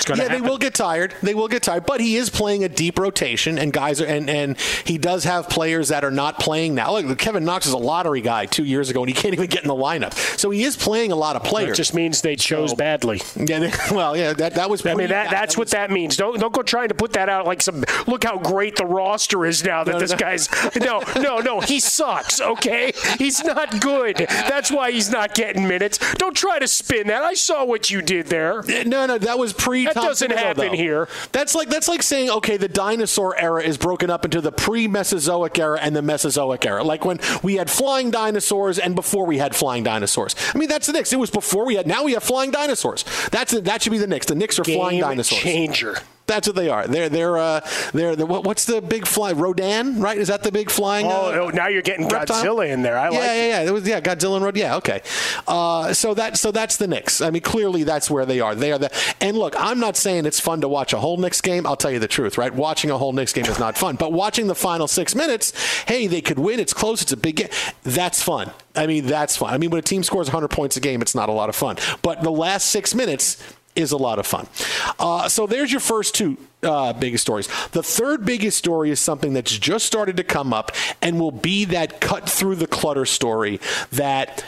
yeah, 0.08 0.16
happen. 0.16 0.32
they 0.32 0.42
will 0.42 0.58
get 0.58 0.74
tired. 0.74 1.16
They 1.22 1.34
will 1.34 1.48
get 1.48 1.64
tired, 1.64 1.86
but 1.86 2.02
he 2.02 2.16
is 2.16 2.30
playing 2.30 2.64
a 2.64 2.70
deep 2.70 3.00
rotation, 3.00 3.58
and 3.58 3.74
guys 3.74 4.02
are 4.02 4.06
and 4.06 4.30
and 4.30 4.60
he 4.86 4.98
does 4.98 5.24
have 5.24 5.50
players 5.50 5.90
that 5.90 6.04
are 6.04 6.12
not 6.12 6.40
playing 6.40 6.76
now. 6.76 6.98
Look, 6.98 7.18
Kevin 7.18 7.44
Knox 7.44 7.66
is 7.66 7.74
a 7.74 7.78
lottery 7.78 8.22
guy 8.22 8.46
two 8.46 8.64
years 8.64 8.90
ago, 8.90 9.02
and 9.02 9.10
he 9.10 9.14
can't 9.14 9.34
even 9.34 9.48
get 9.48 9.64
in 9.64 9.68
the 9.68 9.74
lineup. 9.74 10.14
So 10.38 10.50
he 10.50 10.64
is 10.64 10.78
playing 10.78 11.12
a 11.12 11.16
lot 11.16 11.36
of 11.36 11.44
players. 11.44 11.70
That 11.70 11.76
just 11.78 11.94
means 11.94 12.22
they 12.22 12.36
chose 12.36 12.72
so, 12.72 12.76
badly. 12.76 13.22
Yeah, 13.36 13.60
they, 13.60 13.72
well, 13.92 14.16
yeah, 14.16 14.34
that 14.34 14.56
that 14.56 14.70
was. 14.70 14.86
I 14.86 14.94
mean, 14.94 15.10
that, 15.10 15.32
that's 15.32 15.56
that 15.56 15.60
what 15.60 15.66
was, 15.66 15.72
that 15.72 15.92
means. 15.92 16.16
Don't 16.18 16.40
don't 16.40 16.54
go 16.54 16.62
trying 16.62 16.90
to 16.90 16.96
put 16.96 17.14
that 17.14 17.30
out 17.30 17.46
like 17.46 17.62
some. 17.62 17.84
Look 18.08 18.24
how 18.24 18.38
great 18.38 18.76
the 18.76 18.86
roster 18.86 19.46
is 19.46 19.64
now 19.64 19.84
that 19.84 19.94
no, 19.94 20.00
this 20.00 20.12
no. 20.12 20.18
guy's. 20.18 20.50
No, 20.76 21.04
no, 21.18 21.40
no. 21.40 21.60
He 21.60 21.80
sucks. 21.80 22.42
Okay, 22.42 22.94
he's 23.18 23.44
not 23.44 23.82
good. 23.82 24.18
That's 24.18 24.72
why 24.72 24.92
he's 24.92 25.10
not 25.10 25.36
getting 25.36 25.68
minutes. 25.68 26.00
Don't 26.16 26.36
try 26.36 26.60
to 26.60 26.68
spin 26.68 27.08
that. 27.08 27.24
I 27.24 27.34
saw 27.34 27.66
what 27.66 27.90
you 27.90 28.02
did 28.02 28.28
there. 28.28 28.64
No, 28.86 29.06
no, 29.06 29.18
that 29.18 29.38
was 29.38 29.54
pre. 29.54 29.71
That 29.86 29.96
doesn't 29.96 30.32
happen 30.32 30.70
though. 30.70 30.76
here. 30.76 31.08
That's 31.32 31.56
like 31.56 31.70
that's 31.70 31.88
like 31.88 32.04
saying 32.04 32.30
okay, 32.30 32.58
the 32.58 32.68
dinosaur 32.68 33.38
era 33.38 33.64
is 33.64 33.78
broken 33.78 34.10
up 34.10 34.26
into 34.26 34.42
the 34.42 34.52
pre-Mesozoic 34.52 35.58
era 35.60 35.80
and 35.82 35.96
the 35.96 36.02
Mesozoic 36.02 36.66
era. 36.66 36.84
Like 36.84 37.06
when 37.06 37.20
we 37.44 37.56
had 37.56 37.70
flying 37.70 38.12
dinosaurs 38.12 38.80
and 38.80 38.96
before 38.96 39.26
we 39.26 39.38
had 39.38 39.56
flying 39.56 39.84
dinosaurs. 39.84 40.36
I 40.54 40.58
mean, 40.58 40.70
that's 40.70 40.88
the 40.88 40.94
Knicks. 40.94 41.14
It 41.14 41.20
was 41.20 41.32
before 41.32 41.66
we 41.66 41.76
had. 41.76 41.88
Now 41.88 42.04
we 42.04 42.14
have 42.14 42.24
flying 42.24 42.52
dinosaurs. 42.52 43.06
That's 43.32 43.52
that 43.52 43.82
should 43.82 43.92
be 43.92 43.98
the 43.98 44.08
Knicks. 44.08 44.26
The 44.28 44.36
Knicks 44.36 44.60
are 44.60 44.64
Game 44.64 44.78
flying 44.80 45.00
dinosaurs. 45.00 45.42
Changer. 45.42 45.98
That's 46.32 46.48
what 46.48 46.56
they 46.56 46.70
are. 46.70 46.88
They're 46.88 47.10
they're 47.10 47.38
uh, 47.38 47.60
they're, 47.94 48.16
they're 48.16 48.26
what's 48.26 48.64
the 48.64 48.82
big 48.82 49.06
fly? 49.06 49.34
Rodan, 49.34 50.00
right? 50.00 50.18
Is 50.18 50.30
that 50.30 50.44
the 50.44 50.52
big 50.52 50.72
flying? 50.72 51.06
Oh, 51.06 51.10
uh, 51.10 51.40
oh 51.42 51.50
now 51.50 51.68
you're 51.68 51.82
getting 51.82 52.08
reptile? 52.08 52.42
Godzilla 52.42 52.70
in 52.70 52.82
there. 52.84 52.98
I 52.98 53.06
yeah, 53.06 53.10
like. 53.10 53.20
Yeah, 53.20 53.34
yeah, 53.34 53.64
yeah. 53.64 53.72
was 53.72 53.86
yeah 53.86 54.00
Godzilla 54.00 54.38
and 54.38 54.46
Rodan. 54.46 54.62
Yeah, 54.62 54.76
okay. 54.78 55.02
Uh, 55.46 55.94
so 55.94 56.14
that 56.14 56.38
so 56.38 56.52
that's 56.52 56.78
the 56.78 56.88
Knicks. 56.88 57.20
I 57.20 57.32
mean, 57.32 57.42
clearly 57.42 57.84
that's 57.84 58.10
where 58.10 58.26
they 58.26 58.40
are. 58.40 58.56
They 58.56 58.72
are 58.72 58.78
the. 58.78 58.92
And 59.20 59.38
look, 59.38 59.56
I'm 59.58 59.80
not 59.80 59.98
saying 59.98 60.26
it's 60.26 60.40
fun 60.40 60.62
to 60.62 60.70
watch 60.70 60.94
a 60.94 61.00
whole 61.00 61.18
Knicks 61.18 61.42
game. 61.42 61.68
I'll 61.68 61.76
tell 61.76 61.92
you 61.92 62.00
the 62.00 62.08
truth, 62.08 62.38
right? 62.38 62.54
Watching 62.54 62.92
a 62.92 62.98
whole 62.98 63.12
Knicks 63.12 63.34
game 63.34 63.46
is 63.46 63.60
not 63.60 63.78
fun. 63.78 63.98
But 63.98 64.14
watching 64.14 64.48
the 64.48 64.56
final 64.56 64.88
six 64.88 65.14
minutes, 65.14 65.52
hey, 65.84 66.08
they 66.08 66.22
could 66.22 66.40
win. 66.40 66.62
It's 66.62 66.74
close. 66.74 67.02
It's 67.02 67.12
a 67.12 67.18
big 67.18 67.36
game. 67.36 67.50
That's 67.84 68.24
fun. 68.24 68.52
I 68.74 68.88
mean, 68.88 69.06
that's 69.06 69.36
fun. 69.36 69.54
I 69.54 69.58
mean, 69.58 69.70
when 69.70 69.80
a 69.80 69.84
team 69.84 70.02
scores 70.02 70.28
100 70.28 70.48
points 70.48 70.78
a 70.78 70.80
game, 70.80 71.02
it's 71.02 71.14
not 71.14 71.28
a 71.28 71.34
lot 71.34 71.50
of 71.50 71.56
fun. 71.56 71.76
But 72.02 72.24
the 72.24 72.32
last 72.32 72.68
six 72.68 72.96
minutes 72.96 73.42
is 73.76 73.92
a 73.92 73.98
lot 73.98 74.20
of 74.20 74.26
fun. 74.26 74.48
Uh, 75.00 75.30
so 75.30 75.48
there's 75.48 75.72
your 75.72 75.82
first 75.82 76.16
two 76.16 76.38
uh, 76.64 76.94
biggest 76.94 77.24
stories. 77.24 77.48
The 77.72 77.84
third 77.84 78.26
biggest 78.26 78.58
story 78.58 78.92
is 78.92 79.00
something 79.00 79.34
that's 79.34 79.58
just 79.58 79.86
started 79.86 80.18
to 80.18 80.24
come 80.24 80.54
up 80.54 80.72
and 81.02 81.20
will 81.20 81.32
be 81.32 81.66
that 81.66 82.02
cut 82.02 82.30
through 82.30 82.56
the 82.56 82.68
clutter 82.68 83.06
story 83.06 83.60
that 83.92 84.44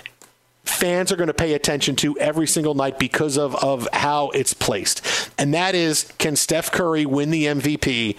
fans 0.63 1.11
are 1.11 1.15
going 1.15 1.27
to 1.27 1.33
pay 1.33 1.53
attention 1.53 1.95
to 1.97 2.17
every 2.19 2.47
single 2.47 2.73
night 2.73 2.97
because 2.97 3.37
of, 3.37 3.55
of 3.55 3.87
how 3.93 4.29
it's 4.29 4.53
placed. 4.53 5.01
And 5.37 5.53
that 5.53 5.75
is 5.75 6.11
can 6.17 6.35
Steph 6.35 6.71
Curry 6.71 7.05
win 7.05 7.31
the 7.31 7.45
MVP? 7.45 8.15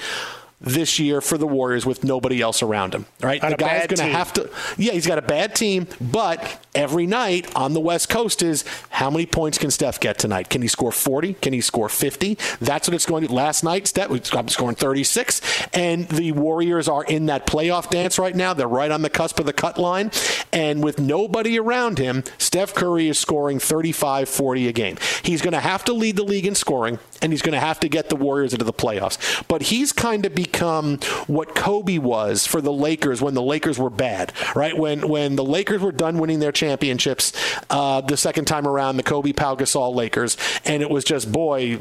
This 0.61 0.99
year 0.99 1.21
for 1.21 1.37
the 1.37 1.47
Warriors 1.47 1.85
with 1.85 2.05
nobody 2.05 2.41
else 2.41 2.63
around 2.63 2.95
him. 2.95 3.07
Right, 3.21 3.43
On 3.43 3.51
the 3.51 3.57
guy's 3.57 3.87
going 3.87 3.99
to 3.99 4.17
have 4.17 4.33
to. 4.35 4.51
Yeah, 4.79 4.93
he's 4.93 5.07
got 5.07 5.19
a 5.19 5.23
bad 5.23 5.55
team, 5.55 5.87
but 6.01 6.65
every 6.75 7.07
night 7.07 7.55
on 7.55 7.75
the 7.75 7.81
West 7.81 8.09
Coast 8.09 8.43
is 8.43 8.65
how 8.91 9.11
many 9.11 9.27
points 9.27 9.59
can 9.59 9.71
Steph 9.71 10.01
get 10.01 10.19
tonight? 10.19 10.49
Can 10.49 10.63
he 10.63 10.69
score 10.69 10.93
40? 10.93 11.35
Can 11.35 11.53
he 11.53 11.61
score 11.61 11.89
50? 11.89 12.39
That's 12.61 12.89
what 12.89 12.95
it's 12.95 13.07
going 13.07 13.27
to. 13.27 13.33
Last 13.33 13.63
night, 13.63 13.87
Steph 13.87 14.09
was 14.09 14.23
scoring 14.25 14.77
36, 14.77 15.67
and 15.75 16.09
the 16.09 16.33
Warriors 16.33 16.89
are 16.89 17.05
in 17.05 17.27
that 17.27 17.47
playoff 17.47 17.91
dance 17.91 18.19
right 18.19 18.35
now. 18.35 18.55
They're 18.55 18.69
right 18.69 18.91
on 18.91 19.03
the 19.03 19.11
cusp 19.11 19.39
of 19.41 19.47
the 19.47 19.53
cut 19.53 19.79
line, 19.79 20.11
and 20.53 20.83
with 20.83 20.99
nobody 20.99 21.59
around 21.59 21.99
him, 21.99 22.25
Steph 22.39 22.75
Curry 22.75 23.09
is 23.09 23.19
scoring 23.19 23.59
35, 23.59 24.29
40 24.29 24.69
a 24.69 24.73
game. 24.73 24.97
He's 25.23 25.43
going 25.43 25.53
to 25.53 25.61
have 25.61 25.85
to 25.85 25.93
lead 25.93 26.17
the 26.17 26.25
league 26.25 26.47
in 26.47 26.55
scoring, 26.55 26.99
and 27.21 27.33
he's 27.33 27.43
going 27.43 27.53
to 27.55 27.61
have 27.61 27.81
to 27.81 27.89
get 27.89 28.09
the 28.09 28.17
Warriors 28.17 28.53
into 28.53 28.65
the 28.65 28.73
playoffs. 28.73 29.45
But 29.49 29.63
he's 29.63 29.93
kind 29.93 30.25
of 30.25 30.35
become 30.45 30.99
what 31.27 31.55
Kobe 31.55 31.99
was 31.99 32.47
for 32.47 32.61
the 32.61 32.73
Lakers 32.73 33.23
when 33.23 33.35
the 33.35 33.43
Lakers 33.43 33.79
were 33.79 33.91
bad, 33.91 34.33
right? 34.55 34.77
When 34.77 35.09
when 35.09 35.37
the 35.37 35.45
Lakers 35.45 35.81
were 35.81 35.93
done 35.93 36.19
winning 36.19 36.39
their 36.39 36.53
championships 36.53 37.33
uh, 37.71 38.01
the 38.03 38.17
second 38.17 38.45
time 38.45 38.67
around, 38.67 38.97
the 38.97 39.03
Kobe 39.03 39.33
Pau 39.33 39.55
Gasol 39.55 39.95
Lakers, 39.95 40.37
and 40.65 40.83
it 40.83 40.91
was 40.91 41.05
just 41.05 41.33
boy, 41.33 41.79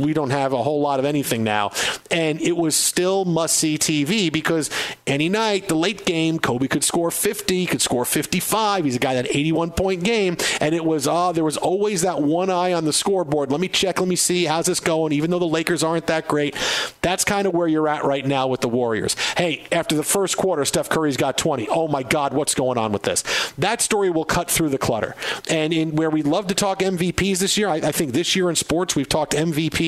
we 0.00 0.12
don't 0.12 0.30
have 0.30 0.52
a 0.52 0.62
whole 0.62 0.80
lot 0.80 0.98
of 0.98 1.04
anything 1.04 1.44
now, 1.44 1.72
and 2.10 2.40
it 2.40 2.56
was 2.56 2.76
still 2.76 3.24
must 3.24 3.56
see 3.56 3.78
TV 3.78 4.32
because 4.32 4.70
any 5.06 5.28
night 5.28 5.68
the 5.68 5.74
late 5.74 6.04
game, 6.04 6.38
Kobe 6.38 6.68
could 6.68 6.84
score 6.84 7.10
50, 7.10 7.66
could 7.66 7.82
score 7.82 8.04
55. 8.04 8.84
He's 8.84 8.96
a 8.96 8.98
guy 8.98 9.14
that 9.14 9.34
81 9.34 9.72
point 9.72 10.04
game, 10.04 10.36
and 10.60 10.74
it 10.74 10.84
was 10.84 11.06
ah, 11.06 11.28
uh, 11.28 11.32
there 11.32 11.44
was 11.44 11.56
always 11.56 12.02
that 12.02 12.22
one 12.22 12.50
eye 12.50 12.72
on 12.72 12.84
the 12.84 12.92
scoreboard. 12.92 13.50
Let 13.50 13.60
me 13.60 13.68
check, 13.68 14.00
let 14.00 14.08
me 14.08 14.16
see 14.16 14.44
how's 14.44 14.66
this 14.66 14.80
going. 14.80 15.12
Even 15.12 15.30
though 15.30 15.38
the 15.38 15.44
Lakers 15.44 15.82
aren't 15.82 16.06
that 16.06 16.28
great, 16.28 16.56
that's 17.02 17.24
kind 17.24 17.46
of 17.46 17.54
where 17.54 17.68
you're 17.68 17.88
at 17.88 18.04
right 18.04 18.26
now 18.26 18.46
with 18.46 18.60
the 18.60 18.68
Warriors. 18.68 19.16
Hey, 19.36 19.66
after 19.72 19.94
the 19.96 20.02
first 20.02 20.36
quarter, 20.36 20.64
Steph 20.64 20.88
Curry's 20.88 21.16
got 21.16 21.38
20. 21.38 21.68
Oh 21.68 21.88
my 21.88 22.02
God, 22.02 22.32
what's 22.32 22.54
going 22.54 22.78
on 22.78 22.92
with 22.92 23.02
this? 23.02 23.22
That 23.58 23.80
story 23.80 24.10
will 24.10 24.24
cut 24.24 24.50
through 24.50 24.70
the 24.70 24.78
clutter. 24.78 25.14
And 25.48 25.72
in 25.72 25.96
where 25.96 26.10
we 26.10 26.22
love 26.22 26.46
to 26.48 26.54
talk 26.54 26.80
MVPs 26.80 27.38
this 27.38 27.56
year, 27.56 27.68
I, 27.68 27.76
I 27.76 27.92
think 27.92 28.12
this 28.12 28.34
year 28.36 28.48
in 28.48 28.56
sports 28.56 28.96
we've 28.96 29.08
talked 29.08 29.32
MVP 29.32 29.83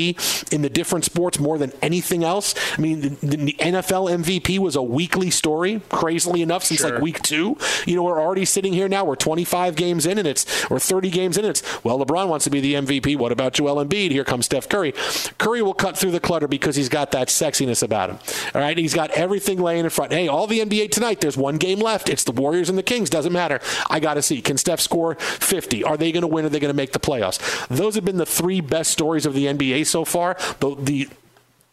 in 0.52 0.62
the 0.62 0.70
different 0.70 1.04
sports 1.04 1.38
more 1.38 1.58
than 1.58 1.72
anything 1.82 2.24
else. 2.24 2.54
I 2.76 2.80
mean, 2.80 3.00
the, 3.00 3.08
the 3.08 3.56
NFL 3.58 4.24
MVP 4.24 4.58
was 4.58 4.76
a 4.76 4.82
weekly 4.82 5.30
story, 5.30 5.80
crazily 5.88 6.42
enough, 6.42 6.64
since 6.64 6.80
sure. 6.80 6.92
like 6.92 7.02
week 7.02 7.22
two. 7.22 7.56
You 7.86 7.96
know, 7.96 8.02
we're 8.02 8.20
already 8.20 8.44
sitting 8.44 8.72
here 8.72 8.88
now. 8.88 9.04
We're 9.04 9.16
25 9.16 9.76
games 9.76 10.06
in, 10.06 10.18
and 10.18 10.26
it's 10.26 10.46
or 10.70 10.78
30 10.78 11.10
games 11.10 11.38
in. 11.38 11.44
And 11.44 11.50
it's 11.50 11.84
well, 11.84 11.98
LeBron 12.04 12.28
wants 12.28 12.44
to 12.44 12.50
be 12.50 12.60
the 12.60 12.74
MVP. 12.74 13.16
What 13.16 13.32
about 13.32 13.54
Joel 13.54 13.84
Embiid? 13.84 14.10
Here 14.10 14.24
comes 14.24 14.46
Steph 14.46 14.68
Curry. 14.68 14.92
Curry 15.38 15.62
will 15.62 15.74
cut 15.74 15.96
through 15.96 16.10
the 16.12 16.20
clutter 16.20 16.48
because 16.48 16.76
he's 16.76 16.88
got 16.88 17.10
that 17.12 17.28
sexiness 17.28 17.82
about 17.82 18.10
him. 18.10 18.18
All 18.54 18.60
right, 18.60 18.76
he's 18.76 18.94
got 18.94 19.10
everything 19.12 19.60
laying 19.60 19.84
in 19.84 19.90
front. 19.90 20.12
Hey, 20.12 20.28
all 20.28 20.46
the 20.46 20.60
NBA 20.60 20.90
tonight. 20.90 21.20
There's 21.20 21.36
one 21.36 21.56
game 21.56 21.80
left. 21.80 22.08
It's 22.08 22.24
the 22.24 22.32
Warriors 22.32 22.68
and 22.68 22.78
the 22.78 22.82
Kings. 22.82 23.10
Doesn't 23.10 23.32
matter. 23.32 23.60
I 23.90 24.00
got 24.00 24.14
to 24.14 24.22
see. 24.22 24.40
Can 24.42 24.56
Steph 24.56 24.80
score 24.80 25.14
50? 25.16 25.84
Are 25.84 25.96
they 25.96 26.12
going 26.12 26.22
to 26.22 26.26
win? 26.26 26.44
Are 26.44 26.48
they 26.48 26.60
going 26.60 26.72
to 26.72 26.76
make 26.76 26.92
the 26.92 27.00
playoffs? 27.00 27.66
Those 27.68 27.94
have 27.94 28.04
been 28.04 28.16
the 28.16 28.26
three 28.26 28.60
best 28.60 28.90
stories 28.90 29.26
of 29.26 29.34
the 29.34 29.46
NBA 29.46 29.85
so 29.86 30.04
far. 30.04 30.36
The, 30.60 30.76
the 30.78 31.08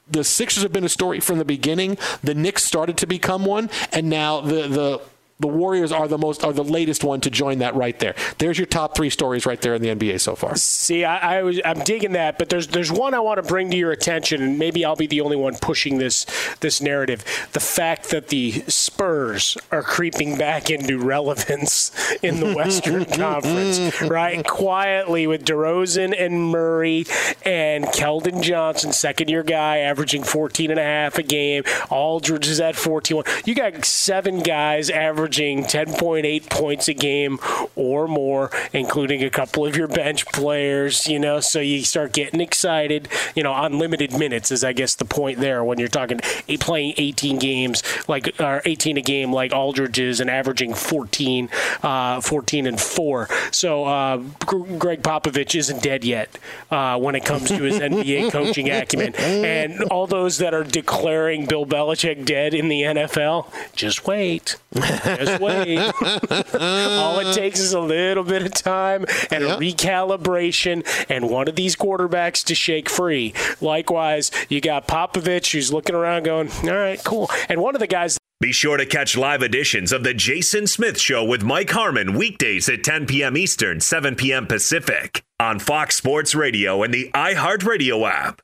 the 0.10 0.24
Sixers 0.24 0.64
have 0.64 0.74
been 0.74 0.84
a 0.84 0.90
story 0.90 1.20
from 1.20 1.38
the 1.38 1.46
beginning. 1.46 1.98
The 2.24 2.36
Knicks 2.36 2.64
started 2.64 2.98
to 2.98 3.08
become 3.08 3.46
one, 3.46 3.70
and 3.92 4.10
now 4.10 4.42
the 4.42 4.68
the 4.68 5.02
the 5.44 5.48
Warriors 5.50 5.92
are 5.92 6.08
the 6.08 6.18
most 6.18 6.46
are 6.46 6.54
the 6.54 6.64
latest 6.64 7.04
one 7.04 7.20
to 7.20 7.30
join 7.30 7.58
that 7.58 7.76
right 7.76 8.00
there. 8.00 8.16
There's 8.38 8.58
your 8.58 8.66
top 8.66 8.96
three 8.96 9.10
stories 9.10 9.46
right 9.46 9.60
there 9.60 9.76
in 9.76 9.82
the 9.82 9.90
NBA 9.90 10.22
so 10.22 10.38
far. 10.38 10.56
See, 10.56 11.04
I, 11.04 11.40
I 11.40 11.44
was 11.44 11.60
I'm 11.66 11.80
digging 11.80 12.14
that, 12.14 12.38
but 12.38 12.48
there's 12.48 12.68
there's 12.68 12.94
one 12.94 13.14
I 13.14 13.20
want 13.20 13.44
to 13.44 13.48
bring 13.48 13.70
to 13.72 13.76
your 13.76 13.92
attention, 13.92 14.42
and 14.42 14.58
maybe 14.58 14.86
I'll 14.86 14.96
be 14.96 15.06
the 15.06 15.20
only 15.20 15.36
one 15.36 15.58
pushing 15.58 15.98
this 15.98 16.26
this 16.62 16.80
narrative. 16.80 17.26
The 17.52 17.60
fact 17.60 18.10
that 18.12 18.30
the 18.30 18.64
Spurs 18.70 19.58
are 19.70 19.84
creeping 19.84 20.38
back 20.38 20.70
into 20.70 20.98
relevance 20.98 21.92
in 22.24 22.40
the 22.40 22.54
Western 22.54 23.04
Conference, 23.14 24.02
right? 24.02 24.48
Quietly 24.48 25.28
with 25.28 25.44
DeRozan 25.44 26.16
and 26.18 26.52
Murray 26.52 27.06
and 27.44 27.84
Keldon 27.88 28.42
Johnson, 28.42 28.94
second 28.94 29.30
year 29.30 29.44
guy, 29.44 29.80
averaging 29.80 30.24
14 30.24 30.72
and 30.72 30.80
a 30.80 30.84
half 30.84 31.18
a 31.18 31.24
game. 31.24 31.64
Aldridge 31.90 32.48
is 32.48 32.62
at 32.62 32.78
14. 32.78 33.24
You 33.44 33.56
got 33.56 33.84
seven 33.84 34.40
guys 34.40 34.90
averaging 34.90 35.33
10.8 35.34 36.50
points 36.50 36.88
a 36.88 36.94
game 36.94 37.40
or 37.76 38.08
more, 38.08 38.52
including 38.72 39.24
a 39.24 39.30
couple 39.30 39.66
of 39.66 39.76
your 39.76 39.88
bench 39.88 40.26
players, 40.28 41.08
you 41.08 41.20
know, 41.20 41.40
so 41.40 41.60
you 41.60 41.84
start 41.84 42.14
getting 42.14 42.42
excited, 42.42 43.08
you 43.36 43.44
know, 43.44 43.54
unlimited 43.56 44.18
minutes 44.18 44.52
is 44.52 44.64
I 44.64 44.74
guess 44.74 44.96
the 44.96 45.06
point 45.06 45.40
there 45.40 45.64
when 45.64 45.80
you're 45.80 45.88
talking 45.88 46.20
playing 46.60 46.94
18 46.98 47.40
games 47.40 47.84
like 48.08 48.40
or 48.40 48.62
18 48.66 48.98
a 48.98 49.02
game 49.02 49.34
like 49.34 49.54
Aldridge 49.54 50.00
is 50.00 50.20
and 50.20 50.30
averaging 50.30 50.74
14 50.74 51.50
uh, 51.82 52.22
14 52.22 52.68
and 52.68 52.80
4. 52.80 53.30
So 53.52 53.86
uh, 53.86 54.18
Gregg 54.18 55.02
Popovich 55.02 55.56
isn't 55.56 55.82
dead 55.84 56.04
yet 56.04 56.38
uh, 56.72 56.98
when 57.00 57.16
it 57.16 57.26
comes 57.26 57.50
to 57.50 57.64
his 57.64 57.80
NBA 57.80 58.32
coaching 58.32 58.70
acumen. 58.70 59.16
And 59.16 59.84
all 59.86 60.08
those 60.08 60.38
that 60.38 60.54
are 60.54 60.64
declaring 60.64 61.46
Bill 61.46 61.66
Belichick 61.66 62.26
dead 62.26 62.54
in 62.54 62.68
the 62.68 62.82
NFL, 62.82 63.48
just 63.76 64.06
wait. 64.08 64.58
Just 65.18 65.42
wait. 65.42 65.78
all 67.00 67.20
it 67.20 67.34
takes 67.34 67.60
is 67.60 67.74
a 67.74 67.80
little 67.80 68.24
bit 68.24 68.44
of 68.44 68.54
time 68.54 69.06
and 69.32 69.44
a 69.44 69.58
recalibration 69.58 70.86
and 71.10 71.30
one 71.30 71.48
of 71.48 71.56
these 71.56 71.76
quarterbacks 71.76 72.44
to 72.46 72.56
shake 72.56 72.90
free. 72.90 73.34
Likewise, 73.62 74.32
you 74.50 74.62
got 74.62 74.88
Popovich 74.88 75.52
who's 75.52 75.72
looking 75.74 75.96
around 75.96 76.24
going, 76.24 76.50
all 76.64 76.76
right, 76.76 77.04
cool. 77.04 77.30
And 77.50 77.62
one 77.62 77.76
of 77.76 77.80
the 77.80 77.88
guys 77.88 78.18
Be 78.40 78.52
sure 78.52 78.78
to 78.78 78.86
catch 78.86 79.18
live 79.18 79.42
editions 79.42 79.92
of 79.92 80.04
The 80.04 80.14
Jason 80.14 80.68
Smith 80.68 81.00
Show 81.00 81.24
with 81.24 81.44
Mike 81.44 81.70
Harmon 81.72 82.14
weekdays 82.14 82.68
at 82.70 82.84
10 82.84 83.06
p.m. 83.08 83.38
Eastern, 83.38 83.80
7 83.80 84.16
p.m. 84.16 84.48
Pacific 84.48 85.24
on 85.40 85.60
Fox 85.60 85.96
Sports 85.96 86.36
Radio 86.36 86.84
and 86.84 86.94
the 86.94 87.10
iHeartRadio 87.14 88.10
app. 88.10 88.42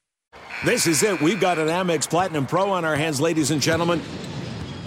This 0.66 0.88
is 0.88 1.04
it. 1.04 1.22
We've 1.22 1.40
got 1.40 1.58
an 1.58 1.68
Amex 1.68 2.10
Platinum 2.10 2.46
Pro 2.46 2.70
on 2.72 2.84
our 2.84 2.96
hands, 2.96 3.22
ladies 3.22 3.52
and 3.52 3.62
gentlemen. 3.62 4.02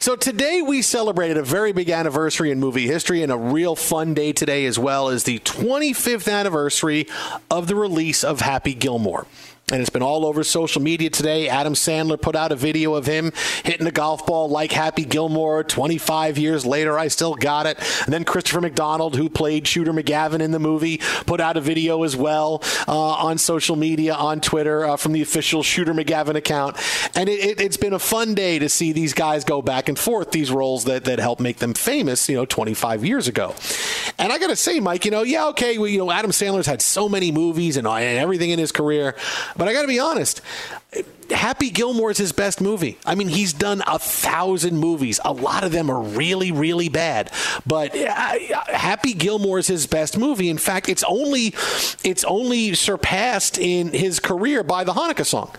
So 0.00 0.14
today 0.14 0.62
we 0.62 0.82
celebrated 0.82 1.38
a 1.38 1.42
very 1.42 1.72
big 1.72 1.90
anniversary 1.90 2.52
in 2.52 2.60
movie 2.60 2.86
history 2.86 3.24
and 3.24 3.32
a 3.32 3.36
real 3.36 3.74
fun 3.74 4.14
day 4.14 4.32
today 4.32 4.64
as 4.66 4.78
well 4.78 5.08
as 5.08 5.24
the 5.24 5.40
25th 5.40 6.32
anniversary 6.32 7.08
of 7.50 7.66
the 7.66 7.74
release 7.74 8.22
of 8.22 8.40
Happy 8.40 8.74
Gilmore 8.74 9.26
and 9.70 9.80
it's 9.80 9.90
been 9.90 10.02
all 10.02 10.24
over 10.24 10.42
social 10.44 10.80
media 10.80 11.10
today. 11.10 11.48
Adam 11.48 11.74
Sandler 11.74 12.20
put 12.20 12.34
out 12.34 12.52
a 12.52 12.56
video 12.56 12.94
of 12.94 13.06
him 13.06 13.32
hitting 13.64 13.86
a 13.86 13.90
golf 13.90 14.24
ball 14.26 14.48
like 14.48 14.72
Happy 14.72 15.04
Gilmore. 15.04 15.62
25 15.62 16.38
years 16.38 16.64
later, 16.64 16.98
I 16.98 17.08
still 17.08 17.34
got 17.34 17.66
it. 17.66 17.78
And 18.04 18.12
then 18.12 18.24
Christopher 18.24 18.62
McDonald, 18.62 19.16
who 19.16 19.28
played 19.28 19.66
Shooter 19.66 19.92
McGavin 19.92 20.40
in 20.40 20.52
the 20.52 20.58
movie, 20.58 20.98
put 21.26 21.40
out 21.40 21.56
a 21.56 21.60
video 21.60 22.02
as 22.02 22.16
well 22.16 22.62
uh, 22.86 22.92
on 22.96 23.36
social 23.36 23.76
media, 23.76 24.14
on 24.14 24.40
Twitter, 24.40 24.86
uh, 24.86 24.96
from 24.96 25.12
the 25.12 25.20
official 25.20 25.62
Shooter 25.62 25.92
McGavin 25.92 26.36
account. 26.36 26.76
And 27.14 27.28
it, 27.28 27.58
has 27.58 27.76
it, 27.76 27.80
been 27.80 27.92
a 27.92 27.98
fun 27.98 28.34
day 28.34 28.58
to 28.58 28.68
see 28.68 28.92
these 28.92 29.12
guys 29.12 29.44
go 29.44 29.60
back 29.60 29.88
and 29.88 29.98
forth, 29.98 30.30
these 30.30 30.50
roles 30.50 30.84
that, 30.84 31.04
that 31.04 31.18
helped 31.18 31.42
make 31.42 31.58
them 31.58 31.74
famous, 31.74 32.28
you 32.28 32.36
know, 32.36 32.46
25 32.46 33.04
years 33.04 33.28
ago. 33.28 33.54
And 34.18 34.32
I 34.32 34.38
got 34.38 34.48
to 34.48 34.56
say, 34.56 34.80
Mike, 34.80 35.04
you 35.04 35.10
know, 35.10 35.22
yeah, 35.22 35.46
okay, 35.48 35.76
well, 35.78 35.88
you 35.88 35.98
know, 35.98 36.10
Adam 36.10 36.30
Sandler's 36.30 36.66
had 36.66 36.80
so 36.80 37.08
many 37.08 37.30
movies 37.30 37.76
and, 37.76 37.86
and 37.86 38.18
everything 38.18 38.50
in 38.50 38.58
his 38.58 38.72
career. 38.72 39.14
But 39.58 39.68
I 39.68 39.72
got 39.72 39.82
to 39.82 39.88
be 39.88 39.98
honest. 39.98 40.40
Happy 41.30 41.68
Gilmore 41.68 42.10
is 42.10 42.16
his 42.16 42.32
best 42.32 42.60
movie. 42.60 42.96
I 43.04 43.14
mean, 43.14 43.28
he's 43.28 43.52
done 43.52 43.82
a 43.86 43.98
thousand 43.98 44.78
movies. 44.78 45.20
A 45.24 45.32
lot 45.32 45.64
of 45.64 45.72
them 45.72 45.90
are 45.90 46.00
really, 46.00 46.52
really 46.52 46.88
bad. 46.88 47.30
But 47.66 47.94
uh, 47.94 48.38
Happy 48.68 49.12
Gilmore 49.12 49.58
is 49.58 49.66
his 49.66 49.86
best 49.86 50.16
movie. 50.16 50.48
In 50.48 50.56
fact, 50.56 50.88
it's 50.88 51.04
only 51.06 51.54
it's 52.04 52.24
only 52.24 52.74
surpassed 52.74 53.58
in 53.58 53.88
his 53.88 54.20
career 54.20 54.62
by 54.62 54.84
the 54.84 54.92
Hanukkah 54.92 55.26
song. 55.26 55.50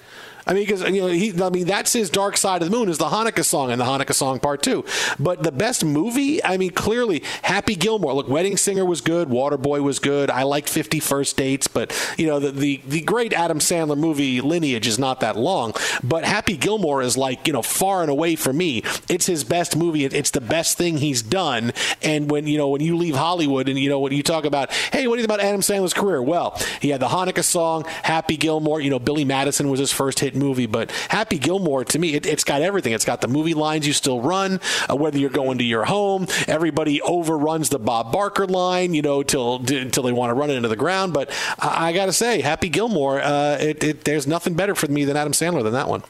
I 0.49 0.53
mean, 0.53 0.65
because 0.65 0.81
you 0.81 1.01
know, 1.01 1.07
he, 1.07 1.43
I 1.43 1.49
mean, 1.51 1.67
that's 1.67 1.93
his 1.93 2.09
Dark 2.09 2.35
Side 2.35 2.63
of 2.63 2.71
the 2.71 2.75
Moon 2.75 2.89
is 2.89 2.97
the 2.97 3.05
Hanukkah 3.05 3.45
song 3.45 3.69
and 3.69 3.79
the 3.79 3.85
Hanukkah 3.85 4.15
song 4.15 4.39
part 4.39 4.63
two. 4.63 4.83
But 5.19 5.43
the 5.43 5.51
best 5.51 5.85
movie, 5.85 6.43
I 6.43 6.57
mean, 6.57 6.71
clearly 6.71 7.21
Happy 7.43 7.75
Gilmore. 7.75 8.13
Look, 8.13 8.27
Wedding 8.27 8.57
Singer 8.57 8.83
was 8.83 8.99
good, 8.99 9.27
Waterboy 9.27 9.83
was 9.83 9.99
good. 9.99 10.31
I 10.31 10.41
liked 10.41 10.67
Fifty 10.67 10.99
First 10.99 11.37
Dates, 11.37 11.67
but 11.67 11.95
you 12.17 12.25
know, 12.25 12.39
the, 12.39 12.49
the 12.49 12.81
the 12.87 13.01
great 13.01 13.31
Adam 13.31 13.59
Sandler 13.59 13.95
movie 13.95 14.41
lineage 14.41 14.87
is 14.87 14.97
not 14.97 15.19
that 15.19 15.37
long. 15.37 15.73
But 16.03 16.23
Happy 16.23 16.57
Gilmore 16.57 17.03
is 17.03 17.15
like 17.15 17.45
you 17.45 17.53
know 17.53 17.61
far 17.61 18.01
and 18.01 18.09
away 18.09 18.35
for 18.35 18.51
me. 18.51 18.81
It's 19.07 19.27
his 19.27 19.43
best 19.43 19.77
movie. 19.77 20.03
It's 20.05 20.31
the 20.31 20.41
best 20.41 20.79
thing 20.79 20.97
he's 20.97 21.21
done. 21.21 21.73
And 22.01 22.31
when 22.31 22.47
you 22.47 22.57
know 22.57 22.69
when 22.69 22.81
you 22.81 22.97
leave 22.97 23.15
Hollywood 23.15 23.69
and 23.69 23.77
you 23.77 23.87
know 23.87 23.99
when 23.99 24.13
you 24.13 24.23
talk 24.23 24.45
about, 24.45 24.73
hey, 24.73 25.05
what 25.05 25.17
do 25.17 25.21
you 25.21 25.27
think 25.27 25.35
about 25.35 25.45
Adam 25.45 25.61
Sandler's 25.61 25.93
career? 25.93 26.23
Well, 26.23 26.59
he 26.81 26.89
had 26.89 27.01
the 27.01 27.09
Hanukkah 27.09 27.43
song, 27.43 27.85
Happy 28.01 28.35
Gilmore. 28.35 28.81
You 28.81 28.89
know, 28.89 28.97
Billy 28.97 29.25
Madison 29.25 29.69
was 29.69 29.79
his 29.79 29.93
first 29.93 30.21
hit 30.21 30.38
movie. 30.39 30.65
But 30.65 30.91
Happy 31.09 31.37
Gilmore, 31.37 31.85
to 31.85 31.99
me, 31.99 32.15
it, 32.15 32.25
has 32.25 32.43
got 32.43 32.61
everything. 32.61 32.93
It's 32.93 33.05
got 33.05 33.21
the 33.21 33.27
movie 33.27 33.53
lines 33.53 33.85
you 33.85 33.93
still 33.93 34.21
run, 34.21 34.59
uh, 34.89 34.95
whether 34.95 35.17
you're 35.17 35.29
going 35.29 35.57
to 35.59 35.63
your 35.63 35.85
home. 35.85 36.27
Everybody 36.47 37.01
overruns 37.01 37.69
the 37.69 37.79
Bob 37.79 38.11
Barker 38.11 38.47
line, 38.47 38.93
you 38.93 39.01
know, 39.01 39.23
till 39.23 39.57
until 39.57 40.03
they 40.03 40.11
want 40.11 40.31
to 40.31 40.33
run 40.33 40.49
it 40.49 40.55
into 40.55 40.69
the 40.69 40.75
ground. 40.75 41.13
But 41.13 41.29
I, 41.59 41.89
I 41.89 41.93
got 41.93 42.07
to 42.07 42.13
say, 42.13 42.41
Happy 42.41 42.69
Gilmore, 42.69 43.21
uh, 43.21 43.57
it, 43.59 43.83
it, 43.83 44.03
there's 44.05 44.27
nothing 44.27 44.53
better 44.53 44.75
for 44.75 44.87
me 44.87 45.05
than 45.05 45.17
Adam 45.17 45.33
Sandler 45.33 45.63
than 45.63 45.73
that 45.73 45.87
one. 45.87 46.03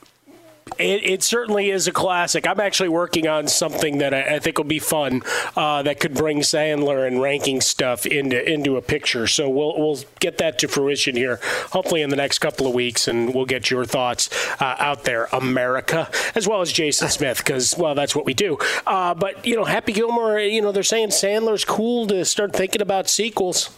It, 0.80 1.04
it, 1.04 1.24
certainly 1.24 1.72
is 1.72 1.88
a 1.88 1.92
classic. 1.92 2.48
I'm 2.48 2.62
actually 2.62 2.88
working 2.88 3.28
on 3.28 3.48
something 3.50 3.98
that 3.98 4.14
I, 4.14 4.36
I 4.36 4.40
think 4.40 4.58
will 4.58 4.64
be 4.64 4.80
fun 4.80 5.24
uh, 5.58 5.84
that 5.84 6.00
could 6.00 6.14
bring 6.14 6.40
Sandler 6.40 7.06
and 7.06 7.22
ranking 7.22 7.60
stuff 7.60 8.06
into 8.06 8.50
into 8.50 8.78
a 8.78 8.82
picture. 8.82 9.28
So 9.28 9.50
we'll 9.50 9.78
we'll 9.78 10.00
get 10.22 10.38
that 10.38 10.58
to 10.60 10.70
fruition 10.70 11.18
here, 11.18 11.42
hopefully 11.72 12.02
in 12.02 12.10
the 12.10 12.16
next 12.16 12.40
couple 12.40 12.66
of 12.66 12.74
weeks, 12.74 13.10
and 13.10 13.36
we'll 13.36 13.46
get 13.46 13.70
your 13.70 13.84
thoughts 13.84 14.30
uh, 14.62 14.76
out 14.80 15.04
there, 15.04 15.28
America, 15.34 16.10
as 16.34 16.48
well 16.48 16.62
as 16.62 16.72
Jason 16.72 17.10
Smith, 17.10 17.40
because 17.40 17.78
well, 17.78 17.94
that's 17.94 18.16
what 18.16 18.26
we 18.26 18.34
do. 18.34 18.58
Uh, 18.88 19.14
but 19.14 19.46
you 19.46 19.58
know, 19.58 19.66
Happy 19.66 19.92
Gilmore, 19.92 20.40
you 20.40 20.62
know, 20.62 20.72
they're 20.72 20.84
saying 20.84 21.10
Sandler's 21.10 21.66
cool 21.66 22.08
to 22.08 22.24
start 22.24 22.54
thinking 22.54 22.82
about 22.82 23.10
sequels. 23.10 23.70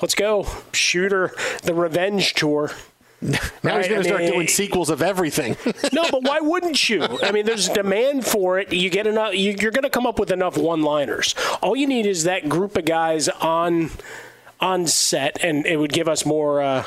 Let's 0.00 0.14
go, 0.14 0.46
Shooter, 0.72 1.32
the 1.64 1.74
Revenge 1.74 2.34
Tour. 2.34 2.70
Now 3.62 3.76
right? 3.76 3.78
he's 3.78 3.88
going 3.88 4.02
to 4.02 4.08
start 4.08 4.20
mean, 4.22 4.32
doing 4.32 4.48
sequels 4.48 4.90
of 4.90 5.02
everything. 5.02 5.56
no, 5.92 6.04
but 6.10 6.22
why 6.22 6.40
wouldn't 6.40 6.88
you? 6.88 7.02
I 7.02 7.32
mean, 7.32 7.46
there's 7.46 7.68
demand 7.68 8.24
for 8.26 8.58
it. 8.58 8.72
You 8.72 8.90
get 8.90 9.06
enough. 9.06 9.34
You're 9.34 9.72
going 9.72 9.82
to 9.82 9.90
come 9.90 10.06
up 10.06 10.18
with 10.18 10.30
enough 10.30 10.56
one-liners. 10.56 11.34
All 11.62 11.76
you 11.76 11.86
need 11.86 12.06
is 12.06 12.24
that 12.24 12.48
group 12.48 12.76
of 12.76 12.84
guys 12.84 13.28
on 13.28 13.90
on 14.60 14.86
set, 14.86 15.42
and 15.42 15.66
it 15.66 15.76
would 15.76 15.92
give 15.92 16.08
us 16.08 16.24
more. 16.24 16.62
Uh, 16.62 16.84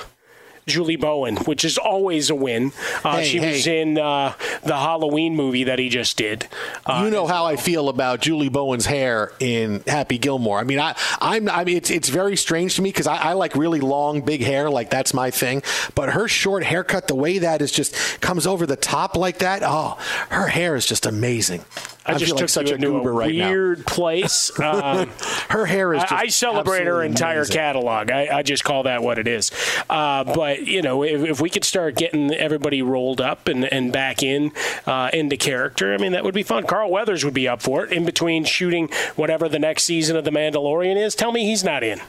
Julie 0.69 0.95
Bowen, 0.95 1.37
which 1.37 1.65
is 1.65 1.77
always 1.77 2.29
a 2.29 2.35
win. 2.35 2.71
Uh, 3.03 3.17
hey, 3.17 3.25
she 3.25 3.39
hey. 3.39 3.51
was 3.51 3.67
in 3.67 3.97
uh, 3.97 4.33
the 4.63 4.75
Halloween 4.75 5.35
movie 5.35 5.65
that 5.65 5.79
he 5.79 5.89
just 5.89 6.17
did. 6.17 6.47
Uh, 6.85 7.01
you 7.03 7.11
know 7.11 7.27
how 7.27 7.45
I 7.45 7.55
feel 7.55 7.89
about 7.89 8.21
Julie 8.21 8.49
Bowen's 8.49 8.85
hair 8.85 9.31
in 9.39 9.83
Happy 9.87 10.17
Gilmore. 10.17 10.59
I 10.59 10.63
mean, 10.63 10.79
I, 10.79 10.95
I'm, 11.19 11.49
I 11.49 11.63
mean, 11.63 11.77
it's 11.77 11.89
it's 11.89 12.09
very 12.09 12.35
strange 12.35 12.75
to 12.75 12.81
me 12.81 12.89
because 12.89 13.07
I, 13.07 13.17
I, 13.17 13.33
like 13.33 13.55
really 13.55 13.79
long, 13.79 14.21
big 14.21 14.41
hair, 14.41 14.69
like 14.69 14.89
that's 14.89 15.13
my 15.13 15.31
thing. 15.31 15.63
But 15.95 16.09
her 16.13 16.27
short 16.27 16.63
haircut, 16.63 17.07
the 17.07 17.15
way 17.15 17.39
that 17.39 17.61
is 17.61 17.71
just 17.71 18.21
comes 18.21 18.45
over 18.47 18.65
the 18.65 18.75
top 18.75 19.17
like 19.17 19.39
that, 19.39 19.61
oh, 19.63 19.97
her 20.29 20.47
hair 20.47 20.75
is 20.75 20.85
just 20.85 21.05
amazing. 21.05 21.65
I, 22.09 22.15
I 22.15 22.17
just 22.17 22.31
took 22.31 22.41
like 22.41 22.49
such 22.49 22.71
a 22.71 22.77
goober 22.77 23.13
right 23.13 23.33
weird 23.33 23.85
place. 23.85 24.51
Um, 24.69 25.09
her 25.49 25.65
hair 25.65 25.93
is. 25.93 26.03
I, 26.03 26.17
I 26.21 26.27
celebrate 26.27 26.85
her 26.85 27.01
entire 27.01 27.39
amazing. 27.39 27.55
catalog. 27.55 28.11
I, 28.11 28.37
I, 28.37 28.43
just 28.43 28.63
call 28.63 28.83
that 28.83 29.01
what 29.01 29.17
it 29.17 29.27
is. 29.27 29.51
Uh, 29.89 30.23
but 30.23 30.67
you 30.67 30.81
know, 30.81 31.03
if, 31.03 31.21
if, 31.23 31.41
we 31.41 31.49
could 31.49 31.63
start 31.63 31.95
getting 31.95 32.31
everybody 32.33 32.81
rolled 32.81 33.19
up 33.19 33.47
and, 33.47 33.65
and 33.65 33.91
back 33.91 34.21
in 34.21 34.51
uh, 34.85 35.09
into 35.11 35.37
character, 35.37 35.93
I 35.93 35.97
mean, 35.97 36.11
that 36.11 36.23
would 36.23 36.35
be 36.35 36.43
fun. 36.43 36.67
Carl 36.67 36.91
Weathers 36.91 37.25
would 37.25 37.33
be 37.33 37.47
up 37.47 37.61
for 37.61 37.85
it. 37.85 37.91
In 37.91 38.05
between 38.05 38.43
shooting 38.43 38.89
whatever 39.15 39.49
the 39.49 39.59
next 39.59 39.83
season 39.83 40.15
of 40.15 40.23
The 40.23 40.31
Mandalorian 40.31 40.97
is, 40.97 41.15
tell 41.15 41.31
me 41.31 41.45
he's 41.45 41.63
not 41.63 41.83
in. 41.83 41.99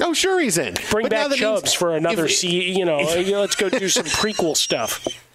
Oh, 0.00 0.12
sure 0.12 0.40
he's 0.40 0.58
in. 0.58 0.74
Bring 0.90 1.04
but 1.04 1.10
back 1.10 1.32
Chubbs 1.32 1.72
for 1.72 1.94
another. 1.94 2.24
If, 2.24 2.36
se- 2.36 2.48
you 2.48 2.84
know, 2.84 2.98
let's 2.98 3.56
go 3.56 3.68
do 3.68 3.88
some 3.88 4.06
prequel 4.06 4.56
stuff. 4.56 5.06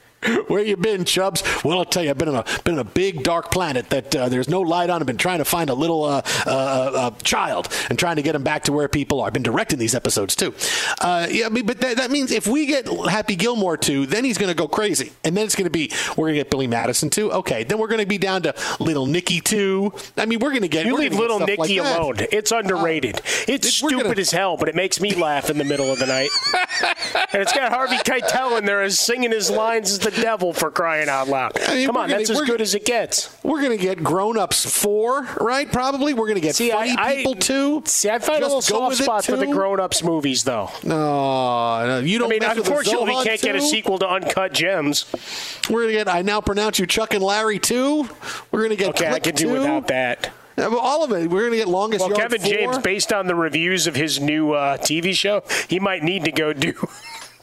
Where 0.48 0.64
you 0.64 0.78
been, 0.78 1.06
Chubbs? 1.06 1.44
Well, 1.64 1.78
I'll 1.78 1.86
tell 1.86 2.04
you, 2.04 2.10
I've 2.10 2.18
been 2.18 2.30
on 2.30 2.36
a 2.36 2.46
been 2.64 2.76
on 2.76 2.80
a 2.80 2.84
big 2.84 3.24
dark 3.24 3.52
planet 3.52 3.90
that 3.90 4.16
uh, 4.16 4.30
there's 4.30 4.50
no 4.50 4.62
light 4.62 4.90
on. 4.90 5.02
I've 5.02 5.08
been 5.08 5.18
trying 5.18 5.40
to 5.40 5.46
find 5.46 5.70
a 5.70 5.74
little 5.74 6.04
uh, 6.04 6.22
uh, 6.46 6.50
uh 6.50 7.12
child 7.24 7.70
and 7.90 7.98
trying 7.98 8.16
to 8.18 8.22
get 8.22 8.36
him 8.36 8.44
back 8.44 8.64
to 8.64 8.72
where 8.72 8.88
people 8.88 9.22
are. 9.22 9.28
I've 9.28 9.34
been 9.34 9.44
directing 9.44 9.80
these 9.80 9.96
episodes 9.96 10.36
too. 10.36 10.54
Uh, 11.02 11.28
yeah, 11.30 11.50
but 11.50 11.80
that, 11.82 11.98
that, 11.98 12.12
means 12.12 12.32
if 12.32 12.48
we 12.48 12.66
get 12.66 12.88
Happy 13.10 13.36
Gilmore 13.36 13.78
too, 13.78 14.06
then 14.06 14.24
he's 14.24 14.38
going 14.38 14.50
to 14.50 14.56
go 14.56 14.68
crazy, 14.68 15.12
and 15.24 15.36
then 15.36 15.46
it's 15.46 15.56
going 15.56 15.66
to 15.66 15.72
be 15.72 15.92
we're 16.18 16.28
going 16.28 16.36
to 16.36 16.40
get 16.40 16.50
Billy 16.50 16.68
Madison 16.68 17.10
too. 17.10 17.32
Okay, 17.32 17.64
then 17.64 17.78
we're 17.78 17.88
going 17.88 18.02
to 18.02 18.08
be 18.08 18.18
down 18.18 18.44
to 18.44 18.56
Little 18.80 19.06
Nicky 19.06 19.42
too. 19.42 19.94
I 20.18 20.26
mean, 20.26 20.40
we're 20.40 20.52
going 20.52 20.62
to 20.62 20.68
get 20.68 20.86
you 20.86 20.96
leave 20.96 21.14
Little 21.14 21.40
Nicky 21.40 21.80
like 21.80 21.98
alone. 21.98 22.16
It's 22.32 22.52
underrated. 22.52 23.22
it's 23.48 23.74
stupid 23.74 24.04
gonna... 24.04 24.20
as 24.20 24.32
hell, 24.32 24.58
but 24.58 24.70
it 24.70 24.76
makes 24.76 25.00
me 25.00 25.14
laugh 25.14 25.50
in 25.50 25.58
the 25.58 25.64
middle 25.64 25.92
of 25.92 26.00
the 26.00 26.06
night. 26.06 26.30
and 27.34 27.42
it's 27.42 27.54
got 27.54 27.72
Harvey 27.72 27.98
Keitel 27.98 28.58
in 28.58 28.66
there 28.66 28.82
as 28.82 29.00
singing 29.00 29.32
his 29.32 29.50
lines 29.50 29.92
as 29.92 30.00
the 30.00 30.15
devil 30.22 30.54
for 30.54 30.72
crying 30.72 31.10
out 31.10 31.28
loud. 31.28 31.60
I 31.68 31.76
mean, 31.76 31.88
Come 31.88 31.98
on, 31.98 32.10
gonna, 32.10 32.20
that's 32.20 32.30
as 32.30 32.42
good 32.42 32.62
as 32.62 32.76
it 32.76 32.86
gets. 32.86 33.36
We're 33.44 33.62
going 33.62 33.78
to 33.78 33.84
get 33.84 34.04
grown 34.04 34.38
ups 34.38 34.66
four, 34.70 35.28
right? 35.40 35.72
Probably. 35.72 36.14
We're 36.14 36.28
going 36.28 36.36
to 36.36 36.42
get 36.42 36.56
see, 36.56 36.72
funny 36.72 36.96
I, 36.98 37.18
people 37.18 37.36
two. 37.36 37.84
See, 37.86 38.10
I 38.10 38.20
find 38.20 38.40
Just 38.40 38.42
a 38.42 38.44
little 38.44 38.62
soft 38.62 38.98
spot 38.98 39.26
for 39.26 39.38
the 39.38 39.48
grown 39.48 39.80
ups 39.80 40.04
movies, 40.04 40.44
though. 40.44 40.70
No, 40.84 41.86
no 41.86 42.00
you 42.00 42.20
don't. 42.20 42.28
I 42.28 42.40
mean, 42.40 42.44
unfortunately, 42.44 43.16
we 43.16 43.24
can't 43.24 43.42
get 43.42 43.56
a 43.56 43.62
sequel 43.62 43.98
to 44.00 44.08
Uncut 44.08 44.54
Gems. 44.54 45.06
We're 45.70 45.84
going 45.84 45.94
to 45.94 45.94
get. 45.94 46.08
I 46.08 46.22
now 46.22 46.42
pronounce 46.42 46.80
you 46.80 46.86
Chuck 46.86 47.14
and 47.14 47.24
Larry 47.24 47.60
too. 47.60 48.10
We're 48.52 48.60
going 48.60 48.72
to 48.72 48.76
get. 48.76 48.90
Okay, 48.90 49.10
Click 49.10 49.28
I 49.28 49.32
can 49.32 49.36
do 49.36 49.52
without 49.52 49.88
that. 49.88 50.32
All 50.58 51.04
of 51.04 51.12
it. 51.12 51.30
We're 51.30 51.42
going 51.42 51.52
to 51.52 51.58
get 51.58 51.68
longest. 51.68 52.08
Well, 52.08 52.16
Kevin 52.16 52.42
four. 52.42 52.50
James, 52.50 52.78
based 52.78 53.12
on 53.12 53.28
the 53.28 53.36
reviews 53.36 53.88
of 53.88 53.96
his 53.96 54.22
new 54.22 54.54
uh, 54.54 54.78
TV 54.78 55.14
show, 55.14 55.44
he 55.68 55.80
might 55.80 56.02
need 56.02 56.24
to 56.26 56.32
go 56.32 56.54
do 56.54 56.74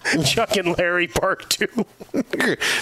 Chuck 0.24 0.56
and 0.56 0.76
Larry 0.76 1.08
Part 1.08 1.50
2. 1.50 1.66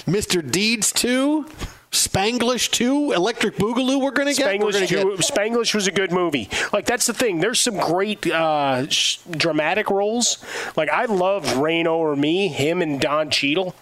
Mr. 0.07 0.49
Deeds 0.51 0.93
2. 0.93 1.47
Spanglish 1.91 2.71
2, 2.71 3.13
Electric 3.13 3.57
Boogaloo 3.57 4.01
we're 4.01 4.13
going 4.13 4.33
to 4.33 4.35
get. 4.35 4.61
Spanglish, 4.61 4.89
get. 4.89 5.05
Spanglish 5.05 5.75
was 5.75 5.89
a 5.89 5.91
good 5.91 6.13
movie. 6.13 6.49
Like, 6.73 6.87
that's 6.87 7.07
the 7.07 7.13
thing. 7.13 7.41
There's 7.41 7.59
some 7.59 7.79
great 7.79 8.25
uh, 8.29 8.89
sh- 8.89 9.19
dramatic 9.29 9.91
roles. 9.91 10.45
Like, 10.77 10.89
I 10.89 11.07
love 11.07 11.57
Reign 11.57 11.89
Over 11.89 12.15
Me, 12.15 12.47
him 12.47 12.81
and 12.81 13.01
Don 13.01 13.29
Cheadle. 13.29 13.75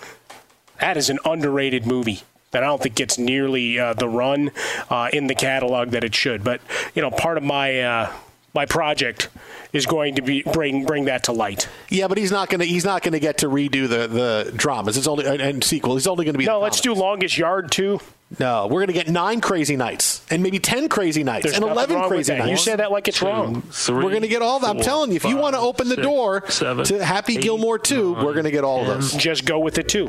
That 0.81 0.97
is 0.97 1.11
an 1.11 1.19
underrated 1.27 1.87
movie 1.87 2.23
that 2.53 2.63
I 2.63 2.67
don't 2.67 2.83
think 2.83 2.95
gets 2.95 3.19
nearly 3.19 3.79
uh, 3.79 3.93
the 3.93 4.09
run 4.09 4.53
uh, 4.89 5.11
in 5.13 5.27
the 5.27 5.35
catalog 5.35 5.91
that 5.91 6.03
it 6.03 6.15
should. 6.15 6.43
But, 6.43 6.63
you 6.95 7.03
know, 7.03 7.11
part 7.11 7.37
of 7.37 7.43
my 7.45 7.81
uh, 7.81 8.13
my 8.59 8.67
project 8.67 9.29
is 9.73 9.87
going 9.87 10.17
to 10.17 10.23
be 10.23 10.43
bring 10.43 10.85
bring 10.85 11.05
that 11.05 11.25
to 11.25 11.33
light. 11.33 11.69
Yeah, 11.91 12.09
but 12.09 12.19
he's 12.19 12.33
not 12.33 12.49
going 12.49 12.59
to 12.59 12.67
he's 12.67 12.85
not 12.85 13.03
going 13.03 13.13
to 13.13 13.21
get 13.21 13.39
to 13.39 13.47
redo 13.47 13.89
the 13.89 14.09
the 14.09 14.53
dramas. 14.57 14.97
It's 14.97 15.07
only 15.07 15.27
and 15.27 15.63
sequel. 15.63 15.95
He's 15.95 16.09
only 16.09 16.25
going 16.25 16.35
to 16.35 16.39
be 16.39 16.47
no. 16.47 16.59
Let's 16.59 16.81
do 16.81 16.93
Longest 16.93 17.39
Yard 17.39 17.71
too. 17.71 18.01
No, 18.41 18.67
we're 18.67 18.81
going 18.81 18.89
to 18.89 18.93
get 18.93 19.09
nine 19.09 19.41
crazy 19.41 19.77
nights 19.77 20.27
and 20.29 20.43
maybe 20.43 20.59
ten 20.59 20.89
crazy 20.89 21.23
nights 21.23 21.45
There's 21.45 21.57
and 21.57 21.65
eleven 21.65 22.03
crazy 22.09 22.37
nights. 22.37 22.51
You 22.51 22.57
say 22.57 22.77
that 22.77 22.91
like 22.91 23.07
it's 23.07 23.21
Two, 23.21 23.27
wrong. 23.27 23.63
we 23.89 23.95
we're 23.95 24.11
going 24.11 24.23
to 24.23 24.29
get 24.29 24.43
all 24.43 24.59
that. 24.59 24.69
I'm 24.69 24.81
telling 24.81 25.11
you, 25.11 25.17
if 25.17 25.23
five, 25.23 25.31
you 25.31 25.39
want 25.39 25.55
to 25.55 25.61
open 25.61 25.89
the 25.89 25.95
six, 25.95 26.07
door 26.07 26.45
seven, 26.51 26.85
to 26.87 27.05
Happy 27.05 27.37
eight, 27.37 27.43
Gilmore 27.43 27.79
two, 27.79 28.13
we 28.15 28.25
we're 28.25 28.35
going 28.35 28.45
to 28.45 28.51
get 28.51 28.65
all 28.65 28.81
of 28.81 28.87
those. 28.89 29.15
Just 29.15 29.45
go 29.45 29.61
with 29.61 29.79
it 29.79 29.89
too. 29.89 30.09